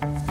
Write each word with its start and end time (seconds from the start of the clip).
Velkommen 0.00 0.22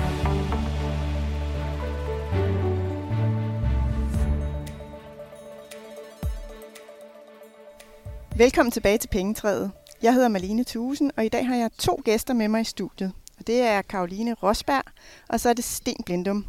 tilbage 8.71 8.97
til 8.97 9.07
Pengetræet. 9.07 9.71
Jeg 10.01 10.13
hedder 10.13 10.27
Malene 10.27 10.63
Thusen, 10.63 11.11
og 11.17 11.25
i 11.25 11.29
dag 11.29 11.47
har 11.47 11.55
jeg 11.55 11.69
to 11.77 12.01
gæster 12.05 12.33
med 12.33 12.47
mig 12.47 12.61
i 12.61 12.63
studiet. 12.63 13.13
Og 13.39 13.47
det 13.47 13.61
er 13.61 13.81
Karoline 13.81 14.33
Rosberg, 14.33 14.83
og 15.29 15.39
så 15.39 15.49
er 15.49 15.53
det 15.53 15.63
Sten 15.63 16.03
Blindum. 16.05 16.45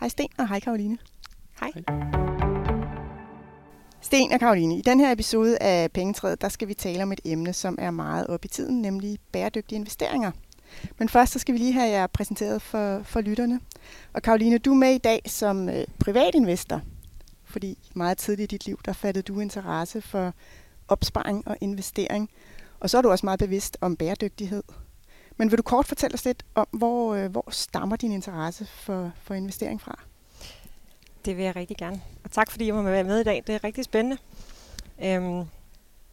Hej 0.00 0.08
Sten, 0.08 0.28
og 0.38 0.48
hej 0.48 0.60
Karoline. 0.60 0.98
Hej. 1.60 1.70
Sten 4.00 4.32
og 4.32 4.40
Karoline, 4.40 4.78
i 4.78 4.82
den 4.82 5.00
her 5.00 5.12
episode 5.12 5.62
af 5.62 5.92
Pengetræet, 5.92 6.40
der 6.40 6.48
skal 6.48 6.68
vi 6.68 6.74
tale 6.74 7.02
om 7.02 7.12
et 7.12 7.20
emne, 7.24 7.52
som 7.52 7.76
er 7.78 7.90
meget 7.90 8.26
op 8.26 8.44
i 8.44 8.48
tiden, 8.48 8.82
nemlig 8.82 9.18
bæredygtige 9.32 9.76
investeringer. 9.76 10.30
Men 10.98 11.08
først 11.08 11.32
så 11.32 11.38
skal 11.38 11.52
vi 11.52 11.58
lige 11.58 11.72
have 11.72 11.90
jer 11.90 12.06
præsenteret 12.06 12.62
for, 12.62 13.02
for 13.02 13.20
lytterne. 13.20 13.60
Og 14.12 14.22
Karoline, 14.22 14.58
du 14.58 14.70
er 14.70 14.76
med 14.76 14.94
i 14.94 14.98
dag 14.98 15.22
som 15.26 15.68
øh, 15.68 15.84
privatinvestor, 15.98 16.80
fordi 17.44 17.78
meget 17.94 18.18
tidligt 18.18 18.52
i 18.52 18.56
dit 18.56 18.66
liv, 18.66 18.80
der 18.84 18.92
fattede 18.92 19.22
du 19.22 19.40
interesse 19.40 20.00
for 20.00 20.34
opsparing 20.88 21.48
og 21.48 21.56
investering. 21.60 22.30
Og 22.80 22.90
så 22.90 22.98
er 22.98 23.02
du 23.02 23.10
også 23.10 23.26
meget 23.26 23.38
bevidst 23.38 23.78
om 23.80 23.96
bæredygtighed. 23.96 24.62
Men 25.36 25.50
vil 25.50 25.58
du 25.58 25.62
kort 25.62 25.86
fortælle 25.86 26.14
os 26.14 26.24
lidt 26.24 26.44
om, 26.54 26.66
hvor, 26.70 27.14
øh, 27.14 27.30
hvor 27.30 27.48
stammer 27.50 27.96
din 27.96 28.12
interesse 28.12 28.66
for, 28.66 29.12
for 29.22 29.34
investering 29.34 29.80
fra? 29.80 29.98
Det 31.24 31.36
vil 31.36 31.44
jeg 31.44 31.56
rigtig 31.56 31.76
gerne. 31.76 32.00
Og 32.24 32.30
tak 32.30 32.50
fordi 32.50 32.66
jeg 32.66 32.74
må 32.74 32.82
være 32.82 33.04
med 33.04 33.20
i 33.20 33.24
dag. 33.24 33.42
Det 33.46 33.54
er 33.54 33.64
rigtig 33.64 33.84
spændende. 33.84 34.18
Øhm, 35.04 35.44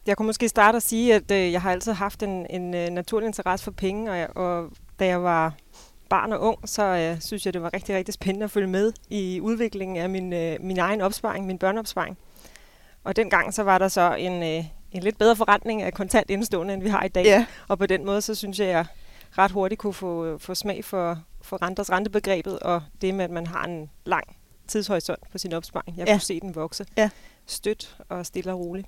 jeg 0.07 0.17
kunne 0.17 0.25
måske 0.25 0.49
starte 0.49 0.75
at 0.75 0.83
sige, 0.83 1.15
at 1.15 1.31
øh, 1.31 1.51
jeg 1.51 1.61
har 1.61 1.71
altid 1.71 1.91
haft 1.93 2.23
en, 2.23 2.45
en 2.49 2.73
uh, 2.73 2.93
naturlig 2.93 3.27
interesse 3.27 3.63
for 3.63 3.71
penge, 3.71 4.11
og, 4.11 4.17
jeg, 4.17 4.37
og 4.37 4.69
da 4.99 5.05
jeg 5.05 5.23
var 5.23 5.53
barn 6.09 6.33
og 6.33 6.39
ung, 6.41 6.69
så 6.69 6.83
øh, 6.83 7.21
synes 7.21 7.45
jeg, 7.45 7.53
det 7.53 7.61
var 7.61 7.73
rigtig, 7.73 7.95
rigtig 7.95 8.13
spændende 8.13 8.43
at 8.43 8.51
følge 8.51 8.67
med 8.67 8.93
i 9.09 9.39
udviklingen 9.41 9.97
af 9.97 10.09
min, 10.09 10.33
øh, 10.33 10.57
min 10.61 10.77
egen 10.79 11.01
opsparing, 11.01 11.45
min 11.45 11.57
børneopsparing. 11.57 12.17
Og 13.03 13.15
dengang 13.15 13.53
så 13.53 13.63
var 13.63 13.77
der 13.77 13.87
så 13.87 14.15
en, 14.15 14.43
øh, 14.43 14.65
en 14.91 15.03
lidt 15.03 15.17
bedre 15.17 15.35
forretning 15.35 15.81
af 15.81 15.93
kontant 15.93 16.29
indstående, 16.29 16.73
end 16.73 16.83
vi 16.83 16.89
har 16.89 17.03
i 17.03 17.07
dag. 17.07 17.25
Ja. 17.25 17.45
Og 17.67 17.77
på 17.77 17.85
den 17.85 18.05
måde, 18.05 18.21
så 18.21 18.35
synes 18.35 18.59
jeg, 18.59 18.67
at 18.67 18.73
jeg 18.73 18.85
ret 19.37 19.51
hurtigt 19.51 19.79
kunne 19.81 19.93
få, 19.93 20.37
få 20.37 20.55
smag 20.55 20.85
for, 20.85 21.19
for 21.41 21.61
renters 21.61 21.91
rentebegrebet, 21.91 22.59
og 22.59 22.81
det 23.01 23.15
med, 23.15 23.25
at 23.25 23.31
man 23.31 23.47
har 23.47 23.63
en 23.65 23.89
lang 24.05 24.23
tidshorisont 24.67 25.31
på 25.31 25.37
sin 25.37 25.53
opsparing. 25.53 25.97
Jeg 25.97 26.07
Ja. 26.07 26.13
kunne 26.13 26.21
se 26.21 26.39
den 26.39 26.55
vokse 26.55 26.85
Ja. 26.97 27.09
stødt 27.45 27.97
og 28.09 28.25
stille 28.25 28.51
og 28.53 28.59
roligt. 28.59 28.87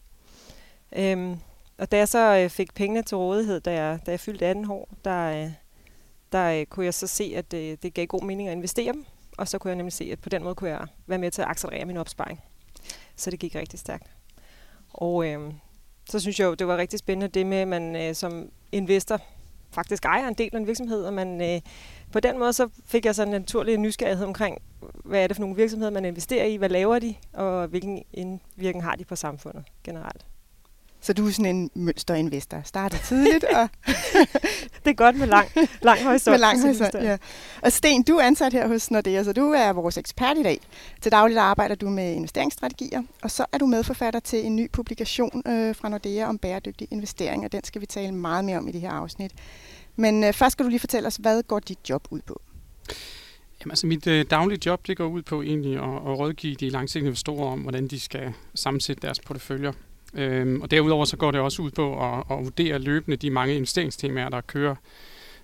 Øhm, 0.95 1.39
og 1.77 1.91
da 1.91 1.97
jeg 1.97 2.07
så 2.07 2.37
øh, 2.37 2.49
fik 2.49 2.73
pengene 2.73 3.01
til 3.01 3.17
rådighed, 3.17 3.59
da 3.59 3.73
jeg, 3.73 3.99
da 4.05 4.11
jeg 4.11 4.19
fyldte 4.19 4.45
18 4.45 4.71
år, 4.71 4.89
der, 5.05 5.43
øh, 5.43 5.51
der 6.31 6.59
øh, 6.59 6.65
kunne 6.65 6.85
jeg 6.85 6.93
så 6.93 7.07
se, 7.07 7.33
at 7.35 7.53
øh, 7.53 7.77
det 7.83 7.93
gav 7.93 8.05
god 8.05 8.23
mening 8.23 8.49
at 8.49 8.55
investere 8.55 8.93
dem. 8.93 9.05
Og 9.37 9.47
så 9.47 9.57
kunne 9.57 9.69
jeg 9.69 9.75
nemlig 9.75 9.93
se, 9.93 10.09
at 10.11 10.19
på 10.19 10.29
den 10.29 10.43
måde 10.43 10.55
kunne 10.55 10.69
jeg 10.69 10.87
være 11.07 11.19
med 11.19 11.31
til 11.31 11.41
at 11.41 11.47
accelerere 11.47 11.85
min 11.85 11.97
opsparing. 11.97 12.41
Så 13.15 13.31
det 13.31 13.39
gik 13.39 13.55
rigtig 13.55 13.79
stærkt. 13.79 14.11
Og 14.93 15.27
øh, 15.27 15.53
så 16.09 16.19
synes 16.19 16.39
jeg 16.39 16.45
jo, 16.45 16.53
det 16.53 16.67
var 16.67 16.77
rigtig 16.77 16.99
spændende 16.99 17.27
det 17.27 17.45
med, 17.45 17.57
at 17.57 17.67
man 17.67 17.95
øh, 17.95 18.15
som 18.15 18.49
investor 18.71 19.21
faktisk 19.71 20.05
ejer 20.05 20.27
en 20.27 20.33
del 20.33 20.49
af 20.53 20.59
en 20.59 20.67
virksomhed, 20.67 21.03
og 21.05 21.13
man, 21.13 21.41
øh, 21.41 21.61
på 22.11 22.19
den 22.19 22.39
måde 22.39 22.53
så 22.53 22.69
fik 22.85 23.05
jeg 23.05 23.15
sådan 23.15 23.33
en 23.33 23.41
naturlig 23.41 23.77
nysgerrighed 23.77 24.25
omkring, 24.25 24.61
hvad 25.05 25.23
er 25.23 25.27
det 25.27 25.35
for 25.35 25.41
nogle 25.41 25.55
virksomheder, 25.55 25.91
man 25.91 26.05
investerer 26.05 26.45
i, 26.45 26.55
hvad 26.55 26.69
laver 26.69 26.99
de, 26.99 27.15
og 27.33 27.67
hvilken 27.67 28.03
indvirkning 28.13 28.83
har 28.83 28.95
de 28.95 29.05
på 29.05 29.15
samfundet 29.15 29.63
generelt. 29.83 30.25
Så 31.01 31.13
du 31.13 31.27
er 31.27 31.31
sådan 31.31 31.55
en 31.55 31.69
mønsterinvestor. 31.73 32.61
Starter 32.63 32.97
tidligt 32.97 33.43
og 33.43 33.69
Det 34.83 34.89
er 34.89 34.93
godt 34.93 35.17
med 35.17 35.27
lang, 35.27 35.47
lang 35.81 36.03
horisont. 36.03 36.33
med 36.33 36.39
lang 36.39 36.61
horisont. 36.61 36.93
Ja. 36.93 37.17
Og 37.61 37.71
Sten, 37.71 38.03
du 38.03 38.15
er 38.15 38.23
ansat 38.23 38.53
her 38.53 38.67
hos 38.67 38.91
Nordea, 38.91 39.23
så 39.23 39.33
du 39.33 39.51
er 39.51 39.73
vores 39.73 39.97
ekspert 39.97 40.37
i 40.37 40.43
dag. 40.43 40.59
Til 41.01 41.11
dagligt 41.11 41.39
arbejder 41.39 41.75
du 41.75 41.89
med 41.89 42.13
investeringsstrategier, 42.13 43.03
og 43.21 43.31
så 43.31 43.45
er 43.51 43.57
du 43.57 43.65
medforfatter 43.65 44.19
til 44.19 44.45
en 44.45 44.55
ny 44.55 44.71
publikation 44.71 45.43
øh, 45.47 45.75
fra 45.75 45.89
Nordea 45.89 46.25
om 46.25 46.37
bæredygtig 46.37 46.87
investering, 46.91 47.45
og 47.45 47.51
den 47.51 47.63
skal 47.63 47.81
vi 47.81 47.85
tale 47.85 48.11
meget 48.11 48.45
mere 48.45 48.57
om 48.57 48.67
i 48.67 48.71
det 48.71 48.81
her 48.81 48.91
afsnit. 48.91 49.31
Men 49.95 50.23
øh, 50.23 50.33
først 50.33 50.51
skal 50.51 50.65
du 50.65 50.69
lige 50.69 50.79
fortælle 50.79 51.07
os, 51.07 51.15
hvad 51.15 51.43
går 51.43 51.59
dit 51.59 51.89
job 51.89 52.07
ud 52.09 52.21
på? 52.21 52.41
Jamen, 53.61 53.71
altså 53.71 53.87
mit 53.87 54.07
øh, 54.07 54.25
daglige 54.29 54.59
job, 54.65 54.87
det 54.87 54.97
går 54.97 55.07
ud 55.07 55.21
på 55.21 55.41
egentlig 55.41 55.77
at, 55.77 55.83
at 55.83 56.19
rådgive 56.19 56.55
de 56.55 56.69
langsigtede 56.69 57.07
investorer 57.07 57.51
om, 57.51 57.59
hvordan 57.59 57.87
de 57.87 57.99
skal 57.99 58.33
sammensætte 58.55 59.01
deres 59.01 59.19
porteføljer. 59.19 59.71
Øhm, 60.13 60.61
og 60.61 60.71
derudover 60.71 61.05
så 61.05 61.17
går 61.17 61.31
det 61.31 61.41
også 61.41 61.61
ud 61.61 61.71
på 61.71 62.13
at, 62.13 62.23
at 62.31 62.43
vurdere 62.43 62.79
løbende 62.79 63.17
de 63.17 63.29
mange 63.29 63.55
investeringstemaer, 63.55 64.29
der 64.29 64.41
kører 64.41 64.75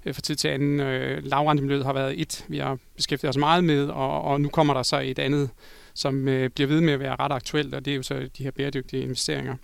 øh, 0.05 0.15
fra 0.15 0.21
tid 0.21 0.35
til 0.35 0.47
anden. 0.47 0.79
Øh, 0.79 1.25
lavrentemiljøet 1.25 1.85
har 1.85 1.93
været 1.93 2.21
et, 2.21 2.45
vi 2.47 2.57
har 2.57 2.77
beskæftiget 2.95 3.29
os 3.29 3.37
meget 3.37 3.63
med, 3.63 3.87
og, 3.87 4.21
og 4.21 4.41
nu 4.41 4.49
kommer 4.49 4.73
der 4.73 4.83
så 4.83 4.99
et 4.99 5.19
andet, 5.19 5.49
som 5.93 6.27
øh, 6.27 6.49
bliver 6.49 6.67
ved 6.67 6.81
med 6.81 6.93
at 6.93 6.99
være 6.99 7.15
ret 7.19 7.31
aktuelt, 7.31 7.73
og 7.73 7.85
det 7.85 7.91
er 7.91 7.95
jo 7.95 8.03
så 8.03 8.29
de 8.37 8.43
her 8.43 8.51
bæredygtige 8.51 9.03
investeringer. 9.03 9.55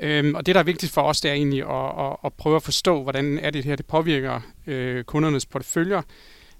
Øhm, 0.00 0.34
og 0.34 0.46
det, 0.46 0.54
der 0.54 0.60
er 0.60 0.64
vigtigt 0.64 0.92
for 0.92 1.02
os, 1.02 1.20
det 1.20 1.30
er 1.30 1.34
egentlig 1.34 1.62
at, 1.62 2.06
at, 2.06 2.16
at 2.24 2.32
prøve 2.32 2.56
at 2.56 2.62
forstå, 2.62 3.02
hvordan 3.02 3.38
er 3.38 3.50
det 3.50 3.64
her, 3.64 3.76
det 3.76 3.86
påvirker 3.86 4.40
øh, 4.66 5.04
kundernes 5.04 5.46
porteføljer, 5.46 6.02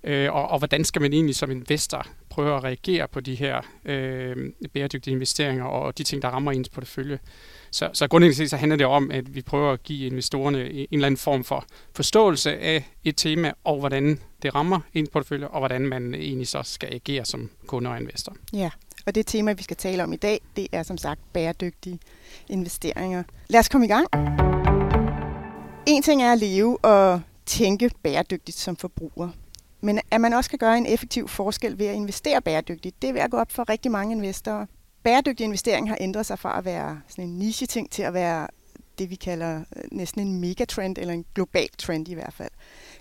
øh, 0.04 0.32
og, 0.32 0.48
og 0.48 0.58
hvordan 0.58 0.84
skal 0.84 1.02
man 1.02 1.12
egentlig 1.12 1.36
som 1.36 1.50
investor 1.50 2.06
prøve 2.30 2.56
at 2.56 2.64
reagere 2.64 3.08
på 3.08 3.20
de 3.20 3.34
her 3.34 3.60
øh, 3.84 4.52
bæredygtige 4.72 5.14
investeringer 5.14 5.64
og 5.64 5.98
de 5.98 6.02
ting, 6.02 6.22
der 6.22 6.28
rammer 6.28 6.52
ens 6.52 6.68
portefølje. 6.68 7.18
Så, 7.70 7.90
så 7.92 8.08
grundlæggende 8.08 8.36
set, 8.36 8.50
så 8.50 8.56
handler 8.56 8.76
det 8.76 8.86
om, 8.86 9.10
at 9.10 9.34
vi 9.34 9.42
prøver 9.42 9.72
at 9.72 9.82
give 9.82 10.06
investorerne 10.06 10.70
en 10.70 10.86
eller 10.92 11.06
anden 11.06 11.18
form 11.18 11.44
for 11.44 11.64
forståelse 11.94 12.58
af 12.58 12.84
et 13.04 13.16
tema, 13.16 13.52
og 13.64 13.78
hvordan 13.78 14.20
det 14.42 14.54
rammer 14.54 14.80
ens 14.94 15.08
portefølje, 15.08 15.48
og 15.48 15.58
hvordan 15.58 15.86
man 15.86 16.14
egentlig 16.14 16.48
så 16.48 16.62
skal 16.62 16.94
agere 16.94 17.24
som 17.24 17.50
kunde 17.66 17.90
og 17.90 18.00
investor. 18.00 18.36
Ja, 18.52 18.70
og 19.06 19.14
det 19.14 19.26
tema, 19.26 19.52
vi 19.52 19.62
skal 19.62 19.76
tale 19.76 20.02
om 20.02 20.12
i 20.12 20.16
dag, 20.16 20.40
det 20.56 20.68
er 20.72 20.82
som 20.82 20.98
sagt 20.98 21.20
bæredygtige 21.32 21.98
investeringer. 22.48 23.22
Lad 23.48 23.60
os 23.60 23.68
komme 23.68 23.86
i 23.86 23.88
gang. 23.88 24.06
En 25.86 26.02
ting 26.02 26.22
er 26.22 26.32
at 26.32 26.38
leve 26.38 26.84
og 26.84 27.20
tænke 27.46 27.90
bæredygtigt 28.02 28.58
som 28.58 28.76
forbruger. 28.76 29.28
Men 29.84 30.00
at 30.10 30.20
man 30.20 30.32
også 30.32 30.50
kan 30.50 30.58
gøre 30.58 30.78
en 30.78 30.86
effektiv 30.86 31.28
forskel 31.28 31.78
ved 31.78 31.86
at 31.86 31.94
investere 31.94 32.42
bæredygtigt, 32.42 33.02
det 33.02 33.08
er 33.08 33.12
ved 33.12 33.20
at 33.20 33.30
gå 33.30 33.36
op 33.36 33.52
for 33.52 33.68
rigtig 33.68 33.90
mange 33.90 34.14
investorer. 34.14 34.66
Bæredygtig 35.02 35.44
investering 35.44 35.88
har 35.88 35.96
ændret 36.00 36.26
sig 36.26 36.38
fra 36.38 36.58
at 36.58 36.64
være 36.64 37.00
sådan 37.08 37.24
en 37.24 37.38
niche-ting 37.38 37.90
til 37.90 38.02
at 38.02 38.14
være 38.14 38.46
det, 38.98 39.10
vi 39.10 39.14
kalder 39.14 39.60
øh, 39.76 39.82
næsten 39.92 40.20
en 40.20 40.40
megatrend, 40.40 40.98
eller 40.98 41.14
en 41.14 41.24
global 41.34 41.68
trend 41.78 42.08
i 42.08 42.14
hvert 42.14 42.32
fald. 42.32 42.50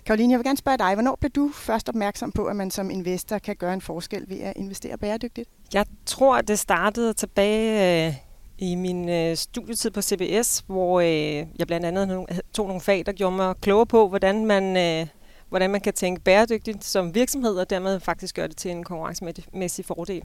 Karoline, 0.06 0.32
jeg 0.32 0.38
vil 0.38 0.44
gerne 0.44 0.56
spørge 0.56 0.78
dig, 0.78 0.94
hvornår 0.94 1.16
blev 1.20 1.30
du 1.30 1.50
først 1.54 1.88
opmærksom 1.88 2.32
på, 2.32 2.44
at 2.44 2.56
man 2.56 2.70
som 2.70 2.90
investor 2.90 3.38
kan 3.38 3.56
gøre 3.56 3.74
en 3.74 3.80
forskel 3.80 4.24
ved 4.28 4.40
at 4.40 4.52
investere 4.56 4.98
bæredygtigt? 4.98 5.48
Jeg 5.74 5.86
tror, 6.06 6.36
at 6.36 6.48
det 6.48 6.58
startede 6.58 7.12
tilbage 7.12 8.06
øh, 8.06 8.14
i 8.58 8.74
min 8.74 9.08
øh, 9.08 9.36
studietid 9.36 9.90
på 9.90 10.02
CBS, 10.02 10.64
hvor 10.66 11.00
øh, 11.00 11.46
jeg 11.58 11.66
blandt 11.66 11.86
andet 11.86 12.26
tog 12.54 12.66
nogle 12.66 12.80
fag, 12.80 13.06
der 13.06 13.12
gjorde 13.12 13.36
mig 13.36 13.54
klogere 13.60 13.86
på, 13.86 14.08
hvordan 14.08 14.46
man, 14.46 14.76
øh, 14.76 15.06
hvordan 15.54 15.70
man 15.70 15.80
kan 15.80 15.92
tænke 15.92 16.20
bæredygtigt 16.20 16.84
som 16.84 17.14
virksomhed, 17.14 17.56
og 17.56 17.70
dermed 17.70 18.00
faktisk 18.00 18.34
gøre 18.34 18.48
det 18.48 18.56
til 18.56 18.70
en 18.70 18.84
konkurrencemæssig 18.84 19.84
fordel. 19.84 20.22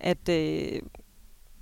At 0.00 0.28
øh, 0.28 0.82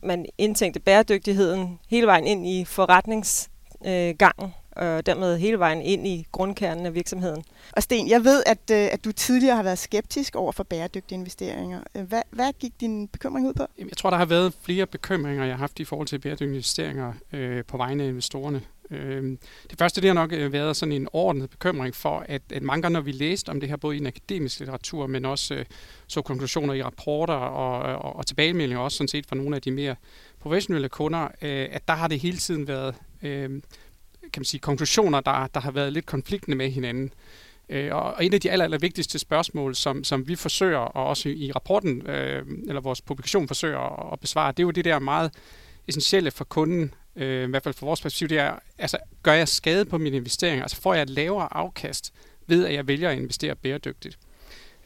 man 0.03 0.27
indtænkte 0.39 0.81
bæredygtigheden 0.81 1.79
hele 1.89 2.07
vejen 2.07 2.27
ind 2.27 2.47
i 2.47 2.65
forretningsgangen, 2.65 4.55
og 4.73 5.07
dermed 5.07 5.39
hele 5.39 5.59
vejen 5.59 5.83
ind 5.83 6.07
i 6.07 6.27
grundkernen 6.33 6.87
af 6.87 6.95
virksomheden. 6.95 7.45
Og 7.73 7.83
Sten, 7.83 8.09
jeg 8.09 8.25
ved, 8.25 8.43
at, 8.47 8.71
øh, 8.73 8.89
at 8.93 9.05
du 9.05 9.13
tidligere 9.13 9.57
har 9.57 9.63
været 9.63 9.79
skeptisk 9.79 10.37
over 10.37 10.53
for 10.53 10.65
bæredygtige 10.65 11.19
investeringer. 11.19 11.81
Øh, 11.95 12.03
Hvad, 12.03 12.23
hvad 12.31 12.53
gik 12.53 12.73
din 12.81 13.09
bekymring 13.09 13.49
ud 13.49 13.55
på? 13.55 13.67
Jeg 13.79 13.97
tror, 13.97 14.11
der 14.11 14.17
har 14.17 14.27
været 14.27 14.55
flere 14.63 14.87
bekymringer, 14.87 15.45
jeg 15.45 15.53
har 15.55 15.59
haft 15.59 15.81
i 15.81 15.85
forhold 15.85 16.09
til 16.09 16.19
bæredygtige 16.19 16.49
investeringer 16.49 17.13
øh, 17.33 17.65
på 17.65 17.77
vegne 17.77 18.03
af 18.03 18.09
investorerne. 18.09 18.63
Øh, 18.91 19.39
det 19.71 19.79
første, 19.79 20.01
det 20.01 20.09
har 20.09 20.15
nok 20.15 20.33
øh, 20.33 20.53
været 20.53 20.77
sådan 20.77 20.93
en 20.93 21.09
ordnet 21.13 21.51
bekymring 21.51 21.95
for, 21.95 22.25
at, 22.29 22.43
at 22.53 22.63
mange 22.63 22.83
gange, 22.83 22.93
når 22.93 23.01
vi 23.01 23.13
læste 23.13 23.51
om 23.51 23.61
det 23.61 23.69
her, 23.69 23.77
både 23.77 23.97
i 23.97 23.99
den 23.99 24.07
akademiske 24.07 24.61
litteratur, 24.61 25.07
men 25.07 25.25
også 25.25 25.55
øh, 25.55 25.65
så 26.07 26.23
konklusioner 26.23 26.75
i 26.75 26.83
rapporter 26.83 27.35
og, 27.35 27.97
og, 27.97 28.17
og 28.17 28.27
tilbagemeldinger 28.27 28.79
også 28.85 28.97
sådan 28.97 29.09
set 29.09 29.27
fra 29.27 29.37
nogle 29.37 29.57
af 29.57 29.63
de 29.63 29.71
mere 29.71 29.97
professionelle 30.41 30.89
kunder, 30.89 31.23
øh, 31.23 31.69
at 31.71 31.89
der 31.89 31.95
har 31.95 32.09
det 32.09 32.21
hele 32.21 32.37
tiden 32.37 32.69
været 32.69 32.95
øh, 33.23 33.63
kan 34.33 34.41
man 34.41 34.45
sige, 34.45 34.61
konklusioner, 34.61 35.21
der, 35.21 35.47
der 35.47 35.61
har 35.61 35.71
været 35.71 35.93
lidt 35.93 36.07
konfliktende 36.07 36.57
med 36.57 36.71
hinanden. 36.71 37.13
Øh, 37.69 37.95
og 37.95 38.25
et 38.25 38.35
af 38.35 38.41
de 38.41 38.51
aller, 38.51 38.65
aller 38.65 38.79
vigtigste 38.79 39.19
spørgsmål, 39.19 39.75
som, 39.75 40.05
som 40.05 40.29
vi 40.29 40.37
forsøger, 40.37 40.79
og 40.79 41.07
også 41.07 41.29
i 41.29 41.53
rapporten, 41.53 42.07
øh, 42.07 42.47
eller 42.69 42.81
vores 42.81 43.03
publikation 43.03 43.49
forsøger 43.49 43.79
at, 43.79 44.13
at 44.13 44.21
besvare, 44.21 44.53
det 44.53 44.59
er 44.59 44.63
jo 44.63 44.71
det 44.71 44.85
der 44.85 44.99
meget 44.99 45.31
essentielle 45.89 46.31
for 46.31 46.45
kunden, 46.45 46.95
øh, 47.17 47.49
i 47.49 47.51
hvert 47.51 47.63
fald 47.63 47.75
fra 47.75 47.87
vores 47.87 48.01
perspektiv, 48.01 48.29
det 48.29 48.39
er, 48.39 48.59
altså, 48.79 48.99
gør 49.23 49.33
jeg 49.33 49.49
skade 49.49 49.85
på 49.85 49.99
mine 49.99 50.17
investeringer? 50.17 50.63
Altså 50.63 50.81
får 50.81 50.95
jeg 50.95 51.03
et 51.03 51.11
lavere 51.11 51.57
afkast 51.57 52.13
ved, 52.47 52.67
at 52.67 52.75
jeg 52.75 52.89
vælger 52.89 53.11
at 53.11 53.19
investere 53.19 53.55
bæredygtigt? 53.55 54.19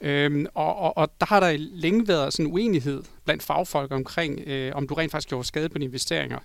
Øhm, 0.01 0.47
og, 0.55 0.77
og, 0.77 0.97
og 0.97 1.13
der 1.21 1.27
har 1.27 1.41
der 1.41 1.57
længe 1.59 2.09
været 2.09 2.33
sådan 2.33 2.47
en 2.47 2.53
uenighed 2.53 3.03
blandt 3.25 3.43
fagfolk 3.43 3.93
omkring, 3.93 4.41
øh, 4.47 4.73
om 4.75 4.89
du 4.89 4.95
rent 4.95 5.13
faktisk 5.13 5.29
gjorde 5.29 5.47
skade 5.47 5.69
på 5.69 5.79
dine 5.79 5.85
investeringer. 5.85 6.39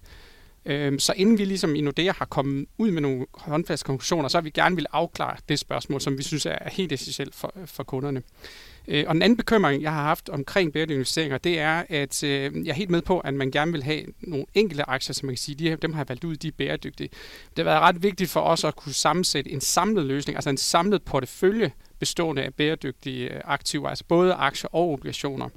Øhm, 0.65 0.99
så 0.99 1.13
inden 1.15 1.37
vi 1.37 1.45
ligesom 1.45 1.75
i 1.75 1.81
Nordea 1.81 2.11
har 2.17 2.25
kommet 2.25 2.65
ud 2.77 2.91
med 2.91 3.01
nogle 3.01 3.25
håndfaste 3.33 3.85
konklusioner, 3.85 4.29
så 4.29 4.37
har 4.37 4.41
vi 4.41 4.49
gerne 4.49 4.75
vil 4.75 4.85
afklare 4.91 5.37
det 5.49 5.59
spørgsmål, 5.59 6.01
som 6.01 6.17
vi 6.17 6.23
synes 6.23 6.45
er 6.45 6.69
helt 6.69 6.91
essentielt 6.91 7.35
for, 7.35 7.53
for 7.65 7.83
kunderne. 7.83 8.21
Øh, 8.87 9.03
og 9.07 9.13
den 9.13 9.21
anden 9.21 9.37
bekymring, 9.37 9.83
jeg 9.83 9.93
har 9.93 10.03
haft 10.03 10.29
omkring 10.29 10.73
bæredygtige 10.73 10.95
investeringer, 10.95 11.37
det 11.37 11.59
er, 11.59 11.83
at 11.89 12.23
øh, 12.23 12.65
jeg 12.65 12.71
er 12.71 12.75
helt 12.75 12.89
med 12.89 13.01
på, 13.01 13.19
at 13.19 13.33
man 13.33 13.51
gerne 13.51 13.71
vil 13.71 13.83
have 13.83 14.05
nogle 14.19 14.45
enkelte 14.53 14.89
aktier, 14.89 15.13
som 15.13 15.25
man 15.25 15.35
kan 15.35 15.37
sige, 15.37 15.55
de, 15.55 15.75
dem 15.75 15.93
har 15.93 15.99
jeg 15.99 16.09
valgt 16.09 16.23
ud, 16.23 16.35
de 16.35 16.47
er 16.47 16.51
bæredygtige. 16.57 17.09
Det 17.49 17.57
har 17.57 17.63
været 17.63 17.81
ret 17.81 18.03
vigtigt 18.03 18.29
for 18.29 18.41
os 18.41 18.63
at 18.63 18.75
kunne 18.75 18.93
sammensætte 18.93 19.51
en 19.51 19.61
samlet 19.61 20.05
løsning, 20.05 20.37
altså 20.37 20.49
en 20.49 20.57
samlet 20.57 21.03
portefølje 21.03 21.71
bestående 21.99 22.43
af 22.43 22.53
bæredygtige 22.53 23.33
øh, 23.33 23.41
aktiver, 23.43 23.89
altså 23.89 24.03
både 24.07 24.33
aktier 24.33 24.69
og 24.73 24.91
obligationer. 24.91 25.49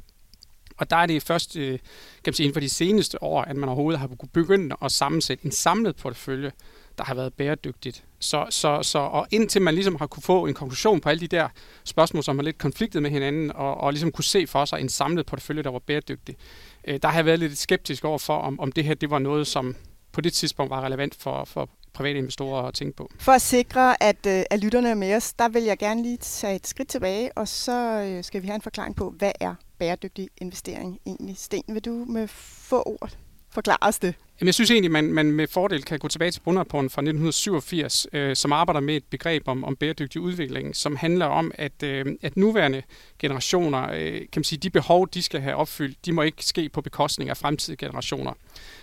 Og 0.76 0.90
der 0.90 0.96
er 0.96 1.06
det 1.06 1.22
først 1.22 1.56
øh, 1.56 1.78
kan 1.78 1.78
man 2.26 2.34
sige, 2.34 2.44
inden 2.44 2.54
for 2.54 2.60
de 2.60 2.68
seneste 2.68 3.22
år, 3.22 3.42
at 3.42 3.56
man 3.56 3.68
overhovedet 3.68 4.00
har 4.00 4.10
begyndt 4.32 4.74
at 4.82 4.92
sammensætte 4.92 5.44
en 5.44 5.52
samlet 5.52 5.96
portefølje, 5.96 6.52
der 6.98 7.04
har 7.04 7.14
været 7.14 7.34
bæredygtigt. 7.34 8.04
Så, 8.20 8.46
så, 8.50 8.82
så, 8.82 8.98
og 8.98 9.26
indtil 9.30 9.62
man 9.62 9.74
ligesom 9.74 9.96
har 9.96 10.06
kunne 10.06 10.22
få 10.22 10.46
en 10.46 10.54
konklusion 10.54 11.00
på 11.00 11.08
alle 11.08 11.20
de 11.20 11.28
der 11.28 11.48
spørgsmål, 11.84 12.22
som 12.22 12.38
har 12.38 12.42
lidt 12.42 12.58
konfliktet 12.58 13.02
med 13.02 13.10
hinanden, 13.10 13.52
og, 13.52 13.80
og 13.80 13.92
ligesom 13.92 14.12
kunne 14.12 14.24
se 14.24 14.46
for 14.46 14.64
sig 14.64 14.80
en 14.80 14.88
samlet 14.88 15.26
portefølje, 15.26 15.62
der 15.62 15.70
var 15.70 15.78
bæredygtig, 15.78 16.36
øh, 16.84 16.98
der 17.02 17.08
har 17.08 17.14
jeg 17.14 17.26
været 17.26 17.38
lidt 17.38 17.58
skeptisk 17.58 18.04
over 18.04 18.18
for, 18.18 18.36
om, 18.36 18.60
om 18.60 18.72
det 18.72 18.84
her 18.84 18.94
det 18.94 19.10
var 19.10 19.18
noget, 19.18 19.46
som 19.46 19.76
på 20.12 20.20
det 20.20 20.32
tidspunkt 20.32 20.70
var 20.70 20.80
relevant 20.80 21.14
for, 21.14 21.44
for 21.44 21.68
private 21.92 22.18
investorer 22.18 22.62
at 22.62 22.74
tænke 22.74 22.96
på. 22.96 23.10
For 23.18 23.32
at 23.32 23.42
sikre, 23.42 24.02
at, 24.02 24.26
øh, 24.26 24.42
at 24.50 24.60
lytterne 24.60 24.88
er 24.88 24.94
med 24.94 25.16
os, 25.16 25.32
der 25.32 25.48
vil 25.48 25.62
jeg 25.62 25.78
gerne 25.78 26.02
lige 26.02 26.16
tage 26.16 26.56
et 26.56 26.66
skridt 26.66 26.88
tilbage, 26.88 27.32
og 27.38 27.48
så 27.48 28.02
øh, 28.06 28.24
skal 28.24 28.42
vi 28.42 28.46
have 28.46 28.54
en 28.54 28.62
forklaring 28.62 28.96
på, 28.96 29.10
hvad 29.10 29.32
er 29.40 29.54
bæredygtig 29.78 30.28
investering 30.38 30.98
egentlig? 31.06 31.36
Sten, 31.36 31.62
vil 31.68 31.84
du 31.84 31.90
med 31.90 32.28
få 32.28 32.82
ord 32.86 33.16
forklare 33.58 33.78
os 33.80 33.98
det? 33.98 34.14
Jamen, 34.40 34.46
jeg 34.46 34.54
synes 34.54 34.70
egentlig, 34.70 34.90
man, 34.90 35.12
man 35.12 35.32
med 35.32 35.46
fordel 35.46 35.82
kan 35.82 35.98
gå 35.98 36.08
tilbage 36.08 36.30
til 36.30 36.40
Brunnerporten 36.40 36.90
fra 36.90 37.02
1987, 37.02 38.06
øh, 38.12 38.36
som 38.36 38.52
arbejder 38.52 38.80
med 38.80 38.96
et 38.96 39.04
begreb 39.10 39.48
om, 39.48 39.64
om 39.64 39.76
bæredygtig 39.76 40.20
udvikling, 40.20 40.76
som 40.76 40.96
handler 40.96 41.26
om, 41.26 41.52
at, 41.54 41.82
øh, 41.82 42.06
at 42.22 42.36
nuværende 42.36 42.82
generationer, 43.18 43.90
øh, 43.92 44.12
kan 44.12 44.28
man 44.36 44.44
sige, 44.44 44.58
de 44.58 44.70
behov, 44.70 45.08
de 45.08 45.22
skal 45.22 45.40
have 45.40 45.56
opfyldt, 45.56 46.06
de 46.06 46.12
må 46.12 46.22
ikke 46.22 46.44
ske 46.44 46.68
på 46.68 46.80
bekostning 46.80 47.30
af 47.30 47.36
fremtidige 47.36 47.86
generationer. 47.86 48.32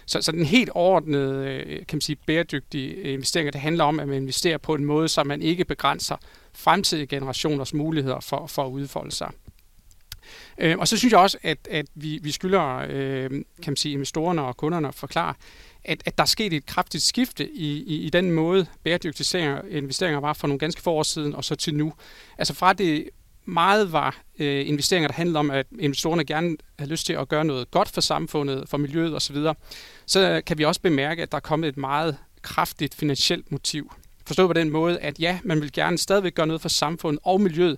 Så, 0.05 0.21
så 0.21 0.31
den 0.31 0.45
helt 0.45 0.69
overordnede, 0.69 1.47
øh, 1.47 1.77
kan 1.77 1.95
man 1.95 2.01
sige, 2.01 2.15
bæredygtige 2.15 2.93
øh, 2.93 3.13
investeringer, 3.13 3.51
det 3.51 3.61
handler 3.61 3.83
om, 3.83 3.99
at 3.99 4.07
man 4.07 4.17
investerer 4.17 4.57
på 4.57 4.73
en 4.73 4.85
måde, 4.85 5.07
så 5.07 5.23
man 5.23 5.41
ikke 5.41 5.65
begrænser 5.65 6.17
fremtidige 6.53 7.07
generationers 7.07 7.73
muligheder 7.73 8.19
for, 8.19 8.47
for 8.47 8.65
at 8.65 8.69
udfolde 8.69 9.11
sig. 9.11 9.31
Øh, 10.57 10.77
og 10.77 10.87
så 10.87 10.97
synes 10.97 11.11
jeg 11.11 11.19
også, 11.19 11.37
at, 11.43 11.57
at 11.71 11.85
vi, 11.95 12.19
vi 12.23 12.31
skylder 12.31 12.85
øh, 12.89 13.29
kan 13.29 13.43
man 13.67 13.75
sige, 13.75 13.93
investorerne 13.93 14.41
og 14.41 14.57
kunderne 14.57 14.87
at 14.87 14.95
forklare, 14.95 15.33
at, 15.83 16.03
at 16.05 16.17
der 16.17 16.21
er 16.21 16.27
sket 16.27 16.53
et 16.53 16.65
kraftigt 16.65 17.03
skifte 17.03 17.49
i, 17.51 17.83
i, 17.83 18.01
i 18.01 18.09
den 18.09 18.31
måde, 18.31 18.65
bæredygtige 18.83 19.61
investeringer 19.69 20.19
var 20.19 20.33
for 20.33 20.47
nogle 20.47 20.59
ganske 20.59 20.81
få 20.81 20.91
år 20.91 21.03
siden, 21.03 21.35
og 21.35 21.43
så 21.43 21.55
til 21.55 21.75
nu. 21.75 21.93
Altså 22.37 22.53
fra 22.53 22.73
det 22.73 23.09
meget 23.45 23.91
var 23.91 24.21
øh, 24.39 24.67
investeringer, 24.67 25.07
der 25.07 25.15
handlede 25.15 25.39
om, 25.39 25.51
at 25.51 25.67
investorerne 25.79 26.25
gerne 26.25 26.57
havde 26.79 26.91
lyst 26.91 27.05
til 27.05 27.13
at 27.13 27.29
gøre 27.29 27.45
noget 27.45 27.71
godt 27.71 27.89
for 27.89 28.01
samfundet, 28.01 28.69
for 28.69 28.77
miljøet 28.77 29.15
osv., 29.15 29.37
så 30.05 30.41
kan 30.45 30.57
vi 30.57 30.65
også 30.65 30.81
bemærke, 30.81 31.21
at 31.21 31.31
der 31.31 31.35
er 31.35 31.41
kommet 31.41 31.69
et 31.69 31.77
meget 31.77 32.17
kraftigt 32.41 32.95
finansielt 32.95 33.51
motiv. 33.51 33.91
Forstået 34.27 34.49
på 34.49 34.53
den 34.53 34.69
måde, 34.69 34.99
at 34.99 35.19
ja, 35.19 35.39
man 35.43 35.61
vil 35.61 35.71
gerne 35.71 35.97
stadigvæk 35.97 36.35
gøre 36.35 36.47
noget 36.47 36.61
for 36.61 36.69
samfundet 36.69 37.19
og 37.23 37.41
miljøet, 37.41 37.77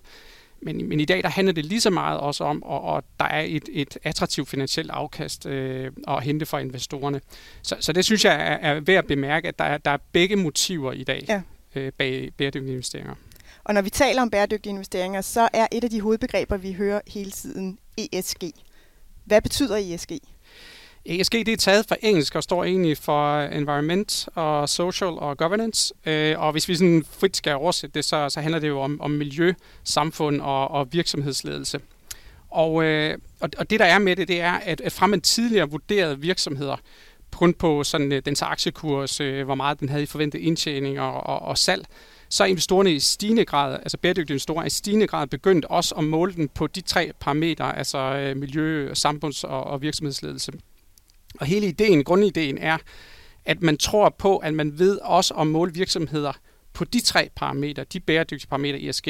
men, 0.62 0.90
men 0.90 1.00
i 1.00 1.06
dag 1.06 1.24
der 1.24 1.30
handler 1.30 1.54
det 1.54 1.66
lige 1.66 1.82
så 1.82 1.90
meget 1.90 2.20
også 2.20 2.44
om, 2.44 2.64
og, 2.64 2.82
og 2.82 3.04
der 3.20 3.26
er 3.26 3.42
et, 3.42 3.70
et 3.72 3.98
attraktivt 4.04 4.50
finansielt 4.50 4.92
afkast 4.92 5.46
øh, 5.46 5.92
at 6.08 6.24
hente 6.24 6.46
for 6.46 6.58
investorerne. 6.58 7.22
Så, 7.62 7.76
så 7.80 7.94
det 7.94 8.06
synes 8.06 8.26
jeg 8.26 8.34
er, 8.34 8.74
er 8.74 8.80
værd 8.80 8.98
at 8.98 9.08
bemærke, 9.08 9.48
at 9.48 9.60
der 9.60 9.66
er, 9.66 9.78
der 9.78 9.92
er 9.92 9.98
begge 10.12 10.36
motiver 10.36 10.92
i 10.92 11.04
dag 11.04 11.26
ja. 11.28 11.42
øh, 11.76 11.92
bag 11.92 12.32
bæredygtige 12.38 12.72
investeringer. 12.72 13.16
Og 13.64 13.74
når 13.74 13.82
vi 13.82 13.90
taler 13.90 14.22
om 14.22 14.30
bæredygtige 14.30 14.72
investeringer, 14.72 15.22
så 15.22 15.50
er 15.54 15.68
et 15.72 15.84
af 15.84 15.90
de 15.90 16.02
hovedbegreber, 16.02 16.58
vi 16.58 16.74
hører 16.74 17.02
hele 17.08 17.32
tiden, 17.32 17.80
ESG. 17.98 18.44
Hvad 19.26 19.42
betyder 19.42 19.78
ESG? 19.78 20.12
ESG 21.08 21.32
det 21.32 21.48
er 21.48 21.58
taget 21.58 21.86
fra 21.90 21.96
engelsk 22.02 22.36
og 22.36 22.44
står 22.44 22.64
egentlig 22.64 22.98
for 22.98 23.34
øh, 23.34 23.58
Environment 23.58 24.30
og 24.36 24.70
Social 24.70 25.10
og 25.10 25.38
Governance. 25.38 25.94
Øh, 26.06 26.40
og 26.40 26.52
hvis 26.52 26.70
vi 26.70 26.76
sådan 26.76 27.06
frit 27.20 27.38
skal 27.38 27.56
oversætte 27.56 27.94
det, 27.94 28.06
så, 28.06 28.30
så 28.30 28.42
handler 28.42 28.60
det 28.60 28.68
jo 28.68 28.82
om, 28.82 29.02
om 29.02 29.12
miljø, 29.12 29.54
samfund 29.84 30.42
og, 30.42 30.72
og 30.72 30.88
virksomhedsledelse. 30.92 31.80
Og, 32.50 32.84
øh, 32.84 33.18
og, 33.40 33.50
og 33.58 33.70
det 33.70 33.80
der 33.80 33.86
er 33.86 34.00
med 34.00 34.16
det, 34.16 34.28
det 34.28 34.42
er, 34.42 34.54
at, 34.54 34.82
at 34.82 34.92
fra 34.92 35.08
man 35.08 35.22
tidligere 35.22 35.70
vurderede 35.70 36.20
virksomheder 36.20 36.78
kun 37.38 37.54
på 37.54 37.84
sådan, 37.84 38.12
øh, 38.12 38.22
dens 38.26 38.42
aktiekurs, 38.42 39.22
øh, 39.22 39.46
hvor 39.46 39.56
meget 39.56 39.80
den 39.80 39.90
havde 39.90 40.04
i 40.04 40.06
forventet 40.06 40.40
indtjening 40.40 41.00
og, 41.00 41.14
og, 41.14 41.42
og 41.42 41.58
salg, 41.58 41.86
så 42.30 42.44
er 42.44 42.48
investorerne 42.48 42.94
i 42.94 43.00
stigende 43.00 43.46
grad, 43.46 43.74
altså 43.74 43.98
bæredygtige 43.98 44.34
investorer, 44.34 44.66
i 44.66 44.70
stigende 44.70 45.08
grad 45.08 45.28
begyndt 45.28 45.66
også 45.66 45.96
at 45.96 46.04
måle 46.04 46.34
den 46.34 46.50
på 46.50 46.68
de 46.68 46.82
tre 46.82 47.12
parametre, 47.20 47.78
altså 47.78 47.98
øh, 47.98 48.38
miljø, 48.38 48.94
samfunds- 48.94 49.44
og, 49.44 49.64
og 49.64 49.82
virksomhedsledelse. 49.82 50.52
Og 51.40 51.46
hele 51.46 51.68
ideen, 51.68 52.04
grundideen 52.04 52.58
er, 52.58 52.78
at 53.46 53.62
man 53.62 53.78
tror 53.78 54.10
på, 54.10 54.38
at 54.38 54.54
man 54.54 54.80
ved 54.80 54.98
også 54.98 55.34
at 55.34 55.48
måle 55.48 55.74
virksomheder 55.74 56.34
på 56.74 56.84
de 56.84 57.00
tre 57.00 57.30
parametre, 57.36 57.84
de 57.84 58.00
bæredygtige 58.00 58.48
parametre 58.48 58.82
ESG, 58.82 59.08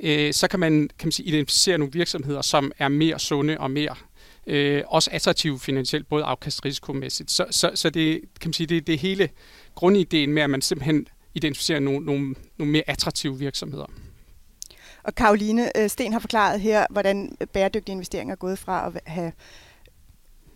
øh, 0.00 0.32
så 0.32 0.48
kan 0.48 0.60
man, 0.60 0.90
kan 0.98 1.06
man 1.06 1.12
sige, 1.12 1.26
identificere 1.26 1.78
nogle 1.78 1.92
virksomheder, 1.92 2.42
som 2.42 2.72
er 2.78 2.88
mere 2.88 3.18
sunde 3.18 3.58
og 3.58 3.70
mere 3.70 3.94
øh, 4.46 4.82
også 4.86 5.10
attraktive 5.12 5.60
finansielt, 5.60 6.08
både 6.08 6.24
afkastrisikomæssigt. 6.24 7.30
Så, 7.30 7.46
så, 7.50 7.70
så 7.74 7.90
det, 7.90 8.20
kan 8.40 8.48
man 8.48 8.52
sige, 8.52 8.66
det, 8.66 8.86
det 8.86 8.98
hele 8.98 9.28
grundideen 9.74 10.32
med, 10.32 10.42
at 10.42 10.50
man 10.50 10.62
simpelthen 10.62 11.08
identificerer 11.34 11.80
nogle, 11.80 12.06
nogle, 12.06 12.34
nogle 12.58 12.72
mere 12.72 12.82
attraktive 12.86 13.38
virksomheder. 13.38 13.86
Og 15.02 15.14
Karoline 15.14 15.78
øh, 15.78 15.90
Sten 15.90 16.12
har 16.12 16.20
forklaret 16.20 16.60
her, 16.60 16.86
hvordan 16.90 17.36
bæredygtige 17.52 17.92
investeringer 17.92 18.32
er 18.32 18.36
gået 18.36 18.58
fra 18.58 18.86
at 18.86 19.02
have 19.06 19.32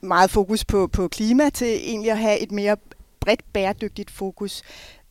meget 0.00 0.30
fokus 0.30 0.64
på, 0.64 0.86
på 0.86 1.08
klima 1.08 1.50
til 1.50 1.68
egentlig 1.68 2.10
at 2.10 2.18
have 2.18 2.38
et 2.38 2.52
mere 2.52 2.76
bredt 3.20 3.52
bæredygtigt 3.52 4.10
fokus. 4.10 4.62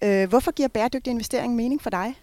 Øh, 0.03 0.29
hvorfor 0.29 0.51
giver 0.51 0.67
bæredygtig 0.67 1.11
investering 1.11 1.55
mening 1.55 1.81
for 1.81 1.89
dig? 1.89 2.15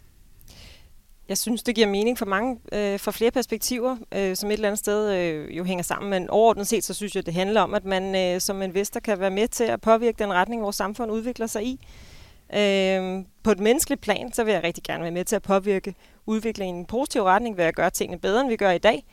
Jeg 1.28 1.38
synes, 1.38 1.62
det 1.62 1.75
giver 1.75 1.87
mening 1.88 2.19
for 2.19 2.26
mange, 2.26 2.58
øh, 2.72 2.99
for 2.99 3.11
flere 3.11 3.31
perspektiver, 3.31 3.96
øh, 4.12 4.37
som 4.37 4.50
et 4.50 4.52
eller 4.52 4.69
andet 4.69 4.78
sted 4.78 5.12
øh, 5.14 5.56
jo 5.56 5.64
hænger 5.64 5.82
sammen. 5.82 6.11
Men 6.11 6.31
overordnet 6.31 6.66
set, 6.66 6.84
så 6.84 6.94
synes 6.94 7.16
jeg, 7.16 7.26
det 7.26 7.34
handler 7.34 7.61
om, 7.61 7.75
at 7.75 7.84
man 7.84 8.14
øh, 8.14 8.40
som 8.40 8.62
investor 8.62 9.00
kan 9.00 9.20
være 9.20 9.31
med 9.31 9.49
til 9.49 9.64
at 9.64 9.81
påvirke 9.81 10.19
den 10.19 10.32
retning, 10.32 10.62
vores 10.62 10.76
samfund 10.76 11.12
udvikler 11.12 11.46
sig 11.46 11.64
i. 11.64 11.81
Øh, 12.56 13.25
på 13.43 13.50
et 13.50 13.60
menneskeligt 13.60 14.00
plan, 14.00 14.32
så 14.32 14.44
vil 14.44 14.52
jeg 14.52 14.64
rigtig 14.64 14.84
gerne 14.84 15.02
være 15.02 15.12
med 15.12 15.25
til 15.25 15.37
at 15.37 15.43
påvirke 15.43 15.94
udviklingen 16.26 16.76
i 16.76 16.81
en 16.81 16.87
positiv 16.87 17.22
retning 17.22 17.56
ved 17.56 17.64
at 17.64 17.75
gøre 17.75 17.90
tingene 17.90 18.20
bedre, 18.20 18.40
end 18.40 18.49
vi 18.49 18.56
gør 18.56 18.70
i 18.70 18.78
dag. 18.78 19.05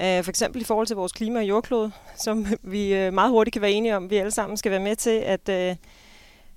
Øh, 0.00 0.24
for 0.24 0.30
eksempel 0.30 0.60
i 0.62 0.64
forhold 0.64 0.86
til 0.86 0.96
vores 0.96 1.12
klima 1.12 1.38
og 1.38 1.48
jordklode, 1.48 1.92
som 2.16 2.46
vi 2.62 2.94
øh, 2.94 3.12
meget 3.12 3.30
hurtigt 3.30 3.52
kan 3.52 3.62
være 3.62 3.70
enige 3.70 3.96
om, 3.96 4.10
vi 4.10 4.16
alle 4.16 4.30
sammen 4.30 4.56
skal 4.56 4.70
være 4.70 4.80
med 4.80 4.96
til 4.96 5.10
at, 5.10 5.48
øh, 5.48 5.76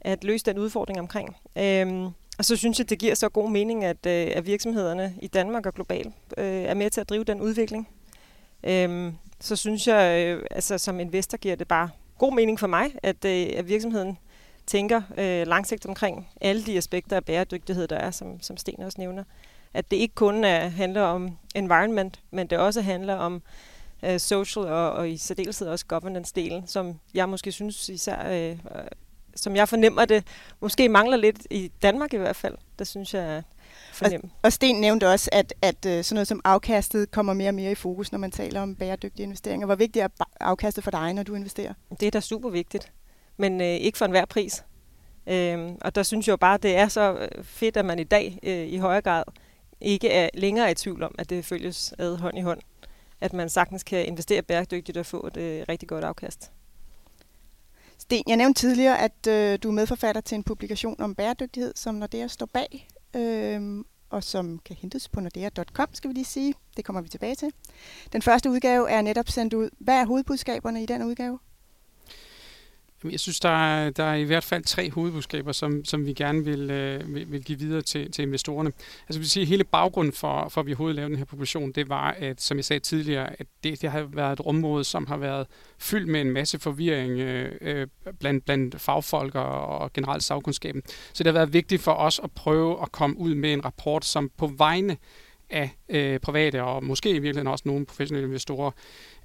at 0.01 0.23
løse 0.23 0.45
den 0.45 0.57
udfordring 0.57 0.99
omkring. 0.99 1.35
Øhm, 1.55 2.05
og 2.37 2.45
så 2.45 2.55
synes 2.55 2.79
jeg, 2.79 2.89
det 2.89 2.99
giver 2.99 3.15
så 3.15 3.29
god 3.29 3.49
mening, 3.49 3.83
at, 3.83 4.05
øh, 4.05 4.27
at 4.35 4.45
virksomhederne 4.45 5.15
i 5.21 5.27
Danmark 5.27 5.65
og 5.65 5.73
globalt 5.73 6.13
er 6.37 6.73
med 6.73 6.89
til 6.89 7.01
at 7.01 7.09
drive 7.09 7.23
den 7.23 7.41
udvikling. 7.41 7.87
Øhm, 8.63 9.13
så 9.39 9.55
synes 9.55 9.87
jeg, 9.87 10.37
altså 10.51 10.77
som 10.77 10.99
investor 10.99 11.37
giver 11.37 11.55
det 11.55 11.67
bare 11.67 11.89
god 12.17 12.33
mening 12.33 12.59
for 12.59 12.67
mig, 12.67 12.91
at, 13.03 13.25
at 13.25 13.67
virksomheden 13.67 14.17
tænker 14.67 15.01
langsigtet 15.45 15.89
omkring 15.89 16.29
alle 16.41 16.63
de 16.63 16.77
aspekter 16.77 17.15
af 17.15 17.25
bæredygtighed, 17.25 17.87
der 17.87 17.95
er, 17.95 18.11
som, 18.11 18.41
som 18.41 18.57
Sten 18.57 18.81
også 18.81 19.01
nævner 19.01 19.23
at 19.73 19.91
det 19.91 19.97
ikke 19.97 20.15
kun 20.15 20.43
er, 20.43 20.67
handler 20.67 21.01
om 21.01 21.37
environment, 21.55 22.19
men 22.31 22.47
det 22.47 22.57
også 22.57 22.81
handler 22.81 23.15
om 23.15 23.41
uh, 24.03 24.17
social 24.17 24.65
og, 24.65 24.91
og 24.91 25.09
i 25.09 25.17
særdeleshed 25.17 25.67
også 25.67 25.85
governance-delen, 25.93 26.67
som 26.67 26.99
jeg 27.13 27.29
måske 27.29 27.51
synes 27.51 27.89
især, 27.89 28.51
uh, 28.51 28.57
som 29.35 29.55
jeg 29.55 29.69
fornemmer 29.69 30.05
det, 30.05 30.23
måske 30.61 30.89
mangler 30.89 31.17
lidt 31.17 31.47
i 31.49 31.71
Danmark 31.81 32.13
i 32.13 32.17
hvert 32.17 32.35
fald. 32.35 32.55
Det 32.79 32.87
synes 32.87 33.13
jeg 33.13 33.43
fornemme. 33.93 34.29
Og, 34.33 34.39
og 34.43 34.53
Sten 34.53 34.75
nævnte 34.81 35.09
også, 35.09 35.29
at, 35.33 35.53
at 35.61 35.75
uh, 35.75 35.91
sådan 35.91 36.15
noget 36.15 36.27
som 36.27 36.41
afkastet 36.43 37.11
kommer 37.11 37.33
mere 37.33 37.49
og 37.49 37.55
mere 37.55 37.71
i 37.71 37.75
fokus, 37.75 38.11
når 38.11 38.19
man 38.19 38.31
taler 38.31 38.61
om 38.61 38.75
bæredygtige 38.75 39.23
investeringer. 39.23 39.65
Hvor 39.65 39.75
vigtigt 39.75 40.03
er 40.03 40.25
afkastet 40.39 40.83
for 40.83 40.91
dig, 40.91 41.13
når 41.13 41.23
du 41.23 41.35
investerer? 41.35 41.73
Det 41.99 42.07
er 42.07 42.11
da 42.11 42.19
super 42.19 42.49
vigtigt, 42.49 42.91
men 43.37 43.61
uh, 43.61 43.67
ikke 43.67 43.97
for 43.97 44.05
enhver 44.05 44.25
pris. 44.25 44.63
Uh, 45.27 45.75
og 45.81 45.95
der 45.95 46.03
synes 46.03 46.27
jeg 46.27 46.31
jo 46.31 46.37
bare, 46.37 46.57
det 46.57 46.77
er 46.77 46.87
så 46.87 47.27
fedt, 47.43 47.77
at 47.77 47.85
man 47.85 47.99
i 47.99 48.03
dag 48.03 48.39
uh, 48.43 48.73
i 48.73 48.77
højere 48.77 49.01
grad 49.01 49.23
ikke 49.81 50.09
er 50.09 50.29
længere 50.33 50.71
i 50.71 50.73
tvivl 50.73 51.03
om, 51.03 51.15
at 51.17 51.29
det 51.29 51.45
følges 51.45 51.93
ad 51.97 52.17
hånd 52.17 52.37
i 52.37 52.41
hånd. 52.41 52.61
At 53.21 53.33
man 53.33 53.49
sagtens 53.49 53.83
kan 53.83 54.05
investere 54.05 54.41
bæredygtigt 54.41 54.97
og 54.97 55.05
få 55.05 55.27
et 55.27 55.37
øh, 55.37 55.65
rigtig 55.69 55.89
godt 55.89 56.03
afkast. 56.03 56.51
Sten, 57.97 58.23
jeg 58.27 58.37
nævnte 58.37 58.59
tidligere, 58.59 58.99
at 58.99 59.27
øh, 59.27 59.59
du 59.63 59.67
er 59.69 59.73
medforfatter 59.73 60.21
til 60.21 60.35
en 60.35 60.43
publikation 60.43 61.01
om 61.01 61.15
bæredygtighed, 61.15 61.73
som 61.75 61.95
Nordea 61.95 62.27
står 62.27 62.45
bag, 62.45 62.87
øh, 63.15 63.83
og 64.09 64.23
som 64.23 64.59
kan 64.65 64.75
hentes 64.75 65.09
på 65.09 65.19
nordea.com, 65.19 65.87
skal 65.93 66.07
vi 66.09 66.13
lige 66.13 66.25
sige. 66.25 66.53
Det 66.77 66.85
kommer 66.85 67.01
vi 67.01 67.09
tilbage 67.09 67.35
til. 67.35 67.51
Den 68.13 68.21
første 68.21 68.49
udgave 68.49 68.89
er 68.89 69.01
netop 69.01 69.29
sendt 69.29 69.53
ud. 69.53 69.69
Hvad 69.79 69.95
er 69.95 70.05
hovedbudskaberne 70.05 70.83
i 70.83 70.85
den 70.85 71.03
udgave? 71.03 71.39
Jeg 73.11 73.19
synes, 73.19 73.39
der 73.39 73.49
er, 73.49 73.89
der 73.89 74.03
er 74.03 74.15
i 74.15 74.23
hvert 74.23 74.43
fald 74.43 74.63
tre 74.63 74.91
hovedbudskaber, 74.91 75.51
som, 75.51 75.85
som 75.85 76.05
vi 76.05 76.13
gerne 76.13 76.45
vil, 76.45 76.71
øh, 76.71 77.15
vil, 77.15 77.31
vil 77.31 77.43
give 77.43 77.59
videre 77.59 77.81
til, 77.81 78.11
til 78.11 78.21
investorerne. 78.21 78.71
Altså 79.07 79.19
vil 79.19 79.29
sige, 79.29 79.45
hele 79.45 79.63
baggrunden 79.63 80.13
for, 80.13 80.49
for 80.49 80.61
at 80.61 80.67
vi 80.67 80.71
overhovedet 80.71 80.95
lavede 80.95 81.09
den 81.09 81.17
her 81.17 81.25
publikation, 81.25 81.71
det 81.71 81.89
var, 81.89 82.15
at 82.19 82.41
som 82.41 82.57
jeg 82.57 82.65
sagde 82.65 82.79
tidligere, 82.79 83.39
at 83.39 83.47
det, 83.63 83.81
det 83.81 83.91
har 83.91 84.01
været 84.13 84.39
et 84.39 84.45
område, 84.45 84.83
som 84.83 85.07
har 85.07 85.17
været 85.17 85.47
fyldt 85.79 86.07
med 86.07 86.21
en 86.21 86.31
masse 86.31 86.59
forvirring 86.59 87.19
øh, 87.19 87.51
øh 87.61 87.87
blandt, 88.19 88.45
blandt 88.45 88.81
fagfolk 88.81 89.35
og, 89.35 89.67
og 89.67 89.93
generelt 89.93 90.23
sagkundskaben. 90.23 90.81
Så 91.13 91.23
det 91.23 91.27
har 91.27 91.39
været 91.39 91.53
vigtigt 91.53 91.81
for 91.81 91.91
os 91.91 92.19
at 92.23 92.31
prøve 92.31 92.81
at 92.81 92.91
komme 92.91 93.17
ud 93.17 93.35
med 93.35 93.53
en 93.53 93.65
rapport, 93.65 94.05
som 94.05 94.31
på 94.37 94.47
vegne 94.57 94.97
af 95.49 95.69
øh, 95.89 96.19
private 96.19 96.63
og 96.63 96.83
måske 96.83 97.09
i 97.09 97.13
virkeligheden 97.13 97.47
også 97.47 97.63
nogle 97.65 97.85
professionelle 97.85 98.27
investorer, 98.27 98.71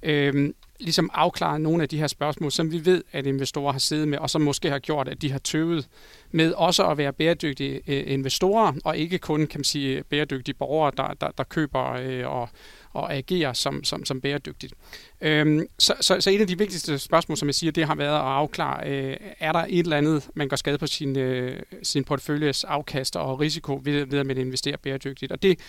øh, 0.03 0.53
ligesom 0.79 1.09
afklare 1.13 1.59
nogle 1.59 1.83
af 1.83 1.89
de 1.89 1.97
her 1.97 2.07
spørgsmål, 2.07 2.51
som 2.51 2.71
vi 2.71 2.85
ved, 2.85 3.03
at 3.11 3.25
investorer 3.25 3.71
har 3.71 3.79
siddet 3.79 4.07
med, 4.07 4.17
og 4.17 4.29
som 4.29 4.41
måske 4.41 4.69
har 4.69 4.79
gjort, 4.79 5.07
at 5.07 5.21
de 5.21 5.31
har 5.31 5.39
tøvet 5.39 5.87
med 6.31 6.53
også 6.53 6.87
at 6.87 6.97
være 6.97 7.13
bæredygtige 7.13 7.81
øh, 7.87 8.03
investorer, 8.07 8.73
og 8.83 8.97
ikke 8.97 9.17
kun, 9.17 9.47
kan 9.47 9.59
man 9.59 9.63
sige, 9.63 10.03
bæredygtige 10.03 10.55
borgere, 10.55 10.91
der, 10.97 11.13
der, 11.21 11.31
der 11.37 11.43
køber 11.43 11.91
øh, 11.91 12.27
og, 12.27 12.49
og 12.93 13.13
agerer 13.13 13.53
som, 13.53 13.83
som, 13.83 14.05
som 14.05 14.21
bæredygtigt. 14.21 14.73
Øhm, 15.21 15.67
så, 15.79 15.93
så, 16.01 16.21
så 16.21 16.29
et 16.29 16.41
af 16.41 16.47
de 16.47 16.57
vigtigste 16.57 16.99
spørgsmål, 16.99 17.37
som 17.37 17.47
jeg 17.47 17.55
siger, 17.55 17.71
det 17.71 17.87
har 17.87 17.95
været 17.95 18.15
at 18.15 18.21
afklare, 18.21 18.89
øh, 18.89 19.17
er 19.39 19.51
der 19.51 19.65
et 19.69 19.79
eller 19.79 19.97
andet, 19.97 20.29
man 20.33 20.47
går 20.47 20.55
skade 20.55 20.77
på 20.77 20.87
sin, 20.87 21.17
øh, 21.17 21.61
sin 21.83 22.03
porteføljes 22.03 22.63
afkast 22.63 23.15
og 23.15 23.39
risiko 23.39 23.81
ved, 23.83 24.05
ved 24.05 24.19
at 24.19 24.25
man 24.25 24.37
investerer 24.37 24.77
bæredygtigt. 24.77 25.31
Og 25.31 25.41
det 25.41 25.59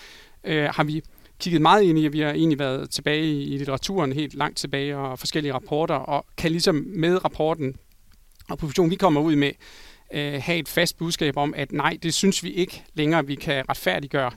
øh, 0.45 0.65
har 0.65 0.85
vi 0.85 1.03
kigget 1.41 1.63
meget 1.63 1.83
ind 1.83 1.99
i, 1.99 2.07
at 2.07 2.13
vi 2.13 2.21
har 2.21 2.31
egentlig 2.31 2.59
været 2.59 2.91
tilbage 2.91 3.43
i 3.43 3.59
litteraturen 3.59 4.13
helt 4.13 4.35
langt 4.35 4.59
tilbage 4.59 4.97
og 4.97 5.19
forskellige 5.19 5.55
rapporter, 5.55 5.95
og 5.95 6.27
kan 6.37 6.51
ligesom 6.51 6.85
med 6.87 7.25
rapporten 7.25 7.77
og 8.49 8.59
position, 8.59 8.91
vi 8.91 8.97
kommer 8.97 9.21
ud 9.21 9.37
med, 9.37 9.51
øh, 10.13 10.41
have 10.43 10.59
et 10.59 10.69
fast 10.69 10.99
budskab 10.99 11.37
om, 11.37 11.55
at 11.57 11.73
nej, 11.73 11.99
det 12.03 12.15
synes 12.15 12.45
vi 12.45 12.51
ikke 12.51 12.83
længere, 12.95 13.27
vi 13.27 13.35
kan 13.35 13.65
retfærdiggøre 13.69 14.31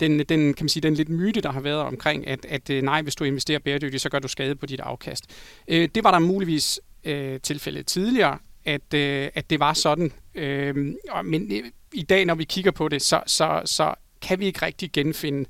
den, 0.00 0.18
den, 0.18 0.54
kan 0.54 0.64
man 0.64 0.68
sige, 0.68 0.82
den 0.82 0.94
lidt 0.94 1.08
myte, 1.08 1.40
der 1.40 1.52
har 1.52 1.60
været 1.60 1.80
omkring, 1.80 2.26
at, 2.26 2.44
at 2.48 2.70
øh, 2.70 2.82
nej, 2.82 3.02
hvis 3.02 3.14
du 3.14 3.24
investerer 3.24 3.58
bæredygtigt, 3.58 4.02
så 4.02 4.08
gør 4.08 4.18
du 4.18 4.28
skade 4.28 4.54
på 4.54 4.66
dit 4.66 4.80
afkast. 4.80 5.24
Øh, 5.68 5.88
det 5.94 6.04
var 6.04 6.10
der 6.10 6.18
muligvis 6.18 6.80
øh, 7.04 7.40
tilfældet 7.40 7.86
tidligere, 7.86 8.38
at, 8.64 8.94
øh, 8.94 9.28
at 9.34 9.50
det 9.50 9.60
var 9.60 9.72
sådan. 9.72 10.12
Øh, 10.34 10.76
men 11.24 11.52
øh, 11.52 11.62
i 11.92 12.02
dag, 12.02 12.24
når 12.24 12.34
vi 12.34 12.44
kigger 12.44 12.70
på 12.70 12.88
det, 12.88 13.02
så, 13.02 13.22
så, 13.26 13.62
så 13.64 13.94
kan 14.22 14.40
vi 14.40 14.46
ikke 14.46 14.66
rigtig 14.66 14.92
genfinde 14.92 15.48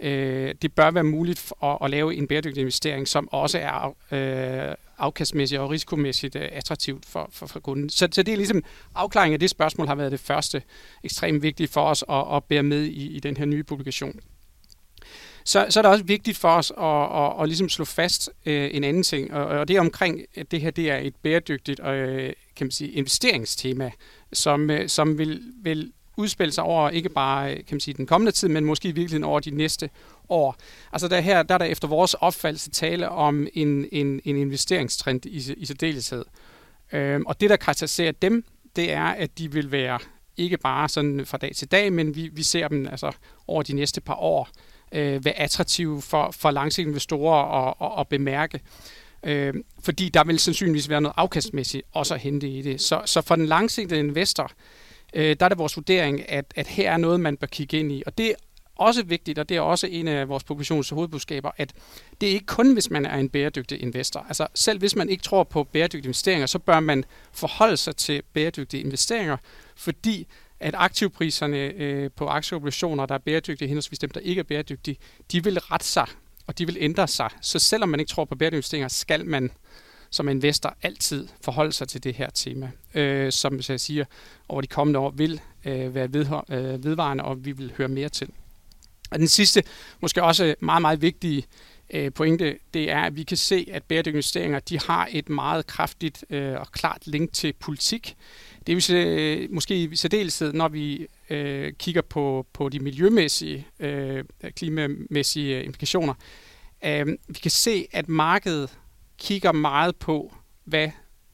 øh, 0.00 0.54
det 0.62 0.72
bør 0.72 0.90
være 0.90 1.04
muligt 1.04 1.52
at, 1.62 1.78
at 1.84 1.90
lave 1.90 2.14
en 2.14 2.26
bæredygtig 2.26 2.60
investering, 2.60 3.08
som 3.08 3.28
også 3.32 3.58
er 3.58 3.96
øh, 4.12 4.74
afkastmæssigt 4.98 5.60
og 5.60 5.70
risikomæssigt 5.70 6.36
øh, 6.36 6.48
attraktivt 6.52 7.06
for, 7.06 7.28
for, 7.32 7.46
for 7.46 7.60
kunden. 7.60 7.90
Så, 7.90 8.08
så 8.12 8.22
det 8.22 8.32
er 8.32 8.36
ligesom, 8.36 8.62
afklaringen 8.94 9.32
af 9.32 9.40
det 9.40 9.50
spørgsmål 9.50 9.86
har 9.86 9.94
været 9.94 10.12
det 10.12 10.20
første 10.20 10.62
ekstremt 11.04 11.42
vigtigt 11.42 11.72
for 11.72 11.80
os 11.80 12.04
at, 12.10 12.36
at 12.36 12.44
bære 12.44 12.62
med 12.62 12.82
i, 12.82 13.16
i 13.16 13.20
den 13.20 13.36
her 13.36 13.44
nye 13.44 13.62
publikation. 13.62 14.20
Så, 15.46 15.66
så 15.70 15.80
er 15.80 15.82
det 15.82 15.90
også 15.90 16.04
vigtigt 16.04 16.38
for 16.38 16.48
os 16.48 16.72
at, 16.78 17.24
at, 17.24 17.42
at 17.42 17.48
ligesom 17.48 17.68
slå 17.68 17.84
fast 17.84 18.30
øh, 18.46 18.70
en 18.72 18.84
anden 18.84 19.02
ting, 19.02 19.32
og, 19.32 19.46
og 19.46 19.68
det 19.68 19.76
er 19.76 19.80
omkring, 19.80 20.20
at 20.36 20.50
det 20.50 20.60
her 20.60 20.70
det 20.70 20.90
er 20.90 20.96
et 20.96 21.16
bæredygtigt 21.16 21.80
øh, 21.86 22.32
kan 22.56 22.66
man 22.66 22.70
sige, 22.70 22.90
investeringstema, 22.90 23.90
som, 24.32 24.70
øh, 24.70 24.88
som 24.88 25.18
vil, 25.18 25.42
vil 25.62 25.92
udspille 26.16 26.52
sig 26.52 26.64
over 26.64 26.90
ikke 26.90 27.08
bare 27.08 27.50
øh, 27.50 27.56
kan 27.56 27.66
man 27.70 27.80
sige, 27.80 27.94
den 27.94 28.06
kommende 28.06 28.32
tid, 28.32 28.48
men 28.48 28.64
måske 28.64 28.88
i 28.88 28.92
virkeligheden 28.92 29.24
over 29.24 29.40
de 29.40 29.50
næste 29.50 29.90
år. 30.28 30.56
Altså 30.92 31.08
der 31.08 31.20
her, 31.20 31.42
der 31.42 31.54
er 31.54 31.58
der 31.58 31.64
efter 31.64 31.88
vores 31.88 32.14
opfattelse 32.14 32.70
tale 32.70 33.08
om 33.08 33.46
en, 33.54 33.88
en, 33.92 34.20
en 34.24 34.36
investeringstrend 34.36 35.26
i, 35.26 35.54
i 35.56 35.66
særdeleshed. 35.66 36.24
Øhm, 36.92 37.26
og 37.26 37.40
det, 37.40 37.50
der 37.50 37.56
karakteriserer 37.56 38.12
dem, 38.12 38.44
det 38.76 38.92
er, 38.92 39.04
at 39.04 39.38
de 39.38 39.52
vil 39.52 39.72
være 39.72 39.98
ikke 40.36 40.56
bare 40.56 40.88
sådan 40.88 41.26
fra 41.26 41.38
dag 41.38 41.52
til 41.56 41.70
dag, 41.70 41.92
men 41.92 42.16
vi, 42.16 42.30
vi 42.32 42.42
ser 42.42 42.68
dem 42.68 42.86
altså 42.86 43.12
over 43.46 43.62
de 43.62 43.72
næste 43.72 44.00
par 44.00 44.14
år 44.14 44.48
øh, 44.92 45.24
være 45.24 45.38
attraktive 45.38 46.02
for, 46.02 46.30
for 46.30 46.50
langsigtede 46.50 46.90
investorer 46.90 47.68
at, 47.68 47.74
at, 47.80 48.00
at 48.00 48.08
bemærke. 48.08 48.60
Øh, 49.22 49.54
fordi 49.80 50.08
der 50.08 50.24
vil 50.24 50.38
sandsynligvis 50.38 50.88
være 50.88 51.00
noget 51.00 51.14
afkastmæssigt 51.16 51.86
også 51.92 52.14
at 52.14 52.20
hente 52.20 52.48
i 52.48 52.62
det. 52.62 52.80
Så, 52.80 53.02
så 53.04 53.20
for 53.20 53.36
den 53.36 53.46
langsigtede 53.46 54.00
investor, 54.00 54.44
øh, 54.44 54.83
øh, 55.14 55.36
der 55.40 55.44
er 55.44 55.48
det 55.48 55.58
vores 55.58 55.76
vurdering, 55.76 56.30
at, 56.30 56.44
at 56.56 56.66
her 56.66 56.92
er 56.92 56.96
noget, 56.96 57.20
man 57.20 57.36
bør 57.36 57.46
kigge 57.46 57.78
ind 57.78 57.92
i. 57.92 58.02
Og 58.06 58.18
det 58.18 58.30
er 58.30 58.34
også 58.76 59.02
vigtigt, 59.02 59.38
og 59.38 59.48
det 59.48 59.56
er 59.56 59.60
også 59.60 59.86
en 59.86 60.08
af 60.08 60.28
vores 60.28 60.44
publikations 60.44 60.90
hovedbudskaber, 60.90 61.50
at 61.56 61.72
det 62.20 62.28
er 62.28 62.32
ikke 62.32 62.46
kun, 62.46 62.72
hvis 62.72 62.90
man 62.90 63.06
er 63.06 63.16
en 63.16 63.28
bæredygtig 63.28 63.82
investor. 63.82 64.26
Altså 64.28 64.46
selv 64.54 64.78
hvis 64.78 64.96
man 64.96 65.08
ikke 65.08 65.22
tror 65.22 65.44
på 65.44 65.64
bæredygtige 65.64 66.04
investeringer, 66.04 66.46
så 66.46 66.58
bør 66.58 66.80
man 66.80 67.04
forholde 67.32 67.76
sig 67.76 67.96
til 67.96 68.22
bæredygtige 68.32 68.82
investeringer, 68.82 69.36
fordi 69.76 70.26
at 70.60 70.74
aktivpriserne 70.76 71.56
øh, 71.56 72.10
på 72.16 72.26
aktieobligationer, 72.26 73.06
der 73.06 73.14
er 73.14 73.18
bæredygtige, 73.18 73.68
henholdsvis 73.68 73.98
dem, 73.98 74.10
der 74.10 74.20
ikke 74.20 74.38
er 74.38 74.44
bæredygtige, 74.44 74.96
de 75.32 75.44
vil 75.44 75.58
rette 75.58 75.86
sig, 75.86 76.06
og 76.46 76.58
de 76.58 76.66
vil 76.66 76.76
ændre 76.80 77.08
sig. 77.08 77.30
Så 77.40 77.58
selvom 77.58 77.88
man 77.88 78.00
ikke 78.00 78.10
tror 78.10 78.24
på 78.24 78.34
bæredygtige 78.34 78.58
investeringer, 78.58 78.88
skal 78.88 79.26
man 79.26 79.50
som 80.14 80.28
investor 80.28 80.76
altid 80.82 81.28
forholde 81.40 81.72
sig 81.72 81.88
til 81.88 82.04
det 82.04 82.14
her 82.14 82.30
tema, 82.30 82.70
øh, 82.94 83.32
som 83.32 83.60
jeg 83.68 83.80
siger, 83.80 84.04
over 84.48 84.60
de 84.60 84.66
kommende 84.66 84.98
år 84.98 85.10
vil 85.10 85.40
øh, 85.64 85.94
være 85.94 86.12
ved, 86.12 86.26
øh, 86.50 86.84
vedvarende, 86.84 87.24
og 87.24 87.44
vi 87.44 87.52
vil 87.52 87.72
høre 87.76 87.88
mere 87.88 88.08
til. 88.08 88.28
Og 89.10 89.18
den 89.18 89.28
sidste, 89.28 89.62
måske 90.00 90.22
også 90.22 90.54
meget, 90.60 90.82
meget 90.82 91.02
vigtige 91.02 91.46
øh, 91.90 92.12
pointe, 92.12 92.58
det 92.74 92.90
er, 92.90 93.00
at 93.00 93.16
vi 93.16 93.22
kan 93.22 93.36
se, 93.36 93.68
at 93.72 93.82
bæredygtige 93.82 94.12
investeringer 94.12 94.58
de 94.58 94.78
har 94.80 95.08
et 95.10 95.28
meget 95.28 95.66
kraftigt 95.66 96.24
øh, 96.30 96.60
og 96.60 96.72
klart 96.72 97.06
link 97.06 97.32
til 97.32 97.52
politik. 97.52 98.16
Det 98.66 98.76
vil 98.76 98.96
øh, 98.96 99.48
måske 99.50 99.82
i 99.82 99.96
særdeleshed, 99.96 100.52
når 100.52 100.68
vi 100.68 101.06
øh, 101.30 101.72
kigger 101.72 102.02
på, 102.02 102.46
på 102.52 102.68
de 102.68 102.78
miljømæssige, 102.78 103.66
øh, 103.80 104.24
klimamæssige 104.56 105.64
implikationer. 105.64 106.14
Øh, 106.84 107.06
vi 107.06 107.38
kan 107.42 107.50
se, 107.50 107.86
at 107.92 108.08
markedet 108.08 108.70
kigger 109.24 109.52
meget 109.52 109.96
på, 109.96 110.34
hvad 110.64 110.90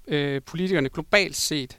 øh, 0.09 0.42
politikerne 0.47 0.88
globalt 0.88 1.37
set 1.37 1.78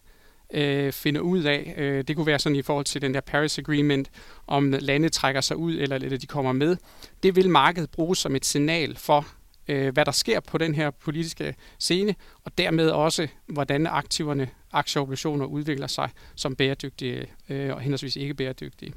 øh, 0.53 0.91
finder 0.91 1.21
ud 1.21 1.43
af. 1.43 1.73
Øh, 1.77 2.03
det 2.03 2.15
kunne 2.15 2.25
være 2.25 2.39
sådan 2.39 2.55
i 2.55 2.61
forhold 2.61 2.85
til 2.85 3.01
den 3.01 3.13
der 3.13 3.21
Paris 3.21 3.59
Agreement, 3.59 4.11
om 4.47 4.71
lande 4.79 5.09
trækker 5.09 5.41
sig 5.41 5.57
ud, 5.57 5.73
eller, 5.73 5.95
eller 5.95 6.17
de 6.17 6.27
kommer 6.27 6.51
med. 6.51 6.77
Det 7.23 7.35
vil 7.35 7.49
markedet 7.49 7.89
bruge 7.91 8.15
som 8.15 8.35
et 8.35 8.45
signal 8.45 8.97
for, 8.97 9.27
øh, 9.67 9.93
hvad 9.93 10.05
der 10.05 10.11
sker 10.11 10.39
på 10.39 10.57
den 10.57 10.75
her 10.75 10.89
politiske 10.89 11.55
scene, 11.79 12.15
og 12.43 12.57
dermed 12.57 12.89
også, 12.89 13.27
hvordan 13.47 13.87
aktiverne, 13.87 14.49
aktieobligationer 14.71 15.45
udvikler 15.45 15.87
sig 15.87 16.09
som 16.35 16.55
bæredygtige 16.55 17.25
øh, 17.49 17.73
og 17.73 17.81
henholdsvis 17.81 18.15
ikke 18.15 18.33
bæredygtige. 18.33 18.93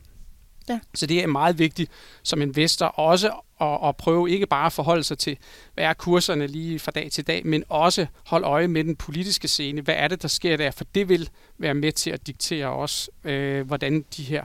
Ja. 0.68 0.78
Så 0.94 1.06
det 1.06 1.22
er 1.22 1.26
meget 1.26 1.58
vigtigt 1.58 1.90
som 2.22 2.42
investor 2.42 2.86
også 2.86 3.32
at, 3.60 3.88
at 3.88 3.96
prøve 3.96 4.30
ikke 4.30 4.46
bare 4.46 4.66
at 4.66 4.72
forholde 4.72 5.04
sig 5.04 5.18
til, 5.18 5.36
hvad 5.74 5.84
er 5.84 5.92
kurserne 5.92 6.46
lige 6.46 6.78
fra 6.78 6.90
dag 6.90 7.10
til 7.10 7.26
dag, 7.26 7.46
men 7.46 7.64
også 7.68 8.06
holde 8.26 8.46
øje 8.46 8.68
med 8.68 8.84
den 8.84 8.96
politiske 8.96 9.48
scene. 9.48 9.80
Hvad 9.80 9.94
er 9.98 10.08
det, 10.08 10.22
der 10.22 10.28
sker 10.28 10.56
der? 10.56 10.70
For 10.70 10.84
det 10.94 11.08
vil 11.08 11.30
være 11.58 11.74
med 11.74 11.92
til 11.92 12.10
at 12.10 12.26
diktere 12.26 12.68
også, 12.68 13.10
øh, 13.24 13.66
hvordan 13.66 14.04
de 14.16 14.22
her 14.22 14.44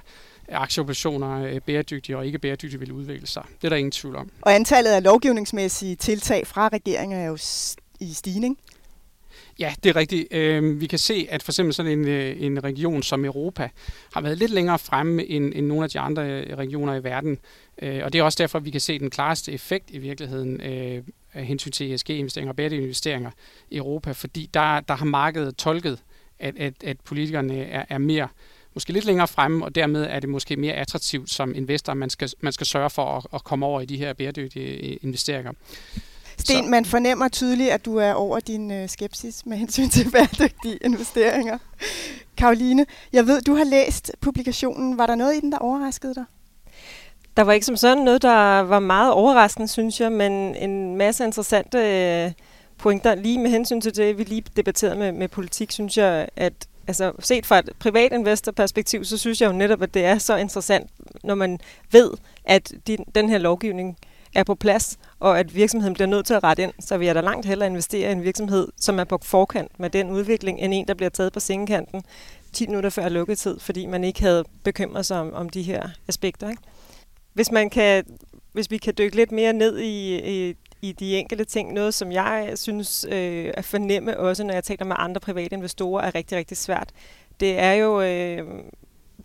aktieoperationer 0.51 1.43
øh, 1.43 1.61
bæredygtige 1.61 2.17
og 2.17 2.25
ikke 2.25 2.39
bæredygtige 2.39 2.79
vil 2.79 2.91
udvikle 2.91 3.27
sig. 3.27 3.43
Det 3.61 3.67
er 3.67 3.69
der 3.69 3.75
ingen 3.75 3.91
tvivl 3.91 4.15
om. 4.15 4.29
Og 4.41 4.55
antallet 4.55 4.91
af 4.91 5.03
lovgivningsmæssige 5.03 5.95
tiltag 5.95 6.47
fra 6.47 6.67
regeringen 6.67 7.19
er 7.19 7.25
jo 7.25 7.37
i 7.99 8.13
stigning. 8.13 8.57
Ja, 9.59 9.73
det 9.83 9.89
er 9.89 9.95
rigtigt. 9.95 10.27
Øh, 10.33 10.81
vi 10.81 10.87
kan 10.87 10.99
se, 10.99 11.27
at 11.29 11.43
for 11.43 11.51
eksempel 11.51 11.73
sådan 11.73 11.91
en, 11.91 12.07
øh, 12.07 12.35
en 12.39 12.63
region 12.63 13.03
som 13.03 13.25
Europa 13.25 13.69
har 14.13 14.21
været 14.21 14.37
lidt 14.37 14.51
længere 14.51 14.79
fremme 14.79 15.25
end, 15.25 15.53
end 15.55 15.65
nogle 15.65 15.83
af 15.83 15.89
de 15.89 15.99
andre 15.99 16.29
øh, 16.29 16.57
regioner 16.57 16.95
i 16.95 17.03
verden. 17.03 17.39
Øh, 17.81 18.01
og 18.03 18.13
det 18.13 18.19
er 18.19 18.23
også 18.23 18.37
derfor, 18.41 18.57
at 18.57 18.65
vi 18.65 18.71
kan 18.71 18.81
se 18.81 18.99
den 18.99 19.09
klareste 19.09 19.51
effekt 19.51 19.91
i 19.91 19.97
virkeligheden 19.97 20.61
øh, 20.61 21.03
af 21.33 21.45
hensyn 21.45 21.71
til 21.71 21.93
ESG-investeringer 21.93 22.51
og 22.51 22.55
bæredygtige 22.55 22.81
investeringer 22.81 23.31
i 23.69 23.77
Europa, 23.77 24.11
fordi 24.11 24.49
der, 24.53 24.79
der 24.79 24.93
har 24.93 25.05
markedet 25.05 25.55
tolket, 25.55 25.99
at, 26.39 26.57
at, 26.57 26.73
at 26.83 26.99
politikerne 26.99 27.63
er, 27.63 27.85
er 27.89 27.97
mere 27.97 28.27
måske 28.73 28.93
lidt 28.93 29.05
længere 29.05 29.27
fremme, 29.27 29.65
og 29.65 29.75
dermed 29.75 30.03
er 30.03 30.19
det 30.19 30.29
måske 30.29 30.55
mere 30.55 30.73
attraktivt 30.73 31.29
som 31.29 31.55
investor, 31.55 31.93
man 31.93 32.09
skal, 32.09 32.29
man 32.41 32.53
skal 32.53 32.67
sørge 32.67 32.89
for 32.89 33.17
at, 33.17 33.25
at 33.33 33.43
komme 33.43 33.65
over 33.65 33.81
i 33.81 33.85
de 33.85 33.97
her 33.97 34.13
bæredygtige 34.13 34.91
øh, 34.91 34.97
investeringer. 35.01 35.51
Sten, 36.39 36.63
så. 36.63 36.69
man 36.69 36.85
fornemmer 36.85 37.27
tydeligt, 37.27 37.69
at 37.69 37.85
du 37.85 37.97
er 37.97 38.13
over 38.13 38.39
din 38.39 38.71
øh, 38.71 38.89
skepsis 38.89 39.45
med 39.45 39.57
hensyn 39.57 39.89
til 39.89 40.09
bæredygtige 40.13 40.77
investeringer. 40.81 41.57
Karoline, 42.37 42.85
jeg 43.13 43.27
ved, 43.27 43.41
du 43.41 43.55
har 43.55 43.63
læst 43.63 44.11
publikationen. 44.21 44.97
Var 44.97 45.05
der 45.05 45.15
noget 45.15 45.35
i 45.35 45.39
den, 45.39 45.51
der 45.51 45.57
overraskede 45.57 46.15
dig? 46.15 46.25
Der 47.37 47.43
var 47.43 47.53
ikke 47.53 47.65
som 47.65 47.77
sådan 47.77 48.03
noget, 48.03 48.21
der 48.21 48.59
var 48.59 48.79
meget 48.79 49.13
overraskende, 49.13 49.67
synes 49.67 50.01
jeg, 50.01 50.11
men 50.11 50.31
en 50.55 50.95
masse 50.95 51.25
interessante 51.25 51.77
øh, 51.77 52.31
pointer. 52.77 53.15
Lige 53.15 53.39
med 53.39 53.49
hensyn 53.49 53.81
til 53.81 53.95
det, 53.95 54.17
vi 54.17 54.23
lige 54.23 54.43
debatterede 54.55 54.95
med, 54.95 55.11
med 55.11 55.27
politik, 55.27 55.71
synes 55.71 55.97
jeg, 55.97 56.29
at 56.35 56.53
altså, 56.87 57.11
set 57.19 57.45
fra 57.45 57.59
et 57.59 57.69
privat 57.79 58.13
investorperspektiv, 58.13 59.05
så 59.05 59.17
synes 59.17 59.41
jeg 59.41 59.47
jo 59.47 59.53
netop, 59.53 59.81
at 59.81 59.93
det 59.93 60.05
er 60.05 60.17
så 60.17 60.35
interessant, 60.35 60.89
når 61.23 61.35
man 61.35 61.59
ved, 61.91 62.11
at 62.45 62.73
de, 62.87 62.97
den 63.15 63.29
her 63.29 63.37
lovgivning 63.37 63.97
er 64.35 64.43
på 64.43 64.55
plads, 64.55 64.97
og 65.19 65.39
at 65.39 65.55
virksomheden 65.55 65.93
bliver 65.93 66.07
nødt 66.07 66.25
til 66.25 66.33
at 66.33 66.43
rette 66.43 66.63
ind, 66.63 66.73
så 66.79 66.97
vil 66.97 67.05
jeg 67.05 67.15
da 67.15 67.21
langt 67.21 67.45
hellere 67.45 67.69
investere 67.69 68.09
i 68.09 68.11
en 68.11 68.23
virksomhed, 68.23 68.67
som 68.77 68.99
er 68.99 69.03
på 69.03 69.19
forkant 69.23 69.79
med 69.79 69.89
den 69.89 70.09
udvikling, 70.09 70.59
end 70.59 70.73
en, 70.73 70.87
der 70.87 70.93
bliver 70.93 71.09
taget 71.09 71.33
på 71.33 71.39
sengekanten 71.39 72.03
10 72.53 72.67
minutter 72.67 72.89
før 72.89 73.09
lukketid, 73.09 73.59
fordi 73.59 73.85
man 73.85 74.03
ikke 74.03 74.21
havde 74.21 74.43
bekymret 74.63 75.05
sig 75.05 75.19
om, 75.19 75.33
om 75.33 75.49
de 75.49 75.61
her 75.61 75.89
aspekter. 76.07 76.49
Ikke? 76.49 76.61
Hvis, 77.33 77.51
man 77.51 77.69
kan, 77.69 78.03
hvis 78.53 78.71
vi 78.71 78.77
kan 78.77 78.93
dykke 78.97 79.15
lidt 79.15 79.31
mere 79.31 79.53
ned 79.53 79.77
i, 79.79 80.19
i, 80.49 80.55
i 80.81 80.91
de 80.91 81.17
enkelte 81.17 81.45
ting, 81.45 81.73
noget 81.73 81.93
som 81.93 82.11
jeg 82.11 82.51
synes 82.55 83.05
øh, 83.09 83.51
at 83.53 83.65
fornemme 83.65 84.19
også, 84.19 84.43
når 84.43 84.53
jeg 84.53 84.63
taler 84.63 84.85
med 84.85 84.95
andre 84.99 85.21
private 85.21 85.55
investorer, 85.55 86.03
er 86.03 86.15
rigtig, 86.15 86.37
rigtig 86.37 86.57
svært. 86.57 86.89
Det 87.39 87.59
er 87.59 87.73
jo... 87.73 88.01
Øh, 88.01 88.47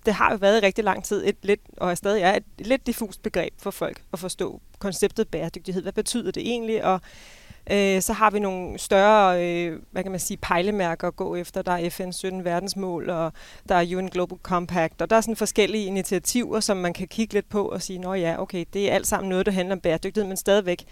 det 0.06 0.14
har 0.14 0.30
jo 0.30 0.37
været 0.37 0.62
i 0.62 0.66
rigtig 0.66 0.84
lang 0.84 1.04
tid 1.04 1.26
et 1.26 1.37
lidt, 1.42 1.61
og 1.76 1.90
er 1.90 1.94
stadig 1.94 2.23
er 2.23 2.34
et 2.34 2.44
lidt 2.58 2.87
diffust 2.87 3.23
begreb 3.23 3.52
for 3.58 3.70
folk 3.70 4.02
at 4.12 4.18
forstå 4.18 4.61
konceptet 4.78 5.28
bæredygtighed. 5.28 5.82
Hvad 5.82 5.92
betyder 5.92 6.30
det 6.30 6.40
egentlig? 6.40 6.84
Og 6.84 7.00
øh, 7.70 8.02
så 8.02 8.12
har 8.12 8.30
vi 8.30 8.38
nogle 8.38 8.78
større, 8.78 9.44
øh, 9.44 9.78
hvad 9.90 10.02
kan 10.02 10.12
man 10.12 10.20
sige, 10.20 10.37
pejlemærker 10.37 11.08
at 11.08 11.16
gå 11.16 11.37
efter. 11.37 11.62
Der 11.62 11.73
er 11.73 11.90
FN 11.90 12.12
17 12.12 12.44
verdensmål, 12.44 13.11
og 13.11 13.32
der 13.68 13.75
er 13.75 13.96
UN 13.96 14.08
Global 14.08 14.38
Compact, 14.42 15.02
og 15.02 15.11
der 15.11 15.16
er 15.16 15.20
sådan 15.20 15.37
forskellige 15.37 15.84
initiativer, 15.84 16.61
som 16.61 16.76
man 16.76 16.92
kan 16.92 17.08
kigge 17.08 17.34
lidt 17.34 17.49
på 17.49 17.68
og 17.68 17.82
sige, 17.82 17.99
nå 17.99 18.14
ja, 18.14 18.42
okay, 18.42 18.64
det 18.73 18.90
er 18.90 18.94
alt 18.94 19.06
sammen 19.06 19.28
noget, 19.28 19.46
der 19.46 19.52
handler 19.52 19.75
om 19.75 19.80
bæredygtighed, 19.80 20.28
men 20.28 20.37
stadigvæk 20.37 20.84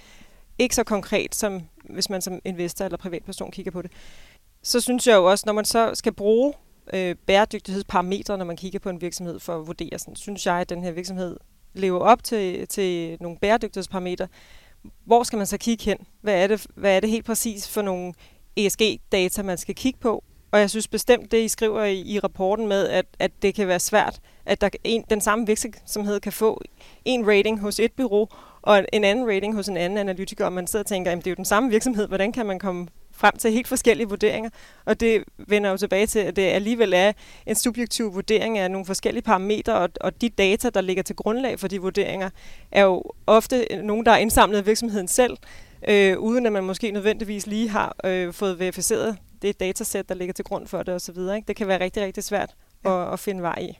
ikke 0.59 0.75
så 0.75 0.85
konkret, 0.85 1.35
som 1.35 1.63
hvis 1.91 2.11
man 2.11 2.23
som 2.23 2.39
investor 2.45 2.85
eller 2.85 2.99
privatperson 2.99 3.51
kigger 3.51 3.73
på 3.73 3.83
det. 3.83 3.91
Så 4.63 4.81
synes 4.81 5.07
jeg 5.07 5.17
jo 5.17 5.25
også, 5.25 5.43
når 5.47 5.53
man 5.53 5.65
så 5.65 5.91
skal 5.95 6.13
bruge 6.13 6.53
øh, 6.93 7.15
bæredygtighedsparametre, 7.27 8.39
når 8.39 8.45
man 8.45 8.57
kigger 8.57 8.79
på 8.79 8.91
en 8.91 9.01
virksomhed 9.01 9.41
for 9.41 9.57
at 9.57 9.67
vurdere, 9.67 9.99
sådan, 9.99 10.17
synes 10.17 10.47
jeg, 10.47 10.55
at 10.55 10.69
den 10.69 10.85
her 10.85 10.93
virksomhed 10.93 11.37
lever 11.75 11.99
op 11.99 12.25
til, 12.25 12.69
til 12.69 13.17
nogle 13.21 13.39
bæredygtighedsparametre. 13.39 14.29
Hvor 15.05 15.23
skal 15.23 15.37
man 15.37 15.47
så 15.47 15.59
kigge 15.59 15.85
hen? 15.85 15.99
Hvad 16.21 16.43
er 16.43 16.47
det, 16.47 16.67
hvad 16.75 16.97
er 16.97 17.01
det 17.01 17.11
helt 17.11 17.25
præcis 17.25 17.69
for 17.69 17.83
nogle 17.83 18.13
ESG-data, 18.57 19.43
man 19.43 19.59
skal 19.59 19.75
kigge 19.75 19.99
på? 20.01 20.25
Og 20.53 20.61
jeg 20.61 20.71
synes 20.71 20.89
bestemt, 20.89 21.33
det 21.33 21.45
I 21.45 21.49
skriver 21.49 21.85
i, 21.85 22.01
i 22.01 22.19
rapporten 22.19 22.69
med, 22.69 22.89
at, 22.89 23.07
at 23.19 23.31
det 23.43 23.55
kan 23.55 23.69
være 23.69 23.81
svært, 23.81 24.21
at 24.47 24.61
der 24.61 24.69
en, 24.85 25.05
den 25.11 25.21
samme 25.21 25.47
virksomhed 25.47 26.21
kan 26.21 26.33
få 26.33 26.63
en 27.05 27.27
rating 27.29 27.61
hos 27.61 27.81
et 27.81 27.93
bureau, 27.93 28.29
og 28.63 28.85
en 28.93 29.05
anden 29.05 29.27
rating 29.29 29.55
hos 29.55 29.69
en 29.69 29.77
anden 29.77 29.99
analytiker, 29.99 30.45
og 30.45 30.53
man 30.53 30.67
sidder 30.67 30.83
og 30.83 30.87
tænker, 30.87 31.13
at 31.13 31.19
det 31.19 31.27
er 31.27 31.31
jo 31.31 31.35
den 31.35 31.45
samme 31.45 31.71
virksomhed, 31.71 32.09
hvordan 32.09 32.33
kan 32.33 32.47
man 32.47 32.59
komme 32.59 32.87
frem 33.15 33.37
til 33.37 33.53
helt 33.53 33.69
forskellige 33.69 34.09
vurderinger, 34.09 34.51
og 34.85 35.01
det 35.01 35.25
vender 35.39 35.71
jo 35.71 35.77
tilbage 35.77 36.07
til, 36.07 36.19
at 36.19 36.37
det 36.37 36.43
alligevel 36.43 36.93
er 36.93 37.13
en 37.47 37.55
subjektiv 37.55 38.15
vurdering 38.15 38.59
af 38.59 38.71
nogle 38.71 38.87
forskellige 38.87 39.23
parametre, 39.23 39.75
og, 39.75 39.89
og 40.01 40.21
de 40.21 40.29
data, 40.29 40.71
der 40.71 40.81
ligger 40.81 41.03
til 41.03 41.17
grundlag 41.17 41.61
for 41.61 41.69
de 41.69 41.81
vurderinger, 41.81 42.31
er 42.73 42.83
jo 42.83 43.03
ofte 43.27 43.67
nogen, 43.83 44.07
der 44.07 44.13
er 44.13 44.17
indsamlet 44.17 44.59
af 44.59 44.67
virksomheden 44.67 45.09
selv, 45.09 45.37
øh, 45.89 46.19
uden 46.19 46.47
at 46.47 46.53
man 46.53 46.65
måske 46.65 46.91
nødvendigvis 46.91 47.47
lige 47.47 47.69
har 47.69 47.97
øh, 48.05 48.33
fået 48.33 48.59
verificeret 48.59 49.17
det 49.43 49.61
datasæt, 49.61 50.09
der 50.09 50.15
ligger 50.15 50.33
til 50.33 50.45
grund 50.45 50.67
for 50.67 50.83
det 50.83 50.95
osv. 50.95 51.19
Ikke? 51.19 51.45
Det 51.49 51.57
kan 51.57 51.69
være 51.69 51.81
rigtig, 51.81 52.03
rigtig 52.03 52.25
svært 52.25 52.55
at, 52.85 53.13
at 53.13 53.21
finde 53.21 53.43
vej 53.43 53.59
i. 53.61 53.79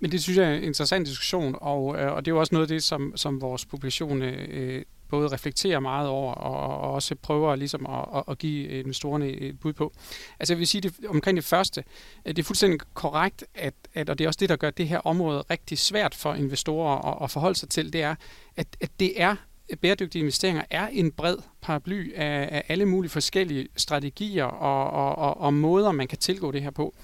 Men 0.00 0.12
det 0.12 0.22
synes 0.22 0.38
jeg 0.38 0.50
er 0.50 0.54
en 0.54 0.62
interessant 0.62 1.06
diskussion, 1.06 1.54
og, 1.60 1.98
øh, 1.98 2.12
og 2.12 2.24
det 2.24 2.30
er 2.30 2.34
jo 2.34 2.40
også 2.40 2.54
noget 2.54 2.64
af 2.64 2.68
det, 2.68 2.82
som, 2.82 3.12
som 3.16 3.40
vores 3.40 3.64
publikation 3.64 4.22
øh, 4.22 4.84
både 5.08 5.28
reflekterer 5.28 5.80
meget 5.80 6.08
over, 6.08 6.34
og, 6.34 6.80
og 6.80 6.92
også 6.92 7.14
prøver 7.14 7.56
ligesom 7.56 7.86
at, 7.86 8.24
at 8.28 8.38
give 8.38 8.68
investorerne 8.68 9.28
et 9.28 9.60
bud 9.60 9.72
på. 9.72 9.92
Altså 10.40 10.54
jeg 10.54 10.58
vil 10.58 10.66
sige 10.66 10.80
det, 10.80 10.94
omkring 11.08 11.36
det 11.36 11.44
første, 11.44 11.84
det 12.26 12.38
er 12.38 12.42
fuldstændig 12.42 12.80
korrekt, 12.94 13.44
at, 13.54 13.74
at, 13.94 14.10
og 14.10 14.18
det 14.18 14.24
er 14.24 14.28
også 14.28 14.38
det, 14.40 14.48
der 14.48 14.56
gør 14.56 14.70
det 14.70 14.88
her 14.88 14.98
område 14.98 15.44
rigtig 15.50 15.78
svært 15.78 16.14
for 16.14 16.34
investorer 16.34 17.14
at, 17.14 17.24
at 17.24 17.30
forholde 17.30 17.58
sig 17.58 17.68
til, 17.68 17.92
det 17.92 18.02
er, 18.02 18.14
at, 18.56 18.66
at 18.80 18.90
det 19.00 19.22
er 19.22 19.36
bæredygtige 19.80 20.20
investeringer 20.20 20.62
er 20.70 20.86
en 20.86 21.12
bred 21.12 21.36
paraply 21.60 22.14
af, 22.14 22.48
af 22.52 22.64
alle 22.68 22.86
mulige 22.86 23.10
forskellige 23.10 23.68
strategier 23.76 24.44
og, 24.44 24.90
og, 24.90 25.18
og, 25.18 25.40
og 25.40 25.54
måder, 25.54 25.92
man 25.92 26.08
kan 26.08 26.18
tilgå 26.18 26.50
det 26.50 26.62
her 26.62 26.70
på. 26.70 26.94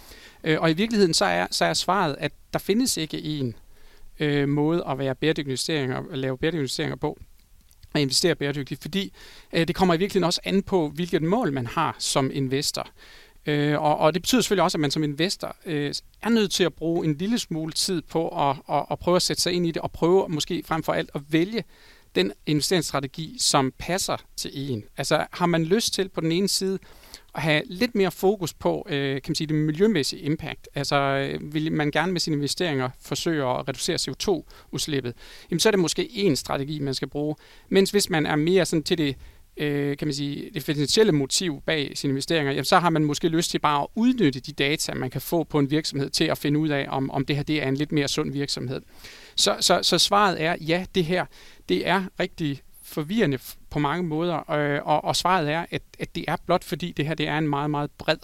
Øh, 0.45 0.61
og 0.61 0.71
i 0.71 0.75
virkeligheden 0.75 1.15
så 1.15 1.25
er, 1.25 1.47
så 1.51 1.65
er 1.65 1.75
svaret, 1.75 2.17
at 2.19 2.33
der 2.53 2.59
findes 2.59 2.97
ikke 2.97 3.23
en 3.23 3.57
øh, 4.21 4.49
måde 4.49 4.85
at 4.89 4.99
være 4.99 5.15
bæredygtige 5.15 5.45
investeringer, 5.45 6.03
at 6.13 6.19
lave 6.19 6.39
bæredygtige 6.39 6.61
investeringer 6.61 6.97
på 6.97 7.19
at 7.95 8.01
investere 8.01 8.35
bæredygtigt, 8.35 8.83
fordi 8.83 9.13
øh, 9.53 9.69
det 9.69 9.77
kommer 9.77 9.95
i 9.95 9.99
virkeligheden 9.99 10.25
også 10.25 10.41
an 10.45 10.63
på, 10.63 10.89
hvilket 10.89 11.23
mål 11.23 11.53
man 11.53 11.67
har 11.67 11.97
som 11.99 12.31
investor. 12.35 12.89
Øh, 13.47 13.83
og, 13.83 13.97
og 13.99 14.15
det 14.15 14.23
betyder 14.23 14.41
selvfølgelig 14.41 14.63
også, 14.63 14.77
at 14.77 14.81
man 14.81 14.91
som 14.91 15.05
investor 15.05 15.57
øh, 15.67 15.95
er 16.23 16.29
nødt 16.29 16.51
til 16.51 16.65
at 16.65 16.75
bruge 16.75 17.07
en 17.07 17.15
lille 17.15 17.39
smule 17.39 17.73
tid 17.73 18.03
på 18.03 18.49
at, 18.51 18.57
at, 18.71 18.87
at 18.91 18.99
prøve 18.99 19.17
at 19.17 19.23
sætte 19.23 19.43
sig 19.43 19.53
ind 19.53 19.67
i 19.67 19.71
det, 19.71 19.83
og 19.83 19.93
prøve 19.93 20.29
måske 20.29 20.63
frem 20.67 20.83
for 20.83 20.93
alt 20.93 21.11
at 21.15 21.21
vælge 21.29 21.65
den 22.15 22.33
investeringsstrategi, 22.47 23.37
som 23.39 23.73
passer 23.79 24.17
til 24.37 24.51
en. 24.55 24.85
Altså 24.97 25.27
har 25.33 25.47
man 25.47 25.65
lyst 25.65 25.95
til 25.95 26.09
på 26.09 26.21
den 26.21 26.33
ene 26.33 26.49
side 26.49 26.79
at 27.35 27.43
have 27.43 27.63
lidt 27.67 27.95
mere 27.95 28.11
fokus 28.11 28.55
på 28.55 28.87
øh, 28.91 29.13
kan 29.23 29.31
man 29.31 29.35
sige, 29.35 29.47
det 29.47 29.57
miljømæssige 29.57 30.23
impact. 30.23 30.69
Altså 30.75 30.97
øh, 30.97 31.55
vil 31.55 31.73
man 31.73 31.91
gerne 31.91 32.13
med 32.13 32.21
sine 32.21 32.37
investeringer 32.37 32.91
forsøge 33.01 33.45
at 33.45 33.69
reducere 33.69 33.97
CO2-udslippet, 33.97 35.15
jamen 35.51 35.61
så 35.61 35.69
er 35.69 35.71
det 35.71 35.81
måske 35.81 36.11
en 36.13 36.37
strategi, 36.37 36.79
man 36.79 36.95
skal 36.95 37.09
bruge. 37.09 37.37
Mens 37.69 37.91
hvis 37.91 38.11
man 38.11 38.27
er 38.27 38.37
mere 38.37 38.65
sådan 38.65 38.83
til 38.83 38.99
det 38.99 39.17
øh, 39.57 39.97
kan 39.97 40.09
man 40.09 40.15
sige, 40.15 40.51
det 40.55 40.63
finansielle 40.63 41.13
motiv 41.13 41.63
bag 41.67 41.93
sine 41.95 42.11
investeringer, 42.11 42.53
jamen, 42.53 42.65
så 42.65 42.79
har 42.79 42.91
man 42.91 43.05
måske 43.05 43.29
lyst 43.29 43.51
til 43.51 43.59
bare 43.59 43.83
at 43.83 43.87
udnytte 43.95 44.41
de 44.41 44.53
data, 44.53 44.95
man 44.95 45.11
kan 45.11 45.21
få 45.21 45.45
på 45.45 45.59
en 45.59 45.71
virksomhed 45.71 46.11
til 46.11 46.25
at 46.25 46.39
finde 46.39 46.59
ud 46.59 46.69
af, 46.69 46.87
om, 46.89 47.11
om 47.11 47.27
det 47.27 47.37
her 47.37 47.43
det 47.43 47.63
er 47.63 47.69
en 47.69 47.77
lidt 47.77 47.93
mere 47.93 48.09
sund 48.09 48.33
virksomhed. 48.33 48.81
Så, 49.37 49.57
så, 49.61 49.83
så 49.83 49.99
svaret 49.99 50.43
er, 50.43 50.57
ja, 50.61 50.87
det 50.95 51.05
her 51.05 51.27
det 51.69 51.89
er 51.89 52.05
rigtig 52.21 52.63
forvirrende 52.83 53.39
på 53.71 53.79
mange 53.79 54.03
måder, 54.03 54.51
øh, 54.51 54.81
og, 54.85 55.05
og 55.05 55.17
svaret 55.17 55.51
er, 55.51 55.67
at, 55.71 55.83
at 55.99 56.15
det 56.15 56.25
er 56.29 56.37
blot 56.47 56.65
fordi 56.65 56.93
det 56.93 57.07
her 57.07 57.15
det 57.15 57.29
er 57.29 57.39
en 57.39 57.49
meget, 57.49 57.71
meget 57.71 57.91
bred 57.91 58.17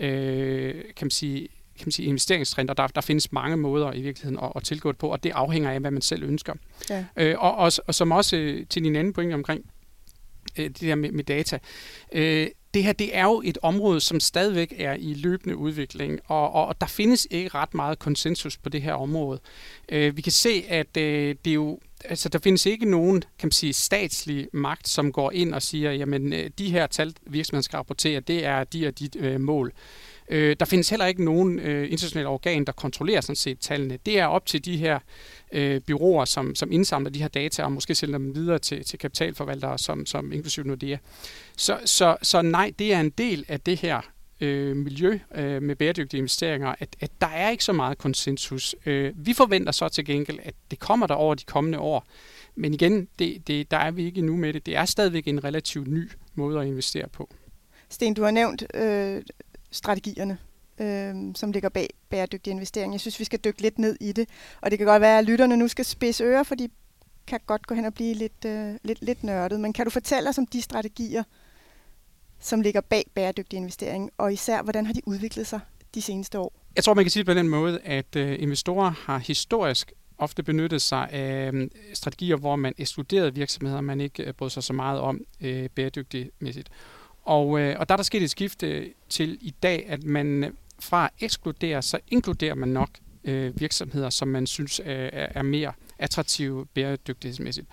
øh, 0.00 0.74
kan 0.74 1.04
man 1.04 1.10
sige, 1.10 1.48
kan 1.78 1.86
man 1.86 1.92
sige, 1.92 2.06
investeringstrend, 2.06 2.70
og 2.70 2.76
der, 2.76 2.86
der 2.86 3.00
findes 3.00 3.32
mange 3.32 3.56
måder 3.56 3.92
i 3.92 4.00
virkeligheden 4.00 4.44
at, 4.44 4.52
at 4.56 4.64
tilgå 4.64 4.92
det 4.92 4.98
på, 4.98 5.08
og 5.08 5.22
det 5.22 5.30
afhænger 5.30 5.70
af, 5.70 5.80
hvad 5.80 5.90
man 5.90 6.02
selv 6.02 6.22
ønsker. 6.22 6.54
Ja. 6.90 7.04
Øh, 7.16 7.34
og, 7.38 7.56
og, 7.56 7.72
og 7.86 7.94
som 7.94 8.12
også 8.12 8.36
øh, 8.36 8.66
til 8.66 8.84
din 8.84 8.96
anden 8.96 9.12
pointe 9.12 9.34
omkring 9.34 9.70
øh, 10.58 10.64
det 10.64 10.80
der 10.80 10.94
med, 10.94 11.12
med 11.12 11.24
data, 11.24 11.58
øh, 12.12 12.46
det 12.78 12.84
her 12.84 12.92
det 12.92 13.16
er 13.16 13.24
jo 13.24 13.42
et 13.44 13.58
område, 13.62 14.00
som 14.00 14.20
stadigvæk 14.20 14.72
er 14.76 14.94
i 14.94 15.14
løbende 15.14 15.56
udvikling, 15.56 16.20
og, 16.26 16.52
og, 16.52 16.66
og 16.66 16.80
der 16.80 16.86
findes 16.86 17.26
ikke 17.30 17.48
ret 17.48 17.74
meget 17.74 17.98
konsensus 17.98 18.56
på 18.56 18.68
det 18.68 18.82
her 18.82 18.92
område. 18.92 19.40
Øh, 19.88 20.16
vi 20.16 20.22
kan 20.22 20.32
se, 20.32 20.64
at 20.68 20.96
øh, 20.96 21.34
det 21.44 21.50
er 21.50 21.54
jo 21.54 21.78
altså, 22.04 22.28
der 22.28 22.38
findes 22.38 22.66
ikke 22.66 22.90
nogen 22.90 23.20
kan 23.20 23.46
man 23.46 23.52
sige, 23.52 23.72
statslig 23.72 24.48
magt, 24.52 24.88
som 24.88 25.12
går 25.12 25.30
ind 25.30 25.54
og 25.54 25.62
siger, 25.62 25.92
jamen 25.92 26.32
øh, 26.32 26.50
de 26.58 26.70
her 26.70 26.86
tal, 26.86 27.14
virksomheden 27.26 27.62
skal 27.62 27.76
rapportere, 27.76 28.20
det 28.20 28.44
er 28.44 28.64
de 28.64 28.86
og 28.86 28.98
de 28.98 29.08
øh, 29.18 29.40
mål. 29.40 29.72
Øh, 30.30 30.56
der 30.60 30.66
findes 30.66 30.88
heller 30.88 31.06
ikke 31.06 31.24
nogen 31.24 31.58
øh, 31.58 31.92
internationale 31.92 32.28
organ, 32.28 32.64
der 32.64 32.72
kontrollerer 32.72 33.20
sådan 33.20 33.36
set 33.36 33.58
tallene. 33.58 33.98
Det 34.06 34.18
er 34.18 34.26
op 34.26 34.46
til 34.46 34.64
de 34.64 34.76
her 34.76 34.98
øh, 35.52 35.80
byråer, 35.80 36.24
som, 36.24 36.54
som 36.54 36.72
indsamler 36.72 37.10
de 37.10 37.18
her 37.18 37.28
data, 37.28 37.62
og 37.62 37.72
måske 37.72 37.94
sælger 37.94 38.18
dem 38.18 38.34
videre 38.34 38.58
til, 38.58 38.84
til 38.84 38.98
kapitalforvaltere, 38.98 39.78
som, 39.78 40.06
som 40.06 40.32
inklusive 40.32 40.66
Nordea. 40.66 40.96
Så, 41.56 41.78
så, 41.84 42.16
så 42.22 42.42
nej, 42.42 42.72
det 42.78 42.92
er 42.92 43.00
en 43.00 43.10
del 43.10 43.44
af 43.48 43.60
det 43.60 43.78
her 43.78 44.00
øh, 44.40 44.76
miljø 44.76 45.18
øh, 45.34 45.62
med 45.62 45.76
bæredygtige 45.76 46.18
investeringer, 46.18 46.74
at, 46.78 46.96
at 47.00 47.10
der 47.20 47.26
er 47.26 47.50
ikke 47.50 47.64
så 47.64 47.72
meget 47.72 47.98
konsensus. 47.98 48.74
Øh, 48.86 49.12
vi 49.16 49.32
forventer 49.32 49.72
så 49.72 49.88
til 49.88 50.04
gengæld, 50.04 50.38
at 50.42 50.54
det 50.70 50.78
kommer 50.78 51.06
der 51.06 51.14
over 51.14 51.34
de 51.34 51.44
kommende 51.44 51.78
år. 51.78 52.06
Men 52.54 52.74
igen, 52.74 53.08
det, 53.18 53.46
det, 53.46 53.70
der 53.70 53.76
er 53.76 53.90
vi 53.90 54.04
ikke 54.04 54.18
endnu 54.18 54.36
med 54.36 54.52
det. 54.52 54.66
Det 54.66 54.76
er 54.76 54.84
stadigvæk 54.84 55.28
en 55.28 55.44
relativt 55.44 55.88
ny 55.88 56.10
måde 56.34 56.60
at 56.60 56.66
investere 56.66 57.08
på. 57.08 57.30
Sten, 57.88 58.14
du 58.14 58.22
har 58.22 58.30
nævnt 58.30 58.64
øh, 58.74 59.22
strategierne, 59.70 60.38
øh, 60.80 61.14
som 61.34 61.52
ligger 61.52 61.68
bag 61.68 61.90
bæredygtig 62.10 62.50
investering. 62.50 62.92
Jeg 62.92 63.00
synes, 63.00 63.20
vi 63.20 63.24
skal 63.24 63.38
dykke 63.44 63.62
lidt 63.62 63.78
ned 63.78 63.96
i 64.00 64.12
det. 64.12 64.28
Og 64.60 64.70
det 64.70 64.78
kan 64.78 64.86
godt 64.86 65.00
være, 65.00 65.18
at 65.18 65.24
lytterne 65.24 65.56
nu 65.56 65.68
skal 65.68 65.84
spidse 65.84 66.24
ører, 66.24 66.42
for 66.42 66.54
de 66.54 66.68
kan 67.26 67.40
godt 67.46 67.66
gå 67.66 67.74
hen 67.74 67.84
og 67.84 67.94
blive 67.94 68.14
lidt, 68.14 68.44
øh, 68.46 68.74
lidt, 68.82 69.02
lidt 69.02 69.24
nørdet. 69.24 69.60
Men 69.60 69.72
kan 69.72 69.84
du 69.84 69.90
fortælle 69.90 70.28
os 70.28 70.38
om 70.38 70.46
de 70.46 70.62
strategier, 70.62 71.22
som 72.40 72.60
ligger 72.60 72.80
bag 72.80 73.04
bæredygtig 73.14 73.56
investering, 73.56 74.10
og 74.18 74.32
især 74.32 74.62
hvordan 74.62 74.86
har 74.86 74.92
de 74.92 75.00
udviklet 75.06 75.46
sig 75.46 75.60
de 75.94 76.02
seneste 76.02 76.38
år? 76.38 76.52
Jeg 76.76 76.84
tror, 76.84 76.94
man 76.94 77.04
kan 77.04 77.10
sige 77.10 77.20
det 77.20 77.26
på 77.26 77.34
den 77.34 77.48
måde, 77.48 77.80
at 77.80 78.16
øh, 78.16 78.42
investorer 78.42 78.90
har 78.90 79.18
historisk 79.18 79.92
ofte 80.18 80.42
benyttet 80.42 80.82
sig 80.82 81.10
af 81.10 81.48
øhm, 81.48 81.70
strategier, 81.94 82.36
hvor 82.36 82.56
man 82.56 82.72
ekskluderede 82.78 83.34
virksomheder, 83.34 83.80
man 83.80 84.00
ikke 84.00 84.22
øh, 84.22 84.32
brød 84.32 84.50
sig 84.50 84.62
så 84.62 84.72
meget 84.72 85.00
om 85.00 85.20
øh, 85.40 85.68
bæredygtigmæssigt. 85.68 86.68
Og, 87.28 87.60
øh, 87.60 87.76
og 87.78 87.88
der 87.88 87.94
er 87.94 87.96
der 87.96 88.04
sket 88.04 88.22
et 88.22 88.30
skifte 88.30 88.66
øh, 88.66 88.86
til 89.08 89.38
i 89.40 89.54
dag, 89.62 89.84
at 89.88 90.04
man 90.04 90.44
øh, 90.44 90.50
fra 90.80 91.04
at 91.04 91.10
ekskludere, 91.20 91.82
så 91.82 91.98
inkluderer 92.08 92.54
man 92.54 92.68
nok 92.68 92.90
øh, 93.24 93.60
virksomheder, 93.60 94.10
som 94.10 94.28
man 94.28 94.46
synes 94.46 94.80
øh, 94.80 94.86
er, 94.86 95.26
er 95.34 95.42
mere 95.42 95.72
attraktive 95.98 96.66
bæredygtighedsmæssigt. 96.66 97.66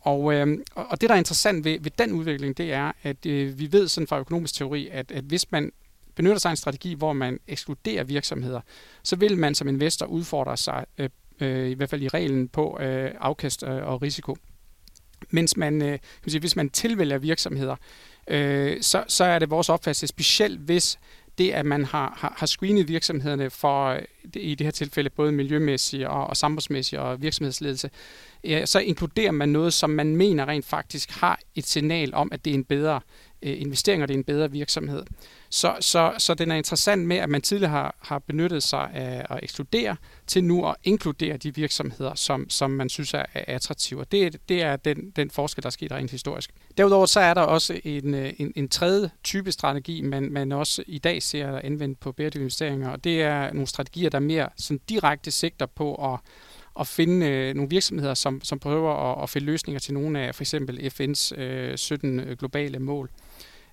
Og, 0.00 0.34
øh, 0.34 0.58
og 0.74 1.00
det, 1.00 1.08
der 1.08 1.14
er 1.14 1.18
interessant 1.18 1.64
ved, 1.64 1.80
ved 1.80 1.90
den 1.98 2.12
udvikling, 2.12 2.56
det 2.56 2.72
er, 2.72 2.92
at 3.02 3.26
øh, 3.26 3.58
vi 3.58 3.72
ved 3.72 3.88
sådan 3.88 4.06
fra 4.06 4.18
økonomisk 4.18 4.54
teori, 4.54 4.88
at, 4.92 5.10
at 5.10 5.24
hvis 5.24 5.52
man 5.52 5.72
benytter 6.14 6.38
sig 6.38 6.48
af 6.48 6.52
en 6.52 6.56
strategi, 6.56 6.94
hvor 6.94 7.12
man 7.12 7.40
ekskluderer 7.48 8.04
virksomheder, 8.04 8.60
så 9.02 9.16
vil 9.16 9.38
man 9.38 9.54
som 9.54 9.68
investor 9.68 10.06
udfordre 10.06 10.56
sig, 10.56 10.84
øh, 10.98 11.08
øh, 11.40 11.70
i 11.70 11.74
hvert 11.74 11.90
fald 11.90 12.02
i 12.02 12.08
reglen, 12.08 12.48
på 12.48 12.78
øh, 12.80 13.10
afkast 13.20 13.62
og 13.62 14.02
risiko. 14.02 14.36
Mens 15.30 15.56
man, 15.56 15.82
øh, 15.82 15.88
kan 15.88 16.00
man 16.24 16.30
sige, 16.30 16.40
hvis 16.40 16.56
man 16.56 16.70
tilvælger 16.70 17.18
virksomheder, 17.18 17.76
øh, 18.28 18.82
så, 18.82 19.04
så 19.08 19.24
er 19.24 19.38
det 19.38 19.50
vores 19.50 19.68
opfattelse, 19.68 20.06
specielt 20.06 20.60
hvis 20.60 20.98
det, 21.38 21.50
at 21.50 21.66
man 21.66 21.84
har, 21.84 22.14
har, 22.16 22.34
har 22.36 22.46
screenet 22.46 22.88
virksomhederne 22.88 23.50
for, 23.50 23.86
øh, 23.86 24.02
i 24.34 24.54
det 24.54 24.66
her 24.66 24.72
tilfælde, 24.72 25.10
både 25.10 25.32
miljømæssig 25.32 26.08
og, 26.08 26.26
og 26.26 26.36
samfundsmæssig 26.36 26.98
og 26.98 27.22
virksomhedsledelse, 27.22 27.90
ja, 28.44 28.66
så 28.66 28.78
inkluderer 28.78 29.30
man 29.30 29.48
noget, 29.48 29.72
som 29.72 29.90
man 29.90 30.16
mener 30.16 30.48
rent 30.48 30.64
faktisk 30.64 31.10
har 31.10 31.40
et 31.54 31.66
signal 31.66 32.14
om, 32.14 32.28
at 32.32 32.44
det 32.44 32.50
er 32.50 32.54
en 32.54 32.64
bedre 32.64 32.94
øh, 32.94 33.00
øh, 33.42 33.60
investeringer, 33.60 34.06
det 34.06 34.14
er 34.14 34.18
en 34.18 34.24
bedre 34.24 34.50
virksomhed. 34.50 35.02
Så, 35.50 35.76
så, 35.80 36.14
så 36.18 36.34
den 36.34 36.50
er 36.50 36.54
interessant 36.54 37.06
med, 37.06 37.16
at 37.16 37.28
man 37.28 37.42
tidligere 37.42 37.70
har, 37.70 37.96
har 38.00 38.18
benyttet 38.18 38.62
sig 38.62 38.90
af 38.94 39.26
at 39.30 39.40
ekskludere, 39.42 39.96
til 40.26 40.44
nu 40.44 40.68
at 40.68 40.74
inkludere 40.84 41.36
de 41.36 41.54
virksomheder, 41.54 42.14
som, 42.14 42.50
som 42.50 42.70
man 42.70 42.88
synes 42.88 43.14
er, 43.14 43.24
er 43.34 43.44
attraktive. 43.56 44.04
Det, 44.12 44.36
det 44.48 44.62
er 44.62 44.76
den, 44.76 45.10
den 45.16 45.30
forskel, 45.30 45.62
der 45.62 45.66
er 45.66 45.70
sket 45.70 45.92
rent 45.92 46.10
historisk. 46.10 46.50
Derudover 46.78 47.06
så 47.06 47.20
er 47.20 47.34
der 47.34 47.42
også 47.42 47.80
en, 47.84 48.14
øh, 48.14 48.32
en, 48.38 48.52
en 48.56 48.68
tredje 48.68 49.10
type 49.24 49.52
strategi, 49.52 50.02
man, 50.02 50.32
man 50.32 50.52
også 50.52 50.84
i 50.86 50.98
dag 50.98 51.22
ser 51.22 51.60
anvendt 51.64 52.00
på 52.00 52.12
bæredygtige 52.12 52.40
investeringer, 52.40 52.90
og 52.90 53.04
det 53.04 53.22
er 53.22 53.52
nogle 53.52 53.66
strategier, 53.66 54.10
der 54.10 54.18
mere 54.18 54.48
sådan 54.56 54.80
direkte 54.88 55.30
sigter 55.30 55.66
på 55.66 55.94
at 55.94 56.20
at 56.80 56.86
finde 56.86 57.26
øh, 57.26 57.54
nogle 57.54 57.70
virksomheder, 57.70 58.14
som, 58.14 58.40
som 58.44 58.58
prøver 58.58 59.12
at, 59.12 59.22
at 59.22 59.30
finde 59.30 59.46
løsninger 59.46 59.80
til 59.80 59.94
nogle 59.94 60.20
af 60.20 60.34
for 60.34 60.42
eksempel 60.42 60.78
FN's 60.78 61.40
øh, 61.40 61.78
17 61.78 62.20
øh, 62.20 62.36
globale 62.36 62.78
mål. 62.78 63.10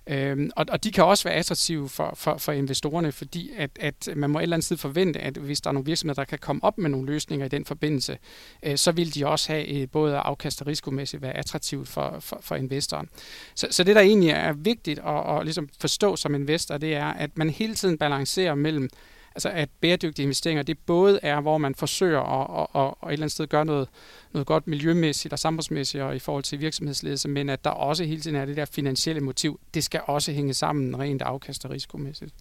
Øhm, 0.06 0.50
og, 0.56 0.66
og 0.68 0.84
de 0.84 0.92
kan 0.92 1.04
også 1.04 1.24
være 1.24 1.34
attraktive 1.34 1.88
for, 1.88 2.12
for, 2.14 2.36
for 2.38 2.52
investorerne, 2.52 3.12
fordi 3.12 3.50
at, 3.56 3.70
at 3.80 4.08
man 4.16 4.30
må 4.30 4.38
et 4.38 4.42
eller 4.42 4.56
andet 4.56 4.64
sted 4.64 4.76
forvente, 4.76 5.20
at 5.20 5.36
hvis 5.36 5.60
der 5.60 5.70
er 5.70 5.72
nogle 5.72 5.86
virksomheder, 5.86 6.22
der 6.22 6.24
kan 6.24 6.38
komme 6.38 6.64
op 6.64 6.78
med 6.78 6.90
nogle 6.90 7.06
løsninger 7.06 7.46
i 7.46 7.48
den 7.48 7.64
forbindelse, 7.64 8.18
øh, 8.62 8.76
så 8.76 8.92
vil 8.92 9.14
de 9.14 9.26
også 9.26 9.52
have 9.52 9.68
øh, 9.68 9.88
både 9.88 10.16
afkast 10.16 10.60
og 10.60 10.66
risikomæssigt 10.66 11.22
være 11.22 11.36
attraktivt 11.36 11.88
for, 11.88 12.16
for, 12.20 12.38
for 12.40 12.54
investoren. 12.54 13.08
Så, 13.54 13.66
så 13.70 13.84
det, 13.84 13.96
der 13.96 14.02
egentlig 14.02 14.30
er 14.30 14.52
vigtigt 14.52 14.98
at, 14.98 15.38
at 15.38 15.44
ligesom 15.44 15.68
forstå 15.80 16.16
som 16.16 16.34
investor, 16.34 16.78
det 16.78 16.94
er, 16.94 17.06
at 17.06 17.38
man 17.38 17.50
hele 17.50 17.74
tiden 17.74 17.98
balancerer 17.98 18.54
mellem 18.54 18.90
altså 19.34 19.48
at 19.48 19.68
bæredygtige 19.80 20.22
investeringer, 20.24 20.62
det 20.62 20.78
både 20.78 21.20
er, 21.22 21.40
hvor 21.40 21.58
man 21.58 21.74
forsøger 21.74 22.20
at, 22.20 22.60
at, 22.60 22.82
at, 22.82 22.94
at 23.02 23.08
et 23.08 23.12
eller 23.12 23.22
andet 23.22 23.32
sted 23.32 23.46
gøre 23.46 23.64
noget, 23.64 23.88
noget 24.32 24.46
godt 24.46 24.66
miljømæssigt 24.66 25.32
og 25.32 25.38
samfundsmæssigt 25.38 26.02
og 26.02 26.16
i 26.16 26.18
forhold 26.18 26.42
til 26.42 26.60
virksomhedsledelse, 26.60 27.28
men 27.28 27.48
at 27.48 27.64
der 27.64 27.70
også 27.70 28.04
hele 28.04 28.20
tiden 28.20 28.36
er 28.36 28.44
det 28.44 28.56
der 28.56 28.64
finansielle 28.64 29.20
motiv. 29.20 29.60
Det 29.74 29.84
skal 29.84 30.00
også 30.06 30.32
hænge 30.32 30.54
sammen 30.54 30.98
rent 30.98 31.22
afkast 31.22 31.64
og 31.64 31.70
risikomæssigt. 31.70 32.34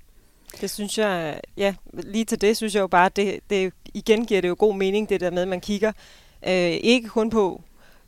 Det 0.61 0.69
synes 0.69 0.97
jeg, 0.97 1.39
ja, 1.57 1.75
lige 1.93 2.25
til 2.25 2.41
det 2.41 2.57
synes 2.57 2.75
jeg 2.75 2.81
jo 2.81 2.87
bare, 2.87 3.09
det, 3.15 3.39
det 3.49 3.73
igen 3.93 4.25
giver 4.25 4.41
det 4.41 4.47
jo 4.47 4.55
god 4.59 4.75
mening, 4.75 5.09
det 5.09 5.21
der 5.21 5.31
med, 5.31 5.41
at 5.41 5.47
man 5.47 5.61
kigger 5.61 5.91
øh, 6.47 6.71
ikke 6.71 7.09
kun 7.09 7.29
på, 7.29 7.61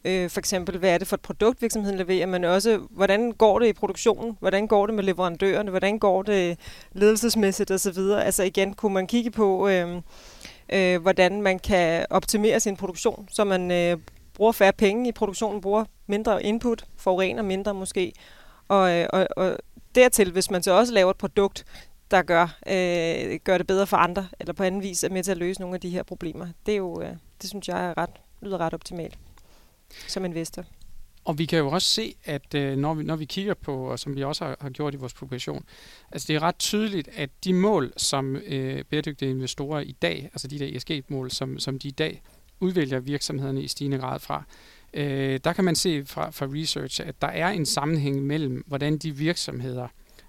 Øh, 0.06 0.30
for 0.30 0.40
eksempel, 0.40 0.78
hvad 0.78 0.90
er 0.90 0.98
det 0.98 1.08
for 1.08 1.16
et 1.16 1.22
produkt, 1.22 1.62
virksomheden 1.62 1.98
leverer, 1.98 2.26
men 2.26 2.44
også, 2.44 2.80
hvordan 2.90 3.32
går 3.32 3.60
det 3.60 3.68
i 3.68 3.74
produktionen? 3.74 4.38
Hvordan 4.40 4.68
går 4.68 4.86
det 4.86 4.96
med 4.96 5.04
leverandørerne? 5.04 5.70
Hvordan 5.70 6.00
går 6.00 6.24
det 6.24 6.58
ledelsesmæssigt 6.92 7.72
osv.? 7.72 8.00
Altså 8.00 8.44
igen, 8.44 8.74
kunne 8.74 8.94
man 8.94 9.08
kigge 9.08 9.32
på, 9.32 9.68
øh, 9.68 10.02
øh, 10.74 11.02
hvordan 11.02 11.42
man 11.42 11.60
kan 11.60 12.06
optimere 12.10 12.60
sin 12.60 12.78
produktion, 12.78 13.28
så 13.32 13.44
man 13.44 13.72
øh, 13.72 13.98
bruger 14.34 14.52
færre 14.52 14.74
penge 14.74 15.10
i 15.10 15.12
produktionen, 15.12 15.62
bruger 15.62 15.86
mindre 16.08 16.44
input, 16.44 16.86
forurener 16.98 17.44
mindre 17.44 17.74
måske. 17.74 18.14
Og, 18.68 18.92
øh, 18.92 19.08
og, 19.14 19.28
og 19.38 19.58
dertil, 19.96 20.32
hvis 20.32 20.52
man 20.52 20.64
så 20.64 20.72
også 20.72 20.94
laver 20.94 21.12
et 21.12 21.18
produkt, 21.18 21.66
der 22.12 22.22
gør, 22.22 22.58
øh, 22.68 23.40
gør 23.44 23.58
det 23.58 23.68
bedre 23.68 23.88
for 23.88 23.98
andre, 23.98 24.28
eller 24.40 24.54
på 24.54 24.64
anden 24.64 24.82
vis 24.82 25.04
er 25.04 25.10
med 25.10 25.24
til 25.24 25.32
at 25.32 25.38
løse 25.38 25.62
nogle 25.62 25.76
af 25.76 25.82
de 25.82 25.90
her 25.90 26.04
problemer. 26.04 26.48
Det 26.66 26.72
er 26.72 26.78
jo, 26.78 27.02
øh, 27.02 27.10
det 27.42 27.50
synes 27.50 27.68
jeg 27.68 27.86
er 27.86 27.98
ret, 27.98 28.10
lyder 28.42 28.58
ret 28.58 28.74
optimalt 28.74 29.18
som 30.08 30.26
investor. 30.26 30.66
Og 31.26 31.38
vi 31.38 31.46
kan 31.46 31.60
jo 31.60 31.70
også 31.70 31.88
se, 31.88 32.16
at 32.24 32.54
øh, 32.56 32.78
når, 32.78 32.94
vi, 32.94 33.04
når 33.04 33.16
vi 33.16 33.26
kigger 33.26 33.54
på, 33.54 33.76
og 33.76 34.00
som 34.00 34.16
vi 34.16 34.24
også 34.24 34.46
har, 34.46 34.58
har 34.62 34.70
gjort 34.70 34.94
i 34.94 34.98
vores 34.98 35.14
publikation, 35.14 35.66
altså 36.12 36.26
det 36.28 36.36
er 36.36 36.42
ret 36.44 36.58
tydeligt, 36.58 37.08
at 37.08 37.30
de 37.44 37.54
mål, 37.54 37.94
som 37.98 38.36
øh, 38.36 38.84
bæredygtige 38.84 39.32
investorer 39.32 39.82
i 39.82 39.92
dag, 39.92 40.30
altså 40.34 40.48
de 40.48 40.60
der 40.60 40.78
ESG-mål, 40.78 41.32
som, 41.32 41.60
som 41.60 41.80
de 41.80 41.88
i 41.88 41.92
dag 41.92 42.22
udvælger 42.60 43.00
virksomhederne 43.00 43.62
i 43.62 43.68
stigende 43.68 43.98
grad 43.98 44.20
fra, 44.20 44.44
øh, 44.94 45.40
der 45.44 45.54
kan 45.54 45.64
man 45.64 45.76
se 45.76 46.06
fra, 46.06 46.30
fra 46.30 46.46
research, 46.46 47.02
at 47.06 47.22
der 47.22 47.28
er 47.28 47.50
en 47.50 47.66
sammenhæng 47.66 48.24
mellem, 48.24 48.64
hvordan 48.68 48.98
de 48.98 49.16
virksomheder, 49.16 49.88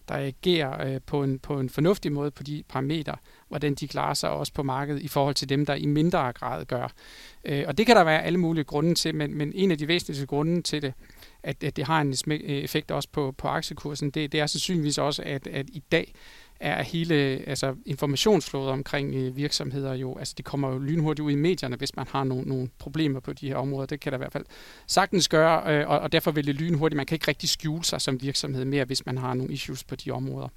der 0.09 0.15
agerer 0.15 0.95
øh, 0.95 1.01
på, 1.07 1.23
en, 1.23 1.39
på 1.39 1.61
en 1.61 1.71
fornuftig 1.71 2.13
måde 2.13 2.31
på 2.31 2.43
de 2.43 2.63
parametre, 2.69 3.17
hvordan 3.49 3.75
de 3.75 3.89
klarer 3.89 4.15
sig 4.15 4.31
også 4.31 4.53
på 4.53 4.63
markedet 4.63 5.03
i 5.03 5.09
forhold 5.09 5.35
til 5.35 5.49
dem, 5.49 5.67
der 5.67 5.75
i 5.75 5.87
mindre 5.87 6.33
grad 6.33 6.65
gør. 6.65 6.93
Øh, 7.45 7.65
og 7.67 7.79
det 7.79 7.87
kan 7.87 7.97
der 7.97 8.05
være 8.05 8.23
alle 8.23 8.39
mulige 8.39 8.65
grunde 8.65 8.95
til, 8.95 9.15
men, 9.15 9.35
men 9.35 9.53
en 9.55 9.71
af 9.71 9.79
de 9.79 9.89
væsentligste 9.89 10.27
grunde 10.27 10.63
til 10.63 10.83
det, 10.83 10.95
at, 11.43 11.65
at 11.65 11.77
det 11.77 11.85
har 11.85 12.01
en 12.01 12.15
øh, 12.27 12.41
effekt 12.41 12.91
også 12.91 13.09
på, 13.13 13.35
på 13.39 13.49
aktiekursen, 13.49 14.11
det, 14.11 14.33
det 14.33 14.41
er 14.41 14.47
sandsynligvis 14.47 14.99
også, 14.99 15.23
at, 15.27 15.47
at 15.47 15.67
i 15.69 15.83
dag 15.93 16.15
er 16.61 16.83
hele 16.83 17.15
altså 17.47 17.77
informationsflådet 17.87 18.71
omkring 18.71 19.15
øh, 19.15 19.37
virksomheder 19.37 19.95
jo, 19.95 20.19
altså 20.19 20.35
det 20.37 20.45
kommer 20.45 20.73
jo 20.73 20.79
lynhurtigt 20.79 21.25
ud 21.25 21.33
i 21.33 21.35
medierne, 21.35 21.77
hvis 21.77 21.97
man 21.97 22.07
har 22.11 22.25
nogle, 22.25 22.49
nogle 22.49 22.69
problemer 22.79 23.21
på 23.21 23.33
de 23.33 23.49
her 23.49 23.57
områder. 23.57 23.87
Det 23.87 24.01
kan 24.01 24.13
der 24.13 24.19
i 24.19 24.21
hvert 24.21 24.33
fald 24.33 24.45
sagtens 24.87 25.29
gøre, 25.29 25.75
øh, 25.75 25.89
og, 25.89 25.99
og 25.99 26.13
derfor 26.13 26.31
vil 26.31 26.47
det 26.47 26.55
lynhurtigt. 26.55 26.97
Man 26.97 27.07
kan 27.07 27.15
ikke 27.15 27.29
rigtig 27.29 27.49
skjule 27.49 27.85
sig 27.85 28.01
som 28.01 28.23
virksomhed 28.23 28.65
mere, 28.65 28.85
hvis 28.85 29.07
man 29.07 29.19
har 29.19 29.35
nogle 29.35 29.53
issues 29.53 29.85
på 29.85 29.97
de 29.97 30.11
områder. 30.11 30.49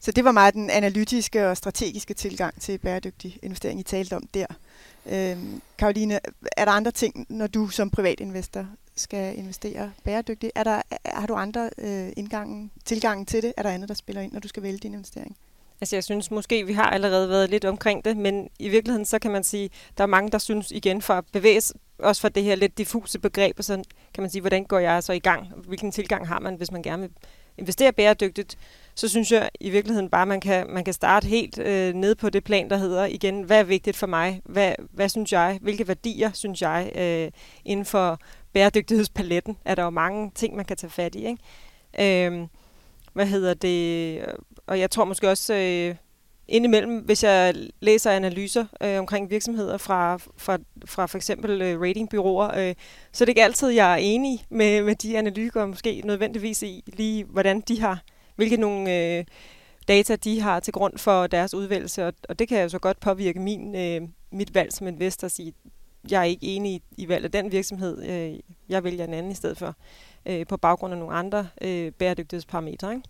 Så 0.00 0.12
det 0.12 0.24
var 0.24 0.32
meget 0.32 0.54
den 0.54 0.70
analytiske 0.70 1.48
og 1.48 1.56
strategiske 1.56 2.14
tilgang 2.14 2.60
til 2.60 2.78
bæredygtig 2.78 3.38
investering, 3.42 3.80
I 3.80 3.82
talte 3.82 4.16
om 4.16 4.26
der. 4.34 4.46
Øhm, 5.06 5.62
Karoline, 5.78 6.20
er 6.56 6.64
der 6.64 6.72
andre 6.72 6.90
ting, 6.90 7.26
når 7.28 7.46
du 7.46 7.68
som 7.68 7.90
privatinvestor 7.90 8.66
skal 8.96 9.38
investere 9.38 9.92
bæredygtigt? 10.04 10.52
Er 10.54 10.64
der, 10.64 10.82
har 11.04 11.26
du 11.26 11.34
andre 11.34 11.70
øh, 11.78 12.08
indgangen, 12.16 12.70
tilgangen 12.84 13.26
til 13.26 13.42
det? 13.42 13.52
Er 13.56 13.62
der 13.62 13.70
andet, 13.70 13.88
der 13.88 13.94
spiller 13.94 14.22
ind, 14.22 14.32
når 14.32 14.40
du 14.40 14.48
skal 14.48 14.62
vælge 14.62 14.78
din 14.78 14.92
investering? 14.92 15.36
Altså 15.80 15.96
jeg 15.96 16.04
synes 16.04 16.30
måske, 16.30 16.66
vi 16.66 16.72
har 16.72 16.90
allerede 16.90 17.28
været 17.28 17.50
lidt 17.50 17.64
omkring 17.64 18.04
det, 18.04 18.16
men 18.16 18.48
i 18.58 18.68
virkeligheden 18.68 19.04
så 19.04 19.18
kan 19.18 19.30
man 19.30 19.44
sige, 19.44 19.70
der 19.98 20.02
er 20.02 20.08
mange, 20.08 20.30
der 20.30 20.38
synes 20.38 20.70
igen 20.70 21.02
for 21.02 21.14
at 21.14 21.24
bevæge 21.32 21.62
også 21.98 22.20
for 22.20 22.28
det 22.28 22.44
her 22.44 22.54
lidt 22.54 22.78
diffuse 22.78 23.18
begreb, 23.18 23.58
og 23.58 23.64
så 23.64 23.82
kan 24.14 24.22
man 24.22 24.30
sige, 24.30 24.40
hvordan 24.40 24.64
går 24.64 24.78
jeg 24.78 25.02
så 25.02 25.12
i 25.12 25.18
gang? 25.18 25.48
Hvilken 25.66 25.92
tilgang 25.92 26.28
har 26.28 26.40
man, 26.40 26.54
hvis 26.54 26.70
man 26.70 26.82
gerne 26.82 27.02
vil 27.02 27.10
investere 27.58 27.92
bæredygtigt? 27.92 28.58
Så 28.98 29.08
synes 29.08 29.32
jeg 29.32 29.50
i 29.60 29.70
virkeligheden 29.70 30.10
bare, 30.10 30.26
man 30.26 30.40
kan, 30.40 30.66
man 30.70 30.84
kan 30.84 30.94
starte 30.94 31.26
helt 31.28 31.58
øh, 31.58 31.94
ned 31.94 32.14
på 32.14 32.30
det 32.30 32.44
plan, 32.44 32.70
der 32.70 32.76
hedder 32.76 33.06
igen, 33.06 33.42
hvad 33.42 33.58
er 33.58 33.64
vigtigt 33.64 33.96
for 33.96 34.06
mig? 34.06 34.40
Hvad, 34.44 34.72
hvad 34.92 35.08
synes 35.08 35.32
jeg? 35.32 35.58
Hvilke 35.62 35.88
værdier 35.88 36.30
synes 36.34 36.62
jeg 36.62 36.92
øh, 36.94 37.30
inden 37.64 37.86
for 37.86 38.20
bæredygtighedspaletten? 38.52 39.56
Er 39.64 39.74
der 39.74 39.82
jo 39.82 39.90
mange 39.90 40.30
ting, 40.34 40.56
man 40.56 40.64
kan 40.64 40.76
tage 40.76 40.90
fat 40.90 41.14
i, 41.14 41.26
ikke? 41.26 42.26
Øh, 42.26 42.46
hvad 43.12 43.26
hedder 43.26 43.54
det? 43.54 44.24
Og 44.66 44.80
jeg 44.80 44.90
tror 44.90 45.04
måske 45.04 45.30
også... 45.30 45.54
Øh, 45.54 45.94
indimellem, 46.50 46.98
hvis 46.98 47.24
jeg 47.24 47.54
læser 47.80 48.10
analyser 48.10 48.66
øh, 48.82 48.98
omkring 48.98 49.30
virksomheder 49.30 49.76
fra, 49.76 50.16
fra, 50.36 50.58
fra 50.84 51.06
for 51.06 51.16
eksempel 51.16 51.62
øh, 51.62 51.80
ratingbyråer, 51.80 52.68
øh, 52.68 52.74
så 53.12 53.24
er 53.24 53.26
det 53.26 53.28
ikke 53.28 53.44
altid, 53.44 53.68
jeg 53.68 53.92
er 53.92 53.96
enig 53.96 54.44
med, 54.50 54.82
med 54.82 54.94
de 54.94 55.18
analytikere, 55.18 55.68
måske 55.68 56.02
nødvendigvis 56.04 56.62
i 56.62 56.82
lige, 56.86 57.24
hvordan 57.24 57.60
de 57.60 57.80
har, 57.80 58.02
hvilke 58.38 58.56
nogle 58.56 59.16
øh, 59.18 59.24
data 59.88 60.16
de 60.16 60.40
har 60.40 60.60
til 60.60 60.72
grund 60.72 60.98
for 60.98 61.26
deres 61.26 61.54
udvælgelse, 61.54 62.06
og, 62.06 62.12
og 62.28 62.38
det 62.38 62.48
kan 62.48 62.62
jo 62.62 62.68
så 62.68 62.78
godt 62.78 63.00
påvirke 63.00 63.40
min, 63.40 63.74
øh, 63.74 64.08
mit 64.30 64.54
valg 64.54 64.72
som 64.72 64.86
investor 64.86 65.24
at 65.24 65.32
sige, 65.32 65.52
jeg 66.10 66.20
er 66.20 66.24
ikke 66.24 66.46
enig 66.46 66.72
i, 66.72 66.82
i 66.96 67.08
valget 67.08 67.34
af 67.34 67.42
den 67.42 67.52
virksomhed, 67.52 68.04
øh, 68.04 68.40
jeg 68.68 68.84
vælger 68.84 69.04
en 69.04 69.14
anden 69.14 69.32
i 69.32 69.34
stedet 69.34 69.58
for, 69.58 69.76
øh, 70.26 70.46
på 70.46 70.56
baggrund 70.56 70.92
af 70.92 70.98
nogle 70.98 71.14
andre 71.14 71.48
øh, 71.62 71.92
bæredygtighedsparametre. 71.92 72.92
Ikke? 72.92 73.08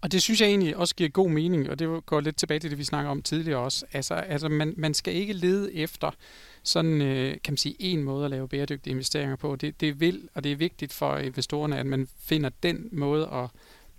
Og 0.00 0.12
det 0.12 0.22
synes 0.22 0.40
jeg 0.40 0.48
egentlig 0.48 0.76
også 0.76 0.94
giver 0.94 1.10
god 1.10 1.30
mening, 1.30 1.70
og 1.70 1.78
det 1.78 2.06
går 2.06 2.20
lidt 2.20 2.36
tilbage 2.36 2.60
til 2.60 2.70
det, 2.70 2.78
vi 2.78 2.84
snakker 2.84 3.10
om 3.10 3.22
tidligere 3.22 3.58
også. 3.58 3.86
Altså, 3.92 4.14
altså 4.14 4.48
man, 4.48 4.74
man 4.76 4.94
skal 4.94 5.14
ikke 5.14 5.32
lede 5.32 5.74
efter 5.74 6.10
sådan, 6.62 7.02
øh, 7.02 7.32
kan 7.44 7.52
man 7.52 7.56
sige, 7.56 7.76
en 7.78 8.02
måde 8.02 8.24
at 8.24 8.30
lave 8.30 8.48
bæredygtige 8.48 8.90
investeringer 8.92 9.36
på. 9.36 9.56
Det, 9.56 9.80
det 9.80 10.00
vil, 10.00 10.28
og 10.34 10.44
det 10.44 10.52
er 10.52 10.56
vigtigt 10.56 10.92
for 10.92 11.16
investorerne, 11.16 11.78
at 11.78 11.86
man 11.86 12.08
finder 12.18 12.50
den 12.62 12.88
måde 12.92 13.28
at 13.32 13.48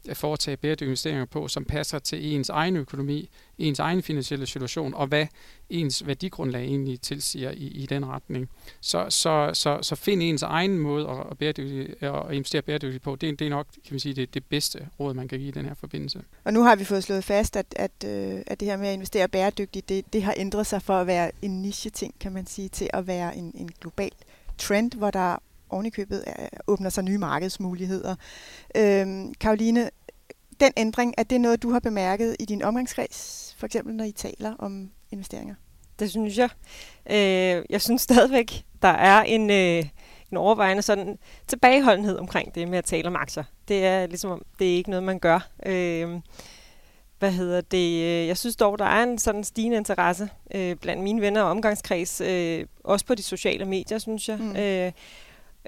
at 0.07 0.17
foretage 0.17 0.57
bæredygtige 0.57 0.87
investeringer 0.87 1.25
på, 1.25 1.47
som 1.47 1.65
passer 1.65 1.99
til 1.99 2.33
ens 2.35 2.49
egen 2.49 2.75
økonomi, 2.75 3.29
ens 3.57 3.79
egen 3.79 4.03
finansielle 4.03 4.45
situation, 4.45 4.93
og 4.93 5.07
hvad 5.07 5.27
ens 5.69 6.07
værdigrundlag 6.07 6.63
egentlig 6.63 7.01
tilsiger 7.01 7.51
i, 7.51 7.67
i 7.67 7.85
den 7.85 8.05
retning. 8.05 8.49
Så, 8.81 9.05
så, 9.09 9.49
så, 9.53 9.79
så 9.81 9.95
find 9.95 10.23
ens 10.23 10.43
egen 10.43 10.77
måde 10.77 11.09
at, 11.31 11.37
bæredygtigt, 11.37 12.03
at 12.03 12.31
investere 12.31 12.61
bæredygtigt 12.61 13.03
på. 13.03 13.15
Det, 13.15 13.39
det 13.39 13.45
er 13.45 13.49
nok 13.49 13.67
kan 13.71 13.93
man 13.93 13.99
sige, 13.99 14.13
det, 14.13 14.33
det 14.33 14.45
bedste 14.45 14.87
råd, 14.99 15.13
man 15.13 15.27
kan 15.27 15.39
give 15.39 15.47
i 15.47 15.51
den 15.51 15.65
her 15.65 15.73
forbindelse. 15.73 16.21
Og 16.43 16.53
nu 16.53 16.63
har 16.63 16.75
vi 16.75 16.83
fået 16.83 17.03
slået 17.03 17.23
fast, 17.23 17.55
at, 17.55 17.65
at, 17.75 17.91
øh, 18.05 18.41
at 18.47 18.59
det 18.59 18.67
her 18.67 18.77
med 18.77 18.87
at 18.87 18.93
investere 18.93 19.27
bæredygtigt, 19.27 19.89
det, 19.89 20.13
det 20.13 20.23
har 20.23 20.33
ændret 20.37 20.67
sig 20.67 20.81
for 20.81 20.93
at 20.93 21.07
være 21.07 21.31
en 21.41 21.61
niche-ting, 21.61 22.15
kan 22.19 22.31
man 22.31 22.47
sige, 22.47 22.69
til 22.69 22.89
at 22.93 23.07
være 23.07 23.37
en, 23.37 23.51
en 23.55 23.69
global 23.81 24.11
trend, 24.57 24.91
hvor 24.93 25.11
der 25.11 25.37
ovenikøbet 25.75 26.23
er, 26.27 26.47
åbner 26.67 26.89
sig 26.89 27.03
nye 27.03 27.17
markedsmuligheder. 27.17 28.15
Øhm, 28.75 29.33
Karoline, 29.33 29.89
den 30.59 30.73
ændring, 30.77 31.13
er 31.17 31.23
det 31.23 31.41
noget, 31.41 31.63
du 31.63 31.71
har 31.71 31.79
bemærket 31.79 32.35
i 32.39 32.45
din 32.45 32.63
omgangskreds, 32.63 33.55
for 33.57 33.65
eksempel 33.65 33.95
når 33.95 34.03
I 34.03 34.11
taler 34.11 34.55
om 34.59 34.91
investeringer? 35.11 35.55
Det 35.99 36.09
synes 36.09 36.37
jeg. 36.37 36.49
Øh, 37.09 37.65
jeg 37.69 37.81
synes 37.81 38.01
stadigvæk, 38.01 38.65
der 38.81 38.87
er 38.87 39.23
en, 39.23 39.49
øh, 39.49 39.85
den 40.29 40.37
overvejende 40.37 40.81
sådan 40.81 41.17
tilbageholdenhed 41.47 42.17
omkring 42.17 42.55
det 42.55 42.67
med 42.67 42.77
at 42.77 42.85
tale 42.85 43.07
om 43.07 43.15
aktier. 43.15 43.43
Det 43.67 43.85
er 43.85 44.07
ligesom, 44.07 44.41
det 44.59 44.71
er 44.71 44.75
ikke 44.75 44.89
noget, 44.89 45.03
man 45.03 45.19
gør. 45.19 45.49
Øh, 45.65 46.19
hvad 47.19 47.31
hedder 47.31 47.61
det? 47.61 48.27
Jeg 48.27 48.37
synes 48.37 48.55
dog, 48.55 48.79
der 48.79 48.85
er 48.85 49.03
en 49.03 49.17
sådan 49.17 49.43
stigende 49.43 49.77
interesse 49.77 50.29
øh, 50.55 50.75
blandt 50.75 51.03
mine 51.03 51.21
venner 51.21 51.41
og 51.41 51.49
omgangskreds, 51.49 52.21
øh, 52.21 52.65
også 52.83 53.05
på 53.05 53.15
de 53.15 53.23
sociale 53.23 53.65
medier, 53.65 53.97
synes 53.97 54.29
jeg. 54.29 54.37
Mm. 54.37 54.55
Øh, 54.55 54.91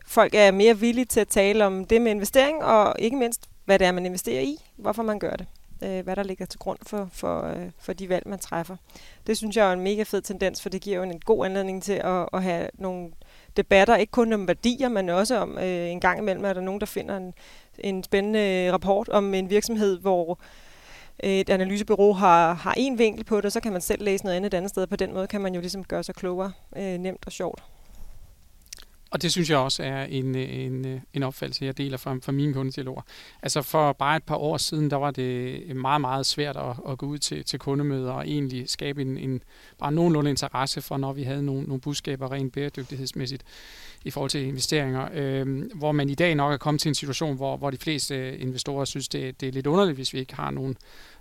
folk 0.05 0.33
er 0.36 0.51
mere 0.51 0.79
villige 0.79 1.05
til 1.05 1.19
at 1.19 1.27
tale 1.27 1.65
om 1.65 1.86
det 1.86 2.01
med 2.01 2.12
investering, 2.12 2.63
og 2.63 2.95
ikke 2.99 3.17
mindst, 3.17 3.49
hvad 3.65 3.79
det 3.79 3.88
er, 3.88 3.91
man 3.91 4.05
investerer 4.05 4.41
i, 4.41 4.57
hvorfor 4.75 5.03
man 5.03 5.19
gør 5.19 5.36
det, 5.36 5.45
øh, 5.83 6.03
hvad 6.03 6.15
der 6.15 6.23
ligger 6.23 6.45
til 6.45 6.60
grund 6.60 6.79
for, 6.86 7.10
for, 7.13 7.41
øh, 7.47 7.69
for 7.79 7.93
de 7.93 8.10
valg, 8.10 8.27
man 8.27 8.39
træffer. 8.39 8.75
Det 9.27 9.38
synes 9.38 9.57
jeg 9.57 9.69
er 9.69 9.73
en 9.73 9.81
mega 9.81 10.03
fed 10.03 10.21
tendens, 10.21 10.62
for 10.62 10.69
det 10.69 10.81
giver 10.81 10.97
jo 10.97 11.03
en 11.03 11.19
god 11.19 11.45
anledning 11.45 11.83
til 11.83 11.93
at, 11.93 12.29
at 12.33 12.43
have 12.43 12.69
nogle 12.73 13.12
debatter, 13.57 13.95
ikke 13.95 14.12
kun 14.12 14.33
om 14.33 14.47
værdier, 14.47 14.89
men 14.89 15.10
også 15.10 15.38
om 15.38 15.57
øh, 15.57 15.89
en 15.89 15.99
gang 15.99 16.19
imellem, 16.19 16.45
er 16.45 16.53
der 16.53 16.62
nogen, 16.62 16.79
der 16.79 16.86
finder 16.86 17.17
en, 17.17 17.33
en 17.79 18.03
spændende 18.03 18.39
øh, 18.39 18.73
rapport 18.73 19.10
om 19.10 19.33
en 19.33 19.49
virksomhed, 19.49 19.99
hvor 19.99 20.39
øh, 21.23 21.29
et 21.31 21.49
analysebureau 21.49 22.13
har, 22.13 22.53
har 22.53 22.73
en 22.77 22.97
vinkel 22.97 23.23
på 23.23 23.41
det, 23.41 23.53
så 23.53 23.60
kan 23.60 23.71
man 23.71 23.81
selv 23.81 24.03
læse 24.03 24.23
noget 24.23 24.38
andet 24.38 24.53
et 24.53 24.57
andet 24.57 24.69
sted. 24.69 24.88
På 24.88 24.95
den 24.95 25.13
måde 25.13 25.27
kan 25.27 25.41
man 25.41 25.55
jo 25.55 25.62
ligesom 25.62 25.83
gøre 25.83 26.03
sig 26.03 26.15
klogere, 26.15 26.51
øh, 26.75 26.97
nemt 26.97 27.23
og 27.25 27.31
sjovt. 27.31 27.63
Og 29.12 29.22
det 29.22 29.32
synes 29.32 29.50
jeg 29.50 29.58
også 29.58 29.84
er 29.84 30.04
en, 30.04 30.38
øh, 30.38 30.56
en, 30.56 30.88
øh, 30.88 31.00
en 31.13 31.24
opfattelse, 31.24 31.65
jeg 31.65 31.78
deler 31.78 31.98
fra, 31.98 32.17
fra 32.22 32.32
mine 32.32 32.54
kundedialoger. 32.54 33.02
Altså 33.41 33.62
for 33.62 33.93
bare 33.93 34.15
et 34.15 34.24
par 34.24 34.36
år 34.36 34.58
siden, 34.58 34.91
der 34.91 34.98
var 34.98 35.12
det 35.12 35.76
meget, 35.76 36.02
meget 36.02 36.26
svært 36.26 36.58
at, 36.58 36.76
at 36.89 36.98
gå 36.98 37.06
ud 37.06 37.17
til, 37.17 37.46
til 37.46 37.60
kundemøder 37.60 38.12
og 38.12 38.28
egentlig 38.28 38.70
skabe 38.70 39.02
en, 39.02 39.17
en 39.17 39.43
bare 39.80 39.91
nogenlunde 39.91 40.30
interesse 40.30 40.82
for, 40.82 40.98
når 40.98 41.13
vi 41.13 41.24
havde 41.24 41.43
nogle, 41.43 41.63
nogle 41.63 41.82
budskaber 41.82 42.32
rent 42.32 42.54
bæredygtighedsmæssigt 42.54 43.43
i 44.06 44.12
forhold 44.12 44.30
til 44.30 44.46
investeringer. 44.46 45.10
Øh, 45.13 45.72
hvor 45.76 45.91
man 45.91 46.10
i 46.10 46.15
dag 46.15 46.36
nok 46.36 46.54
er 46.54 46.58
kommet 46.58 46.82
til 46.82 46.89
en 46.89 46.96
situation, 46.96 47.36
hvor, 47.36 47.58
hvor 47.58 47.72
de 47.72 47.78
fleste 47.78 48.38
investorer 48.38 48.86
synes, 48.86 49.08
det, 49.08 49.41
det 49.41 49.50
er 49.50 49.54
lidt 49.54 49.67
underligt, 49.67 49.98
hvis 49.98 50.13
vi 50.13 50.20
ikke 50.20 50.36
har 50.36 50.52
nogen, 50.52 50.78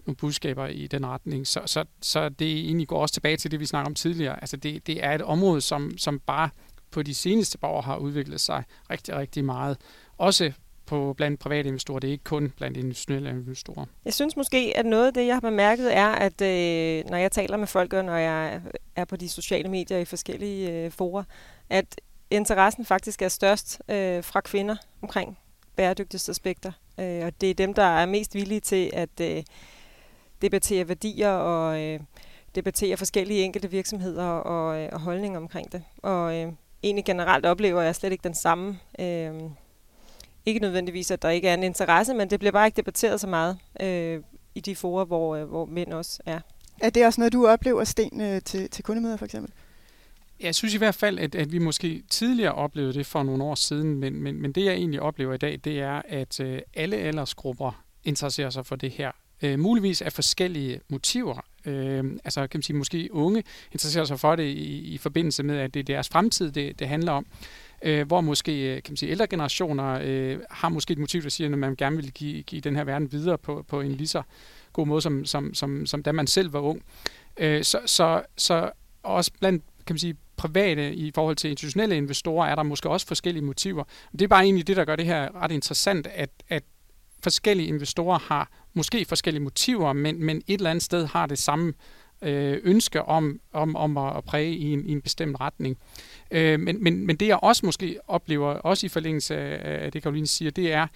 nogle 0.07 0.17
budskaber 0.17 0.67
i 0.67 0.87
den 0.87 1.07
retning. 1.07 1.47
Så, 1.47 1.61
så, 1.67 1.85
så 2.01 2.29
det 2.29 2.59
egentlig 2.59 2.89
går 2.89 3.01
også 3.03 3.13
tilbage 3.13 3.37
til 3.37 3.51
det, 3.51 3.61
vi 3.61 3.67
snakker 3.67 3.87
om 3.87 3.95
tidligere. 3.95 4.41
Altså 4.41 4.57
det, 4.57 4.87
det 4.87 5.05
er 5.05 5.15
et 5.15 5.23
område, 5.23 5.61
som, 5.61 5.99
som 5.99 6.21
bare 6.27 6.51
på 6.97 7.03
de 7.03 7.15
seneste 7.15 7.59
par 7.59 7.69
år 7.69 7.81
har 7.81 7.97
udviklet 7.97 8.41
sig 8.41 8.65
rigtig, 8.91 9.17
rigtig 9.17 9.45
meget. 9.45 9.79
Også 10.19 10.53
på 10.87 11.15
blandt 11.17 11.41
private 11.41 11.69
investorer, 11.69 11.99
det 11.99 12.09
er 12.09 12.13
ikke 12.13 12.25
kun 12.25 12.53
blandt 12.57 12.77
institutionelle 12.77 13.31
investorer. 13.31 13.87
Jeg 14.05 14.15
synes 14.15 14.37
måske, 14.37 14.73
at 14.77 14.87
noget 14.87 15.07
af 15.07 15.15
det, 15.15 15.27
jeg 15.27 15.35
har 15.35 15.41
bemærket, 15.41 15.97
er, 15.97 16.09
at 16.09 16.41
øh, 16.41 17.11
når 17.11 17.17
jeg 17.17 17.33
taler 17.33 17.57
med 17.57 17.67
folk, 17.67 17.93
og 17.93 18.05
når 18.05 18.17
jeg 18.17 18.61
er 18.97 19.05
på 19.05 19.17
de 19.17 19.29
sociale 19.29 19.69
medier 19.69 19.99
i 19.99 20.05
forskellige 20.05 20.73
øh, 20.73 20.91
forer, 20.91 21.25
at 21.71 22.01
interessen 22.31 22.85
faktisk 22.85 23.23
er 23.23 23.29
størst 23.29 23.83
øh, 23.89 24.25
fra 24.25 24.41
kvinder 24.41 24.77
omkring 25.03 25.39
bæredygtighedsaspekter. 25.77 26.73
Øh, 27.01 27.25
og 27.27 27.41
det 27.41 27.51
er 27.51 27.55
dem, 27.55 27.75
der 27.75 27.83
er 27.83 28.07
mest 28.07 28.35
villige 28.35 28.61
til 28.61 28.91
at 28.93 29.21
øh, 29.21 29.43
debattere 30.43 30.89
værdier 30.89 31.31
og 31.31 31.83
øh, 31.83 32.01
debattere 32.55 32.97
forskellige 32.97 33.43
enkelte 33.43 33.71
virksomheder 33.71 34.27
og, 34.27 34.81
øh, 34.81 34.89
og 34.93 35.01
holdninger 35.01 35.39
omkring 35.39 35.73
det. 35.73 35.83
Og 36.03 36.37
øh, 36.37 36.53
egentlig 36.83 37.05
generelt 37.05 37.47
oplever 37.47 37.83
jeg 37.83 37.95
slet 37.95 38.13
ikke 38.13 38.25
den 38.25 38.35
samme. 38.35 38.79
Øh, 38.99 39.35
ikke 40.47 40.61
nødvendigvis, 40.61 41.11
at 41.11 41.23
der 41.23 41.31
ikke 41.31 41.49
er 41.49 41.55
en 41.55 41.63
interesse, 41.63 42.15
men 42.15 42.31
det 42.31 42.39
bliver 42.39 42.53
bare 42.53 42.67
ikke 42.67 42.77
debatteret 42.77 43.21
så 43.21 43.27
meget 43.27 43.59
øh, 43.81 44.23
i 44.55 44.61
de 44.61 44.77
forer, 44.77 45.05
hvor, 45.05 45.37
øh, 45.37 45.45
hvor 45.45 45.65
mænd 45.65 45.93
også 45.93 46.23
er. 46.27 46.41
Er 46.81 46.91
det 46.91 47.07
også 47.07 47.21
noget, 47.21 47.33
du 47.33 47.47
oplever, 47.47 47.85
Sten, 47.85 48.21
øh, 48.21 48.43
til, 48.43 48.71
til 48.71 48.85
kundemøder 48.85 49.17
for 49.17 49.25
eksempel? 49.25 49.53
Jeg 50.41 50.55
synes 50.55 50.75
i 50.75 50.79
hvert 50.79 50.95
fald, 50.95 51.19
at, 51.19 51.35
at 51.35 51.53
vi 51.53 51.59
måske 51.59 52.03
tidligere 52.11 52.53
oplevede 52.53 52.93
det 52.93 53.07
for 53.07 53.23
nogle 53.23 53.45
år 53.45 53.55
siden, 53.55 53.95
men, 53.95 54.23
men, 54.23 54.43
men 54.43 54.53
det 54.53 54.65
jeg 54.65 54.75
egentlig 54.75 55.01
oplever 55.01 55.35
i 55.35 55.39
dag, 55.39 55.61
det 55.65 55.81
er, 55.81 56.03
at 56.09 56.41
øh, 56.41 56.61
alle 56.75 56.97
aldersgrupper 56.97 57.85
interesserer 58.05 58.51
sig 58.51 58.67
for 58.67 58.77
det 58.77 58.91
her. 58.91 59.13
Øh, 59.43 59.59
muligvis 59.59 60.03
af 60.03 60.13
forskellige 60.13 60.81
motiver. 60.89 61.45
Øh, 61.67 62.05
altså 62.25 62.47
kan 62.47 62.59
man 62.59 62.63
sige, 62.63 62.77
måske 62.77 63.09
unge 63.13 63.43
interesserer 63.73 64.05
sig 64.05 64.21
for 64.21 64.37
det 64.37 64.45
i, 64.45 64.95
i 64.95 64.99
forbindelse 64.99 65.43
med, 65.43 65.59
at 65.59 65.75
det 65.75 65.81
er 65.81 65.85
deres 65.85 66.09
fremtid, 66.09 66.53
det, 66.53 66.79
det 66.79 66.89
handler 66.89 67.13
om. 67.13 67.27
Øh, 67.83 68.07
hvor 68.07 68.21
måske 68.21 68.77
øh, 68.77 68.83
kan 68.83 68.93
man 68.93 68.97
sige, 68.97 69.11
ældre 69.11 69.27
generationer 69.27 70.01
øh, 70.03 70.39
har 70.51 70.69
måske 70.69 70.93
et 70.93 70.99
motiv, 70.99 71.23
der 71.23 71.29
siger, 71.29 71.53
at 71.53 71.59
man 71.59 71.77
gerne 71.77 71.97
vil 71.97 72.13
give, 72.13 72.43
give 72.43 72.61
den 72.61 72.77
her 72.77 72.85
verden 72.85 73.13
videre 73.13 73.39
på, 73.39 73.65
på 73.69 73.81
en 73.81 73.93
lige 73.93 74.09
så 74.09 74.23
god 74.73 74.87
måde, 74.87 75.01
som, 75.01 75.25
som, 75.25 75.55
som, 75.55 75.87
som 75.87 76.03
da 76.03 76.13
man 76.13 76.27
selv 76.27 76.53
var 76.53 76.61
ung. 76.61 76.83
Øh, 77.37 77.65
så, 77.65 77.81
så, 77.87 78.23
så 78.37 78.71
også 79.03 79.31
blandt 79.41 79.65
kan 79.87 79.95
man 79.95 79.99
sige, 79.99 80.17
private 80.37 80.95
i 80.95 81.11
forhold 81.15 81.37
til 81.37 81.51
institutionelle 81.51 81.97
investorer 81.97 82.49
er 82.49 82.55
der 82.55 82.63
måske 82.63 82.89
også 82.89 83.07
forskellige 83.07 83.45
motiver. 83.45 83.85
Det 84.13 84.23
er 84.23 84.29
bare 84.29 84.45
egentlig 84.45 84.67
det, 84.67 84.77
der 84.77 84.85
gør 84.85 84.97
det 84.97 85.07
her 85.07 85.43
ret 85.43 85.53
interessant, 85.53 86.07
at, 86.07 86.31
at 86.49 86.63
forskellige 87.27 87.69
investorer 87.69 88.19
har 88.19 88.51
måske 88.75 89.05
forskellige 89.05 89.43
motiver, 89.43 89.93
men, 89.93 90.25
men 90.25 90.37
et 90.37 90.55
eller 90.55 90.71
andet 90.71 90.85
sted 90.85 91.07
har 91.07 91.27
det 91.27 91.39
samme 91.39 91.73
øh, 92.23 92.61
ønske 92.65 93.03
om, 93.03 93.41
om, 93.53 93.77
om 93.77 93.97
at, 93.97 94.25
præge 94.25 94.57
i 94.57 94.73
en, 94.73 94.87
i 94.87 94.93
en 94.93 95.03
bestemt 95.03 95.41
retning. 95.41 95.79
Øh, 96.31 96.61
men, 96.61 96.85
men, 96.85 97.07
men 97.07 97.17
det 97.17 97.27
jeg 97.27 97.39
også 97.43 97.67
måske 97.67 97.99
oplever, 98.07 98.55
også 98.55 98.87
i 98.87 98.89
forlængelse 98.89 99.37
af 99.37 99.93
det, 99.93 100.03
Karoline 100.03 100.27
siger, 100.27 100.51
det 100.51 100.73
er, 100.73 100.87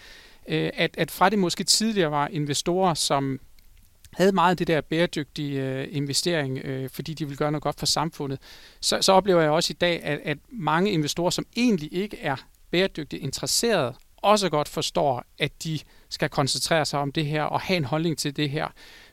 øh, 0.49 0.71
at, 0.75 0.95
at 0.99 1.11
fra 1.11 1.29
det 1.29 1.39
måske 1.39 1.65
tidligere 1.65 2.11
var 2.11 2.29
investorer, 2.29 2.95
som 2.95 3.41
havde 4.13 4.33
meget 4.33 4.59
det 4.59 4.67
der 4.67 4.81
bæredygtige 4.81 5.63
øh, 5.63 5.89
investering, 5.91 6.59
øh, 6.59 6.91
fordi 6.91 7.15
de 7.15 7.29
vil 7.29 7.37
gøre 7.37 7.53
noget 7.53 7.63
godt 7.63 7.79
for 7.79 7.87
samfundet, 7.87 8.39
så, 8.81 8.99
så 9.01 9.13
oplever 9.13 9.41
jeg 9.41 9.51
også 9.51 9.73
i 9.73 9.79
dag, 9.81 10.03
at, 10.03 10.21
at 10.25 10.39
mange 10.53 10.91
investorer, 10.91 11.31
som 11.31 11.47
egentlig 11.57 11.93
ikke 11.93 12.19
er 12.21 12.37
bæredygtigt 12.71 13.23
interesserede, 13.23 13.95
også 14.17 14.49
godt 14.49 14.69
forstår, 14.69 15.25
at 15.39 15.65
de 15.65 15.79
skal 16.11 16.29
koncentrere 16.29 16.85
sig 16.85 17.01
om 17.01 17.13
det 17.13 17.27
her 17.27 17.43
og 17.43 17.61
have 17.61 17.77
en 17.77 17.85
holdning 17.85 18.19
til 18.19 18.37
det 18.37 18.51
her, 18.51 18.69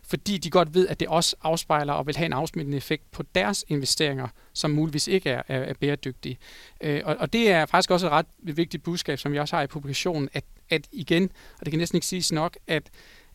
fordi 0.07 0.38
de 0.38 0.49
godt 0.49 0.73
ved, 0.73 0.88
at 0.88 0.99
det 0.99 1.07
også 1.07 1.36
afspejler 1.41 1.93
og 1.93 2.07
vil 2.07 2.17
have 2.17 2.25
en 2.25 2.33
afsmittende 2.33 2.77
effekt 2.77 3.12
på 3.12 3.23
deres 3.36 3.65
investeringer, 3.67 4.27
som 4.53 4.71
muligvis 4.71 5.07
ikke 5.07 5.29
er, 5.29 5.41
er, 5.47 5.60
er 5.60 5.73
bæredygtige. 5.73 6.38
Øh, 6.81 7.01
og, 7.05 7.15
og 7.19 7.33
det 7.33 7.51
er 7.51 7.65
faktisk 7.65 7.91
også 7.91 8.07
et 8.07 8.12
ret 8.12 8.25
vigtigt 8.38 8.83
budskab, 8.83 9.19
som 9.19 9.31
vi 9.31 9.39
også 9.39 9.55
har 9.55 9.63
i 9.63 9.67
publikationen, 9.67 10.29
at, 10.33 10.43
at 10.69 10.88
igen, 10.91 11.23
og 11.60 11.65
det 11.65 11.71
kan 11.71 11.79
næsten 11.79 11.95
ikke 11.95 12.07
siges 12.07 12.31
nok, 12.31 12.57
at, 12.67 12.89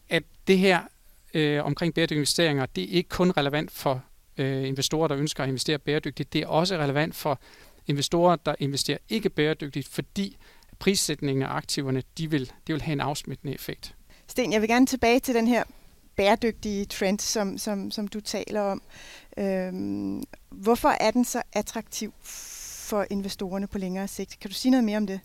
at 0.09 0.23
det 0.47 0.59
her 0.59 0.81
øh, 1.35 1.65
omkring 1.65 1.95
bæredygtige 1.95 2.17
investeringer, 2.17 2.67
det 2.67 2.85
er 2.85 2.89
ikke 2.89 3.09
kun 3.09 3.31
relevant 3.31 3.71
for 3.71 4.03
øh, 4.39 4.69
investorer, 4.69 5.09
der 5.09 5.17
ønsker 5.17 5.43
at 5.43 5.49
investere 5.49 5.79
bæredygtigt, 5.79 6.33
det 6.33 6.43
er 6.43 6.47
også 6.47 6.77
relevant 6.77 7.15
for 7.15 7.41
investorer, 7.87 8.37
der 8.37 8.55
investerer 8.59 8.99
ikke 9.09 9.31
bæredygtigt, 9.31 9.89
fordi 9.89 10.37
prissætningen 10.83 11.43
af 11.43 11.49
aktiverne, 11.49 12.03
de 12.19 12.31
vil, 12.31 12.53
de 12.67 12.73
vil 12.73 12.83
have 12.83 12.93
en 12.93 13.01
afsmittende 13.01 13.55
effekt. 13.55 13.95
Sten, 14.27 14.53
jeg 14.53 14.61
vil 14.61 14.69
gerne 14.69 14.87
tilbage 14.87 15.21
til 15.21 15.35
den 15.35 15.47
her 15.47 15.65
bæredygtige 16.17 16.85
trend, 16.85 17.19
som, 17.19 17.59
som, 17.59 17.91
som 17.91 18.09
du 18.09 18.21
taler 18.21 18.61
om. 18.61 18.83
Øhm, 19.39 20.23
hvorfor 20.51 20.89
er 20.89 21.11
den 21.11 21.25
så 21.25 21.43
attraktiv 21.53 22.15
for 22.23 23.07
investorerne 23.11 23.67
på 23.67 23.79
længere 23.79 24.09
sigt? 24.09 24.41
Kan 24.41 24.51
du 24.51 24.55
sige 24.55 24.71
noget 24.71 24.85
mere 24.85 24.97
om 24.97 25.07
det? 25.07 25.21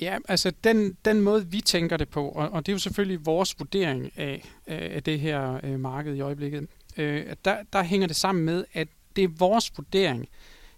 Ja, 0.00 0.18
altså 0.28 0.52
den, 0.64 0.96
den 1.04 1.20
måde, 1.20 1.46
vi 1.46 1.60
tænker 1.60 1.96
det 1.96 2.08
på, 2.08 2.28
og, 2.28 2.48
og 2.48 2.66
det 2.66 2.72
er 2.72 2.74
jo 2.74 2.78
selvfølgelig 2.78 3.26
vores 3.26 3.58
vurdering 3.58 4.10
af, 4.16 4.44
af 4.66 5.02
det 5.02 5.20
her 5.20 5.60
øh, 5.62 5.80
marked 5.80 6.14
i 6.14 6.20
øjeblikket, 6.20 6.68
øh, 6.96 7.26
der, 7.44 7.56
der 7.72 7.82
hænger 7.82 8.06
det 8.06 8.16
sammen 8.16 8.44
med, 8.44 8.64
at 8.72 8.88
det 9.16 9.24
er 9.24 9.28
vores 9.38 9.72
vurdering, 9.76 10.28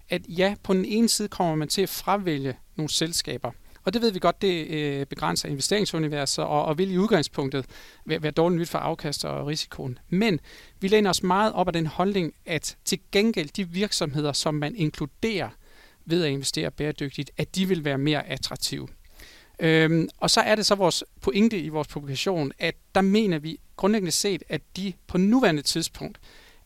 at 0.08 0.22
ja, 0.28 0.54
på 0.62 0.74
den 0.74 0.84
ene 0.84 1.08
side 1.08 1.28
kommer 1.28 1.54
man 1.54 1.68
til 1.68 1.82
at 1.82 1.88
fravælge 1.88 2.56
nogle 2.78 2.90
selskaber, 2.90 3.50
og 3.88 3.94
det 3.94 4.02
ved 4.02 4.10
vi 4.10 4.18
godt, 4.18 4.42
det 4.42 4.66
øh, 4.66 5.06
begrænser 5.06 5.48
investeringsuniverset 5.48 6.44
og, 6.44 6.64
og 6.64 6.78
vil 6.78 6.90
i 6.90 6.98
udgangspunktet 6.98 7.66
være, 8.06 8.22
være 8.22 8.32
dårligt 8.32 8.60
nyt 8.60 8.68
for 8.68 8.78
afkast 8.78 9.24
og 9.24 9.46
risikoen. 9.46 9.98
Men 10.08 10.40
vi 10.80 10.88
læner 10.88 11.10
os 11.10 11.22
meget 11.22 11.52
op 11.52 11.66
af 11.66 11.72
den 11.72 11.86
holdning, 11.86 12.34
at 12.46 12.76
til 12.84 12.98
gengæld 13.12 13.48
de 13.48 13.68
virksomheder, 13.68 14.32
som 14.32 14.54
man 14.54 14.76
inkluderer 14.76 15.48
ved 16.04 16.24
at 16.24 16.30
investere 16.30 16.70
bæredygtigt, 16.70 17.30
at 17.36 17.56
de 17.56 17.68
vil 17.68 17.84
være 17.84 17.98
mere 17.98 18.26
attraktive. 18.26 18.88
Øhm, 19.60 20.08
og 20.18 20.30
så 20.30 20.40
er 20.40 20.54
det 20.54 20.66
så 20.66 20.74
vores 20.74 21.04
pointe 21.20 21.60
i 21.60 21.68
vores 21.68 21.88
publikation, 21.88 22.52
at 22.58 22.74
der 22.94 23.00
mener 23.00 23.38
vi 23.38 23.60
grundlæggende 23.76 24.12
set, 24.12 24.42
at 24.48 24.62
de 24.76 24.92
på 25.06 25.18
nuværende 25.18 25.62
tidspunkt, 25.62 26.18